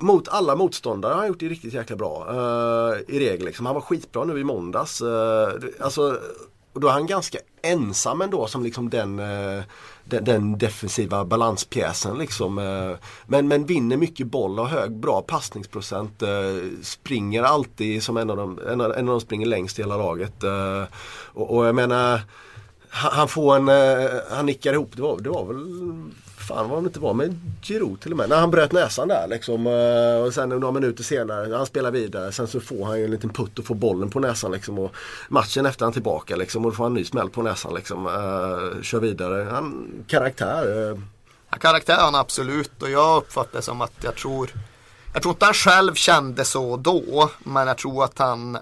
mot 0.00 0.28
alla 0.28 0.56
motståndare 0.56 1.12
har 1.12 1.18
han 1.18 1.28
gjort 1.28 1.40
det 1.40 1.48
riktigt 1.48 1.72
jäkla 1.72 1.96
bra. 1.96 2.26
Uh, 2.30 3.00
I 3.08 3.18
regel 3.18 3.44
liksom. 3.44 3.66
Han 3.66 3.74
var 3.74 3.82
skitbra 3.82 4.24
nu 4.24 4.40
i 4.40 4.44
måndags. 4.44 5.02
Uh, 5.02 5.08
alltså 5.80 6.18
och 6.72 6.80
då 6.80 6.88
är 6.88 6.92
han 6.92 7.06
ganska 7.06 7.38
ensam 7.62 8.22
ändå 8.22 8.46
som 8.46 8.62
liksom 8.62 8.90
den, 8.90 9.18
eh, 9.18 9.62
den, 10.04 10.24
den, 10.24 10.58
defensiva 10.58 11.24
balanspjäsen. 11.24 12.18
Liksom. 12.18 12.58
Eh. 12.58 12.96
Men, 13.26 13.48
men 13.48 13.66
vinner 13.66 13.96
mycket 13.96 14.26
boll 14.26 14.58
och 14.58 14.68
hög, 14.68 14.92
bra 14.96 15.22
passningsprocent. 15.22 16.22
Eh, 16.22 16.28
springer 16.82 17.42
alltid 17.42 18.02
som 18.02 18.16
en 18.16 18.30
av 18.30 18.36
de 18.36 18.58
en 18.68 18.80
av, 18.80 18.92
en 18.92 19.08
av 19.08 19.14
de 19.14 19.20
springer 19.20 19.46
längst 19.46 19.78
i 19.78 19.82
hela 19.82 19.96
laget. 19.96 20.44
Och, 21.32 21.56
och 21.56 21.66
jag 21.66 21.74
menar 21.74 22.20
han 22.90 23.28
får 23.28 23.56
en, 23.56 23.68
han 24.30 24.46
nickar 24.46 24.72
ihop, 24.72 24.90
det 24.96 25.02
var, 25.02 25.18
det 25.20 25.30
var 25.30 25.44
väl 25.44 25.64
fan 26.48 26.68
vad 26.68 26.82
det 26.82 26.86
inte 26.86 27.00
var 27.00 27.14
med 27.14 27.40
Giroud 27.62 28.00
till 28.00 28.12
och 28.12 28.16
med. 28.16 28.28
När 28.28 28.40
han 28.40 28.50
bröt 28.50 28.72
näsan 28.72 29.08
där 29.08 29.26
liksom. 29.28 29.66
Eh, 29.66 30.26
och 30.26 30.34
sen 30.34 30.48
några 30.48 30.72
minuter 30.72 31.04
senare, 31.04 31.56
han 31.56 31.66
spelar 31.66 31.90
vidare. 31.90 32.32
Sen 32.32 32.46
så 32.46 32.60
får 32.60 32.84
han 32.84 32.98
ju 32.98 33.04
en 33.04 33.10
liten 33.10 33.30
putt 33.30 33.58
och 33.58 33.64
får 33.64 33.74
bollen 33.74 34.10
på 34.10 34.20
näsan 34.20 34.52
liksom. 34.52 34.78
Och 34.78 34.94
matchen 35.28 35.66
efter 35.66 35.84
han 35.84 35.92
tillbaka 35.92 36.36
liksom. 36.36 36.64
Och 36.64 36.70
då 36.70 36.76
får 36.76 36.84
han 36.84 36.92
en 36.92 36.96
ny 36.96 37.04
smäll 37.04 37.30
på 37.30 37.42
näsan 37.42 37.74
liksom. 37.74 38.06
Uh, 38.06 38.82
kör 38.82 39.00
vidare. 39.00 39.48
Han, 39.50 39.88
karaktär. 40.06 40.90
Uh. 40.90 40.98
Ja, 41.50 41.58
karaktär 41.58 41.96
han 41.98 42.14
absolut. 42.14 42.82
Och 42.82 42.90
jag 42.90 43.16
uppfattar 43.16 43.56
det 43.58 43.62
som 43.62 43.80
att 43.80 43.92
jag 44.00 44.14
tror 44.14 44.50
jag 45.12 45.22
tror 45.22 45.34
inte 45.34 45.44
han 45.44 45.54
själv 45.54 45.94
kände 45.94 46.44
så 46.44 46.76
då. 46.76 47.30
Men 47.38 47.66
jag 47.66 47.78
tror 47.78 48.04
att 48.04 48.18
han 48.18 48.58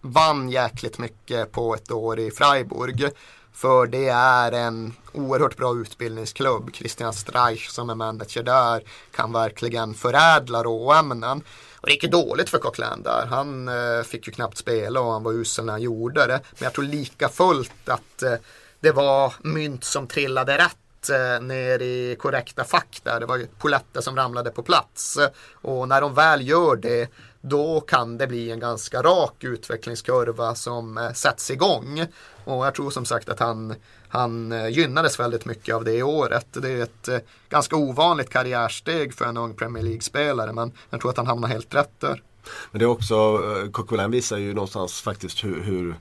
vann 0.00 0.50
jäkligt 0.50 0.98
mycket 0.98 1.52
på 1.52 1.74
ett 1.74 1.90
år 1.90 2.18
i 2.18 2.30
Freiburg. 2.30 3.08
För 3.54 3.86
det 3.86 4.08
är 4.08 4.52
en 4.52 4.92
oerhört 5.12 5.56
bra 5.56 5.74
utbildningsklubb. 5.74 6.74
Christian 6.74 7.12
Streich 7.12 7.68
som 7.68 7.90
är 7.90 7.94
manager 7.94 8.42
där 8.42 8.82
kan 9.10 9.32
verkligen 9.32 9.94
förädla 9.94 10.62
råämnen. 10.62 11.42
Och 11.80 11.86
det 11.88 11.92
gick 11.92 12.10
dåligt 12.10 12.50
för 12.50 12.58
Coquelin 12.58 13.02
där. 13.02 13.26
Han 13.26 13.68
eh, 13.68 14.02
fick 14.02 14.26
ju 14.26 14.32
knappt 14.32 14.58
spela 14.58 15.00
och 15.00 15.12
han 15.12 15.22
var 15.22 15.32
usel 15.32 15.64
när 15.64 15.72
han 15.72 15.82
gjorde 15.82 16.26
det. 16.26 16.40
Men 16.50 16.64
jag 16.64 16.72
tror 16.72 16.84
lika 16.84 17.28
fullt 17.28 17.88
att 17.88 18.22
eh, 18.22 18.34
det 18.80 18.92
var 18.92 19.34
mynt 19.42 19.84
som 19.84 20.06
trillade 20.06 20.58
rätt 20.58 21.10
eh, 21.10 21.42
ner 21.42 21.82
i 21.82 22.16
korrekta 22.18 22.64
fack 22.64 23.00
där. 23.02 23.20
Det 23.20 23.26
var 23.26 23.36
ju 23.36 23.46
poletter 23.46 24.00
som 24.00 24.16
ramlade 24.16 24.50
på 24.50 24.62
plats. 24.62 25.18
Och 25.52 25.88
när 25.88 26.00
de 26.00 26.14
väl 26.14 26.48
gör 26.48 26.76
det 26.76 27.10
då 27.48 27.80
kan 27.80 28.18
det 28.18 28.26
bli 28.26 28.50
en 28.50 28.60
ganska 28.60 29.02
rak 29.02 29.44
utvecklingskurva 29.44 30.54
som 30.54 30.98
eh, 30.98 31.12
sätts 31.12 31.50
igång. 31.50 32.06
Och 32.44 32.66
jag 32.66 32.74
tror 32.74 32.90
som 32.90 33.04
sagt 33.04 33.28
att 33.28 33.40
han, 33.40 33.74
han 34.08 34.52
eh, 34.52 34.68
gynnades 34.68 35.20
väldigt 35.20 35.44
mycket 35.44 35.74
av 35.74 35.84
det 35.84 35.92
i 35.92 36.02
året. 36.02 36.46
Det 36.52 36.70
är 36.70 36.82
ett 36.82 37.08
eh, 37.08 37.18
ganska 37.48 37.76
ovanligt 37.76 38.30
karriärsteg 38.30 39.14
för 39.14 39.24
en 39.24 39.36
ung 39.36 39.54
Premier 39.54 39.84
League-spelare 39.84 40.52
men 40.52 40.72
jag 40.90 41.00
tror 41.00 41.10
att 41.10 41.16
han 41.16 41.26
hamnar 41.26 41.48
helt 41.48 41.74
rätt 41.74 42.00
där. 42.00 42.22
Men 42.70 42.78
det 42.78 42.84
är 42.84 42.88
också, 42.88 43.40
Coquelin 43.72 44.10
visar 44.10 44.36
ju 44.36 44.54
någonstans 44.54 45.00
faktiskt 45.00 45.44
hur, 45.44 45.62
hur 45.62 45.96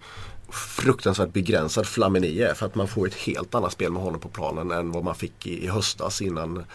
fruktansvärt 0.54 1.34
begränsad 1.34 1.88
Flamini 1.88 2.42
är. 2.42 2.54
För 2.54 2.66
att 2.66 2.76
man 2.76 2.88
får 2.88 3.08
ett 3.08 3.14
helt 3.14 3.56
annat 3.56 3.72
spel 3.72 3.92
med 3.92 4.02
honom 4.02 4.20
på 4.20 4.30
planen 4.30 4.72
än 4.72 4.92
vad 4.92 5.04
man 5.04 5.16
fick 5.16 5.48
i, 5.48 5.64
i 5.64 5.68
höstas 5.68 6.22
innan, 6.22 6.66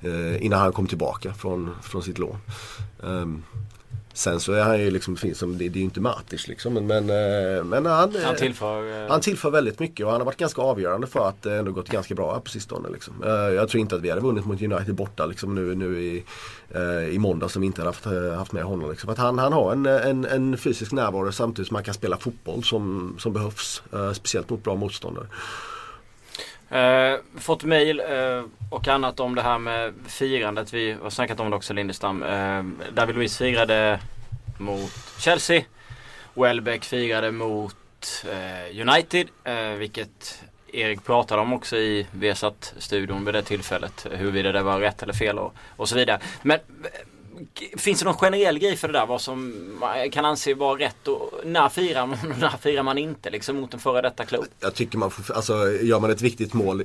eh, 0.00 0.44
innan 0.44 0.60
han 0.60 0.72
kom 0.72 0.86
tillbaka 0.86 1.34
från, 1.34 1.76
från 1.82 2.02
sitt 2.02 2.18
lån. 2.18 2.38
Um, 3.00 3.44
Sen 4.16 4.40
så 4.40 4.52
är 4.52 4.62
han 4.62 4.80
ju 4.80 4.90
liksom, 4.90 5.16
finns 5.16 5.38
som, 5.38 5.58
det, 5.58 5.64
är 5.64 5.70
ju 5.70 5.80
inte 5.80 6.00
Matic 6.00 6.48
liksom. 6.48 6.74
Men, 6.74 6.86
men, 6.86 7.10
eh, 7.10 7.64
men 7.64 7.86
han, 7.86 8.14
han, 8.24 8.34
eh, 8.34 8.38
tillför, 8.38 9.02
eh, 9.02 9.08
han 9.08 9.20
tillför 9.20 9.50
väldigt 9.50 9.78
mycket 9.80 10.06
och 10.06 10.12
han 10.12 10.20
har 10.20 10.26
varit 10.26 10.36
ganska 10.36 10.62
avgörande 10.62 11.06
för 11.06 11.28
att 11.28 11.42
det 11.42 11.54
ändå 11.54 11.72
gått 11.72 11.88
ganska 11.88 12.14
bra 12.14 12.40
på 12.40 12.50
sistone. 12.50 12.88
Liksom. 12.88 13.14
Jag 13.54 13.68
tror 13.68 13.80
inte 13.80 13.96
att 13.96 14.02
vi 14.02 14.10
hade 14.10 14.20
vunnit 14.22 14.46
mot 14.46 14.62
United 14.62 14.94
borta 14.94 15.26
liksom, 15.26 15.54
nu, 15.54 15.74
nu 15.74 16.02
i, 16.02 16.24
i 17.10 17.18
måndag 17.18 17.48
som 17.48 17.60
vi 17.60 17.66
inte 17.66 17.80
hade 17.80 17.88
haft, 17.88 18.04
haft 18.38 18.52
med 18.52 18.62
honom. 18.62 18.90
Liksom. 18.90 19.10
Att 19.10 19.18
han, 19.18 19.38
han 19.38 19.52
har 19.52 19.72
en, 19.72 19.86
en, 19.86 20.24
en 20.24 20.58
fysisk 20.58 20.92
närvaro 20.92 21.32
samtidigt 21.32 21.68
som 21.68 21.74
han 21.74 21.84
kan 21.84 21.94
spela 21.94 22.16
fotboll 22.16 22.64
som, 22.64 23.14
som 23.18 23.32
behövs. 23.32 23.82
Speciellt 24.14 24.50
mot 24.50 24.64
bra 24.64 24.74
motståndare. 24.74 25.26
Eh, 26.70 27.18
fått 27.38 27.64
mail 27.64 28.00
eh, 28.00 28.44
och 28.70 28.88
annat 28.88 29.20
om 29.20 29.34
det 29.34 29.42
här 29.42 29.58
med 29.58 29.94
firandet. 30.06 30.72
Vi 30.72 30.92
har 31.02 31.10
snackat 31.10 31.40
om 31.40 31.50
det 31.50 31.56
också 31.56 31.72
Lindestam. 31.74 32.22
Eh, 32.22 32.62
David 32.92 33.16
Luiz 33.16 33.38
firade 33.38 34.00
mot 34.58 34.92
Chelsea. 35.18 35.62
Welbeck 36.34 36.84
firade 36.84 37.30
mot 37.30 37.76
eh, 38.30 38.80
United. 38.88 39.28
Eh, 39.44 39.70
vilket 39.70 40.42
Erik 40.72 41.04
pratade 41.04 41.42
om 41.42 41.52
också 41.52 41.76
i 41.76 42.06
Vesat-studion 42.10 43.24
vid 43.24 43.34
det 43.34 43.42
tillfället. 43.42 44.06
Huruvida 44.10 44.52
det 44.52 44.62
var 44.62 44.80
rätt 44.80 45.02
eller 45.02 45.12
fel 45.12 45.38
och, 45.38 45.54
och 45.76 45.88
så 45.88 45.96
vidare. 45.96 46.20
Men 46.42 46.56
eh, 46.56 46.90
Finns 47.76 47.98
det 47.98 48.04
någon 48.04 48.14
generell 48.14 48.58
grej 48.58 48.76
för 48.76 48.88
det 48.88 48.92
där? 48.98 49.06
Vad 49.06 49.20
som 49.20 49.54
man 49.80 50.10
kan 50.10 50.24
anse 50.24 50.54
vara 50.54 50.78
rätt 50.78 51.08
och 51.08 51.30
när 51.44 51.68
firar 51.68 52.06
man 52.06 52.18
och 52.32 52.38
när 52.40 52.56
firar 52.56 52.82
man 52.82 52.98
inte 52.98 53.30
liksom 53.30 53.60
mot 53.60 53.74
en 53.74 53.80
före 53.80 54.02
detta 54.02 54.24
klubb? 54.24 54.46
Jag 54.60 54.74
tycker 54.74 54.98
man 54.98 55.10
får, 55.10 55.34
alltså 55.34 55.70
gör 55.72 56.00
man 56.00 56.10
ett 56.10 56.22
viktigt 56.22 56.54
mål 56.54 56.84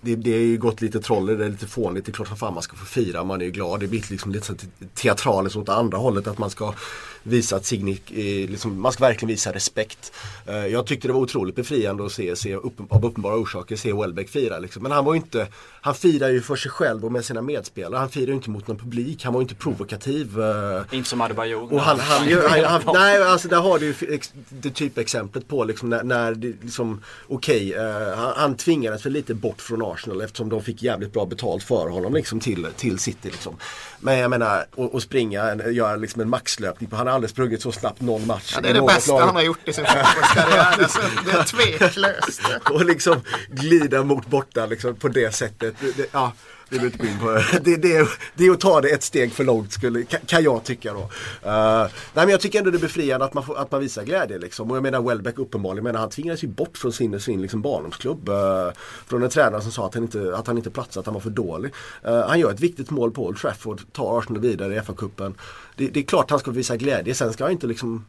det, 0.00 0.16
det 0.16 0.34
är 0.34 0.40
ju 0.40 0.58
gått 0.58 0.80
lite 0.80 1.00
troll 1.00 1.26
det 1.26 1.44
är 1.44 1.48
lite 1.48 1.66
fånigt. 1.66 2.06
Det 2.06 2.10
är 2.10 2.14
klart 2.14 2.28
som 2.28 2.36
fan 2.36 2.54
man 2.54 2.62
ska 2.62 2.76
få 2.76 2.84
fira. 2.84 3.24
Man 3.24 3.40
är 3.40 3.44
ju 3.44 3.50
glad. 3.50 3.80
Det 3.80 3.86
blir 3.86 4.04
liksom 4.10 4.32
lite 4.32 4.46
så 4.46 4.54
teatraliskt 4.94 5.56
åt 5.56 5.68
andra 5.68 5.98
hållet. 5.98 6.26
Att 6.26 6.38
man 6.38 6.50
ska 6.50 6.74
visa 7.22 7.56
att 7.56 7.64
Signy, 7.64 7.98
liksom, 8.46 8.80
man 8.80 8.92
ska 8.92 9.04
verkligen 9.04 9.28
visa 9.28 9.52
respekt. 9.52 10.12
Uh, 10.48 10.66
jag 10.66 10.86
tyckte 10.86 11.08
det 11.08 11.12
var 11.12 11.20
otroligt 11.20 11.56
befriande 11.56 12.06
att 12.06 12.12
se, 12.12 12.36
se 12.36 12.54
upp, 12.54 12.92
av 12.92 13.04
uppenbara 13.04 13.36
orsaker, 13.36 13.76
se 13.76 13.92
Welbeck 13.92 14.28
fira. 14.28 14.58
Liksom. 14.58 14.82
Men 14.82 14.92
han 14.92 15.04
var 15.04 15.14
ju 15.14 15.20
inte, 15.20 15.46
han 15.80 15.94
firar 15.94 16.28
ju 16.28 16.40
för 16.40 16.56
sig 16.56 16.70
själv 16.70 17.04
och 17.04 17.12
med 17.12 17.24
sina 17.24 17.42
medspelare. 17.42 17.98
Han 17.98 18.10
firar 18.10 18.26
ju 18.26 18.34
inte 18.34 18.50
mot 18.50 18.68
någon 18.68 18.78
publik. 18.78 19.24
Han 19.24 19.32
var 19.32 19.40
ju 19.40 19.42
inte 19.42 19.54
provokativ. 19.54 20.38
Uh, 20.38 20.82
inte 20.90 21.08
som 21.08 21.20
Adebayor. 21.20 21.72
Och 21.72 21.80
han, 21.80 22.00
han, 22.00 22.28
han, 22.32 22.64
han, 22.64 22.82
nej, 22.94 23.22
alltså 23.22 23.48
där 23.48 23.60
har 23.60 23.78
du 23.78 23.86
ju 23.86 24.20
det 24.48 24.70
typexemplet 24.70 25.48
på 25.48 25.64
liksom 25.64 25.90
när, 25.90 26.02
när 26.02 26.34
det 26.34 26.54
liksom, 26.62 27.02
okej, 27.28 27.70
okay, 27.70 27.84
eh, 27.84 28.16
han, 28.16 28.32
han 28.36 28.56
tvingades 28.56 29.06
väl 29.06 29.12
lite 29.12 29.34
bort 29.34 29.60
från 29.60 29.73
Arsenal 29.82 30.20
eftersom 30.20 30.48
de 30.48 30.62
fick 30.62 30.82
jävligt 30.82 31.12
bra 31.12 31.26
betalt 31.26 31.62
för 31.62 31.88
honom 31.88 32.14
liksom 32.14 32.40
till, 32.40 32.66
till 32.76 32.98
City. 32.98 33.30
Liksom. 33.30 33.56
Men 34.00 34.18
jag 34.18 34.30
menar, 34.30 34.66
att 34.92 35.02
springa, 35.02 35.54
göra 35.54 35.96
liksom 35.96 36.22
en 36.22 36.28
maxlöpning. 36.28 36.90
Han 36.92 37.06
har 37.06 37.14
aldrig 37.14 37.30
sprungit 37.30 37.62
så 37.62 37.72
snabbt 37.72 38.00
någon 38.00 38.26
match. 38.26 38.52
Ja, 38.54 38.60
det 38.60 38.68
är 38.68 38.74
det 38.74 38.82
bästa 38.82 39.12
lag. 39.12 39.20
han 39.20 39.34
har 39.34 39.42
gjort 39.42 39.68
i 39.68 39.72
sin 39.72 39.84
fotbollskarriär. 39.84 40.82
alltså, 40.82 41.00
det 41.26 41.32
är 41.32 41.44
tveklöst. 41.44 42.42
och 42.70 42.84
liksom 42.84 43.20
glida 43.48 44.02
mot 44.02 44.26
borta 44.26 44.66
liksom, 44.66 44.96
på 44.96 45.08
det 45.08 45.34
sättet. 45.34 45.74
Det, 45.96 46.06
ja. 46.12 46.32
Det, 46.68 46.76
är 46.76 46.84
inte 46.84 46.98
på. 46.98 47.42
Det, 47.64 47.76
det, 47.76 48.08
det 48.34 48.46
är 48.46 48.50
att 48.50 48.60
ta 48.60 48.80
det 48.80 48.88
ett 48.88 49.02
steg 49.02 49.32
för 49.32 49.44
långt 49.44 49.72
skulle, 49.72 50.04
kan 50.04 50.42
jag 50.42 50.64
tycka 50.64 50.92
då. 50.92 51.00
Uh, 51.00 51.08
nej 51.42 51.88
men 52.14 52.28
jag 52.28 52.40
tycker 52.40 52.58
ändå 52.58 52.70
det 52.70 52.76
är 52.76 52.80
befriande 52.80 53.26
att 53.26 53.34
man, 53.34 53.44
får, 53.44 53.58
att 53.58 53.70
man 53.70 53.80
visar 53.80 54.04
glädje 54.04 54.38
liksom. 54.38 54.70
Och 54.70 54.76
jag 54.76 54.82
menar 54.82 55.02
Welbeck 55.02 55.38
uppenbarligen, 55.38 55.84
menar, 55.84 56.00
han 56.00 56.10
tvingades 56.10 56.44
ju 56.44 56.48
bort 56.48 56.78
från 56.78 56.92
sin, 56.92 57.20
sin 57.20 57.42
liksom 57.42 57.62
barndomsklubb. 57.62 58.28
Uh, 58.28 58.70
från 59.06 59.22
en 59.22 59.30
tränare 59.30 59.62
som 59.62 59.72
sa 59.72 59.86
att 59.86 59.94
han 59.94 60.02
inte, 60.02 60.36
att 60.36 60.46
han 60.46 60.56
inte 60.56 60.70
platsade, 60.70 61.00
att 61.00 61.06
han 61.06 61.14
var 61.14 61.20
för 61.20 61.30
dålig. 61.30 61.72
Uh, 62.08 62.20
han 62.28 62.40
gör 62.40 62.52
ett 62.52 62.60
viktigt 62.60 62.90
mål 62.90 63.10
på 63.10 63.26
Old 63.26 63.38
Trafford, 63.38 63.80
tar 63.92 64.18
Arsenal 64.18 64.42
vidare 64.42 64.74
i 64.74 64.80
FA-cupen. 64.80 65.34
Det, 65.76 65.88
det, 65.88 66.00
är 66.00 66.04
klart 66.04 66.30
han 66.30 66.38
ska 66.38 66.50
visa 66.50 66.76
glädje, 66.76 67.14
sen 67.14 67.32
ska 67.32 67.44
han 67.44 67.52
inte 67.52 67.66
liksom 67.66 68.06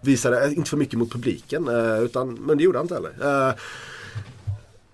visa 0.00 0.30
det, 0.30 0.54
inte 0.54 0.70
för 0.70 0.76
mycket 0.76 0.98
mot 0.98 1.12
publiken. 1.12 1.68
utan, 2.02 2.34
men 2.34 2.58
det 2.58 2.64
gjorde 2.64 2.78
han 2.78 2.84
inte 2.84 2.94
heller. 2.94 3.54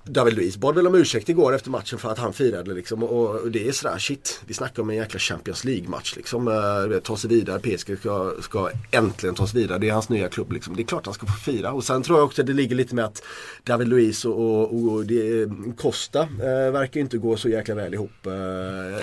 David 0.06 0.34
Luiz 0.34 0.56
bad 0.56 0.74
väl 0.74 0.86
om 0.86 0.94
ursäkt 0.94 1.28
igår 1.28 1.54
efter 1.54 1.70
matchen 1.70 1.98
för 1.98 2.10
att 2.10 2.18
han 2.18 2.32
firade 2.32 2.74
liksom 2.74 3.02
och, 3.02 3.50
det 3.50 3.68
är 3.68 3.72
sådär 3.72 3.98
shit. 3.98 4.40
Vi 4.46 4.54
snackar 4.54 4.82
om 4.82 4.90
en 4.90 4.96
jäkla 4.96 5.18
Champions 5.18 5.64
League-match 5.64 6.16
liksom. 6.16 6.48
Uh, 6.48 6.98
ta 6.98 7.16
sig 7.16 7.30
vidare, 7.30 7.60
PSG 7.60 7.98
ska, 7.98 8.32
ska 8.40 8.70
äntligen 8.90 9.34
ta 9.34 9.46
sig 9.46 9.60
vidare. 9.60 9.78
Det 9.78 9.88
är 9.88 9.92
hans 9.92 10.08
nya 10.08 10.28
klubb 10.28 10.52
liksom. 10.52 10.76
Det 10.76 10.82
är 10.82 10.86
klart 10.86 11.06
han 11.06 11.14
ska 11.14 11.26
få 11.26 11.32
fira. 11.32 11.72
Och 11.72 11.84
sen 11.84 12.02
tror 12.02 12.18
jag 12.18 12.26
också 12.26 12.42
att 12.42 12.46
det 12.46 12.52
ligger 12.52 12.76
lite 12.76 12.94
med 12.94 13.04
att 13.04 13.22
David 13.64 13.88
Luiz 13.88 14.24
och, 14.24 14.60
och, 14.60 14.92
och 14.92 15.04
det, 15.04 15.50
Costa 15.76 16.22
uh, 16.22 16.72
verkar 16.72 17.00
inte 17.00 17.18
gå 17.18 17.36
så 17.36 17.48
jäkla 17.48 17.74
väl 17.74 17.94
ihop. 17.94 18.26
Uh, 18.26 18.32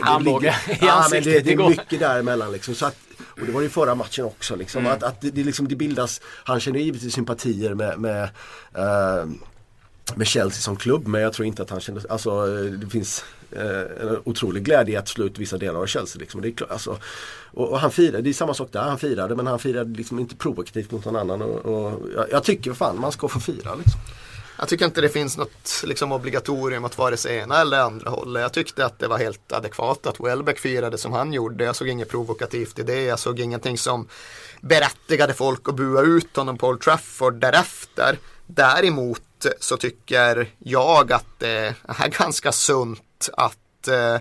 Armbåge 0.02 0.56
i 0.82 0.86
ansiktet 0.86 1.46
det, 1.46 1.56
det 1.56 1.64
är 1.64 1.70
mycket 1.70 2.00
däremellan 2.00 2.52
liksom. 2.52 2.76
Så 2.76 2.86
att, 2.86 2.98
och 3.20 3.46
det 3.46 3.52
var 3.52 3.62
ju 3.62 3.70
förra 3.70 3.96
matchen 3.96 4.26
också 4.26 4.56
liksom. 4.56 4.82
Mm. 4.82 4.94
Att, 4.94 5.04
att 5.04 5.22
det, 5.22 5.30
det, 5.30 5.44
liksom, 5.44 5.68
det 5.68 5.76
bildas, 5.76 6.22
han 6.24 6.60
känner 6.60 6.80
givetvis 6.80 7.14
sympatier 7.14 7.74
med, 7.74 8.00
med 8.00 8.24
uh, 8.78 9.32
med 10.16 10.28
Chelsea 10.28 10.62
som 10.62 10.76
klubb 10.76 11.08
men 11.08 11.22
jag 11.22 11.34
tror 11.34 11.46
inte 11.46 11.62
att 11.62 11.70
han 11.70 11.80
kände, 11.80 12.02
alltså 12.10 12.30
eh, 12.30 12.64
det 12.64 12.88
finns 12.88 13.26
eh, 13.52 13.80
en 14.02 14.22
otrolig 14.24 14.64
glädje 14.64 14.94
i 14.94 14.98
att 14.98 15.08
slå 15.08 15.26
ut 15.26 15.40
vissa 15.40 15.58
delar 15.58 15.80
av 15.80 15.86
Chelsea. 15.86 16.20
Liksom. 16.20 16.42
Det 16.42 16.62
är 16.62 16.72
alltså, 16.72 16.98
och, 17.52 17.70
och, 17.70 17.80
han 17.80 17.92
firade, 17.92 18.22
det 18.22 18.30
är 18.30 18.34
samma 18.34 18.54
sak 18.54 18.70
där, 18.72 18.82
han 18.82 19.00
firade 19.00 19.36
men 19.36 19.48
han 19.48 19.60
firade 19.60 19.98
liksom 19.98 20.20
inte 20.20 20.36
provokativt 20.36 20.92
mot 20.92 21.06
någon 21.06 21.16
annan. 21.16 21.42
Och, 21.42 21.66
och 21.66 22.00
jag, 22.16 22.26
jag, 22.32 22.44
tycker 22.44 22.74
fan 22.74 23.00
man 23.00 23.12
ska 23.12 23.28
få 23.28 23.40
fira 23.40 23.76
liksom. 23.76 24.00
Jag 24.58 24.68
tycker 24.68 24.86
inte 24.86 25.02
det 25.02 25.10
finns 25.10 25.38
något 25.38 25.84
liksom, 25.86 26.12
obligatorium 26.12 26.86
att 26.86 26.98
vare 26.98 27.18
sig 27.18 27.38
ena 27.38 27.62
eller 27.62 27.80
andra 27.80 28.10
hållet. 28.10 28.42
Jag 28.42 28.54
tyckte 28.54 28.86
att 28.86 29.00
det 29.00 29.08
var 29.08 29.18
helt 29.18 29.52
adekvat 29.52 30.08
att 30.08 30.20
Welbeck 30.20 30.60
firade 30.60 30.98
som 30.98 31.12
han 31.12 31.34
gjorde. 31.34 31.64
Jag 31.64 31.76
såg 31.76 31.88
inget 31.88 32.10
provokativt 32.10 32.80
i 32.80 32.84
det. 32.84 33.02
Jag 33.02 33.20
såg 33.20 33.40
ingenting 33.40 33.78
som 33.78 34.08
berättigade 34.62 35.34
folk 35.34 35.70
att 35.70 35.76
bua 35.76 36.02
ut 36.02 36.36
honom 36.36 36.58
på 36.58 36.68
Old 36.68 36.82
Trafford 36.82 37.34
därefter. 37.34 38.18
Däremot 38.48 39.22
så 39.60 39.78
tycker 39.78 40.48
jag 40.60 41.12
att 41.12 41.40
det 41.40 41.76
är 41.88 42.08
ganska 42.08 42.52
sunt 42.52 43.30
att 43.34 43.88
eh, 43.88 44.18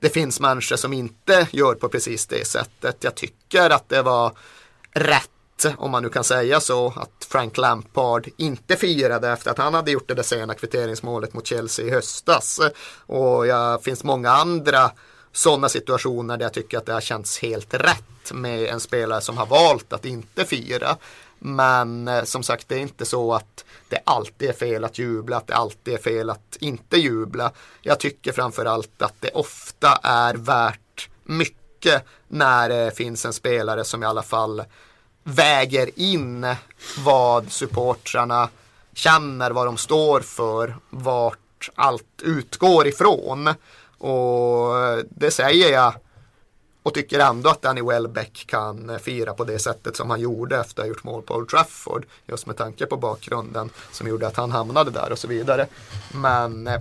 det 0.00 0.08
finns 0.08 0.40
människor 0.40 0.76
som 0.76 0.92
inte 0.92 1.48
gör 1.50 1.74
på 1.74 1.88
precis 1.88 2.26
det 2.26 2.46
sättet. 2.46 2.96
Jag 3.00 3.14
tycker 3.14 3.70
att 3.70 3.88
det 3.88 4.02
var 4.02 4.32
rätt 4.92 5.30
om 5.76 5.90
man 5.90 6.02
nu 6.02 6.08
kan 6.08 6.24
säga 6.24 6.60
så, 6.60 6.86
att 6.96 7.26
Frank 7.28 7.58
Lampard 7.58 8.28
inte 8.36 8.76
firade 8.76 9.28
efter 9.28 9.50
att 9.50 9.58
han 9.58 9.74
hade 9.74 9.90
gjort 9.90 10.08
det 10.08 10.14
där 10.14 10.22
sena 10.22 10.54
kvitteringsmålet 10.54 11.34
mot 11.34 11.46
Chelsea 11.46 11.86
i 11.86 11.90
höstas. 11.90 12.60
Och 13.06 13.46
det 13.46 13.78
finns 13.82 14.04
många 14.04 14.30
andra 14.30 14.90
sådana 15.32 15.68
situationer 15.68 16.36
där 16.36 16.44
jag 16.44 16.52
tycker 16.52 16.78
att 16.78 16.86
det 16.86 16.92
har 16.92 17.00
känts 17.00 17.38
helt 17.38 17.74
rätt 17.74 18.32
med 18.32 18.68
en 18.68 18.80
spelare 18.80 19.20
som 19.20 19.36
har 19.36 19.46
valt 19.46 19.92
att 19.92 20.04
inte 20.04 20.44
fira. 20.44 20.96
Men 21.38 22.08
eh, 22.08 22.24
som 22.24 22.42
sagt, 22.42 22.68
det 22.68 22.74
är 22.74 22.80
inte 22.80 23.04
så 23.04 23.34
att 23.34 23.64
det 23.88 23.98
alltid 24.04 24.48
är 24.48 24.52
fel 24.52 24.84
att 24.84 24.98
jubla, 24.98 25.36
att 25.36 25.46
det 25.46 25.54
alltid 25.54 25.94
är 25.94 25.98
fel 25.98 26.30
att 26.30 26.56
inte 26.60 26.96
jubla. 26.96 27.52
Jag 27.82 28.00
tycker 28.00 28.32
framförallt 28.32 29.02
att 29.02 29.14
det 29.20 29.30
ofta 29.30 29.98
är 30.02 30.34
värt 30.34 31.08
mycket 31.24 32.04
när 32.28 32.68
det 32.68 32.96
finns 32.96 33.24
en 33.24 33.32
spelare 33.32 33.84
som 33.84 34.02
i 34.02 34.06
alla 34.06 34.22
fall 34.22 34.62
väger 35.24 35.90
in 35.98 36.46
vad 37.04 37.52
supportrarna 37.52 38.48
känner, 38.94 39.50
vad 39.50 39.66
de 39.66 39.76
står 39.76 40.20
för, 40.20 40.76
vart 40.90 41.70
allt 41.74 42.22
utgår 42.22 42.86
ifrån. 42.86 43.54
Och 43.98 44.78
eh, 44.78 44.98
det 45.10 45.30
säger 45.30 45.72
jag 45.72 45.94
och 46.86 46.94
tycker 46.94 47.18
ändå 47.18 47.50
att 47.50 47.62
Danny 47.62 47.82
Welbeck 47.82 48.44
kan 48.46 48.90
eh, 48.90 48.98
fira 48.98 49.34
på 49.34 49.44
det 49.44 49.58
sättet 49.58 49.96
som 49.96 50.10
han 50.10 50.20
gjorde 50.20 50.60
efter 50.60 50.82
att 50.82 50.86
ha 50.86 50.88
gjort 50.88 51.04
mål 51.04 51.22
på 51.22 51.34
Old 51.34 51.48
Trafford. 51.48 52.06
Just 52.26 52.46
med 52.46 52.56
tanke 52.56 52.86
på 52.86 52.96
bakgrunden 52.96 53.70
som 53.92 54.08
gjorde 54.08 54.26
att 54.26 54.36
han 54.36 54.50
hamnade 54.50 54.90
där 54.90 55.12
och 55.12 55.18
så 55.18 55.28
vidare. 55.28 55.66
Men 56.14 56.66
eh, 56.66 56.80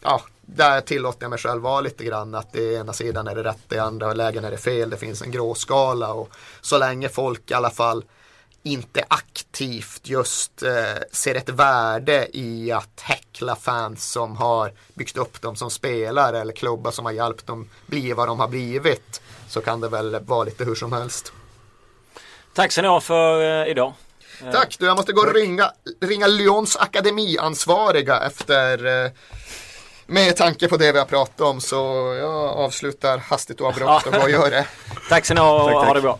ja, 0.00 0.22
där 0.40 0.80
tillåter 0.80 1.22
jag 1.24 1.30
mig 1.30 1.38
själv 1.38 1.62
vara 1.62 1.80
lite 1.80 2.04
grann 2.04 2.34
att 2.34 2.56
i 2.56 2.74
ena 2.74 2.92
sidan 2.92 3.28
är 3.28 3.34
det 3.34 3.42
rätt, 3.42 3.72
i 3.72 3.78
andra 3.78 4.14
lägen 4.14 4.44
är 4.44 4.50
det 4.50 4.56
fel. 4.56 4.90
Det 4.90 4.96
finns 4.96 5.22
en 5.22 5.30
gråskala 5.30 6.12
och 6.12 6.30
så 6.60 6.78
länge 6.78 7.08
folk 7.08 7.50
i 7.50 7.54
alla 7.54 7.70
fall 7.70 8.04
inte 8.62 9.04
aktivt 9.08 10.00
just 10.02 10.62
eh, 10.62 11.02
ser 11.12 11.34
ett 11.34 11.48
värde 11.48 12.28
i 12.32 12.72
att 12.72 13.00
häckla 13.00 13.56
fans 13.56 14.12
som 14.12 14.36
har 14.36 14.72
byggt 14.94 15.16
upp 15.16 15.40
dem 15.42 15.56
som 15.56 15.70
spelare 15.70 16.40
eller 16.40 16.52
klubbar 16.52 16.90
som 16.90 17.04
har 17.04 17.12
hjälpt 17.12 17.46
dem 17.46 17.68
bli 17.86 18.12
vad 18.12 18.28
de 18.28 18.40
har 18.40 18.48
blivit 18.48 19.20
så 19.48 19.60
kan 19.60 19.80
det 19.80 19.88
väl 19.88 20.20
vara 20.20 20.44
lite 20.44 20.64
hur 20.64 20.74
som 20.74 20.92
helst. 20.92 21.32
Tack 22.54 22.72
så 22.72 22.82
ni 22.82 22.88
ha 22.88 23.00
för 23.00 23.62
eh, 23.62 23.70
idag. 23.70 23.92
Tack, 24.52 24.76
du 24.78 24.86
jag 24.86 24.96
måste 24.96 25.12
gå 25.12 25.20
och 25.20 25.34
ringa, 25.34 25.72
ringa 26.00 26.26
Lyons 26.26 26.76
akademiansvariga 26.76 28.20
efter 28.20 29.04
eh, 29.04 29.10
med 30.06 30.36
tanke 30.36 30.68
på 30.68 30.76
det 30.76 30.92
vi 30.92 30.98
har 30.98 31.06
pratat 31.06 31.40
om 31.40 31.60
så 31.60 31.76
jag 32.20 32.34
avslutar 32.34 33.18
hastigt 33.18 33.60
och 33.60 33.68
abrupt 33.68 34.06
och 34.06 34.12
går 34.12 34.22
och 34.22 34.30
gör 34.30 34.50
det. 34.50 34.66
tack 35.08 35.26
så 35.26 35.34
ni 35.34 35.40
ha 35.40 35.64
och 35.64 35.86
ha 35.86 35.94
det 35.94 36.00
bra. 36.00 36.18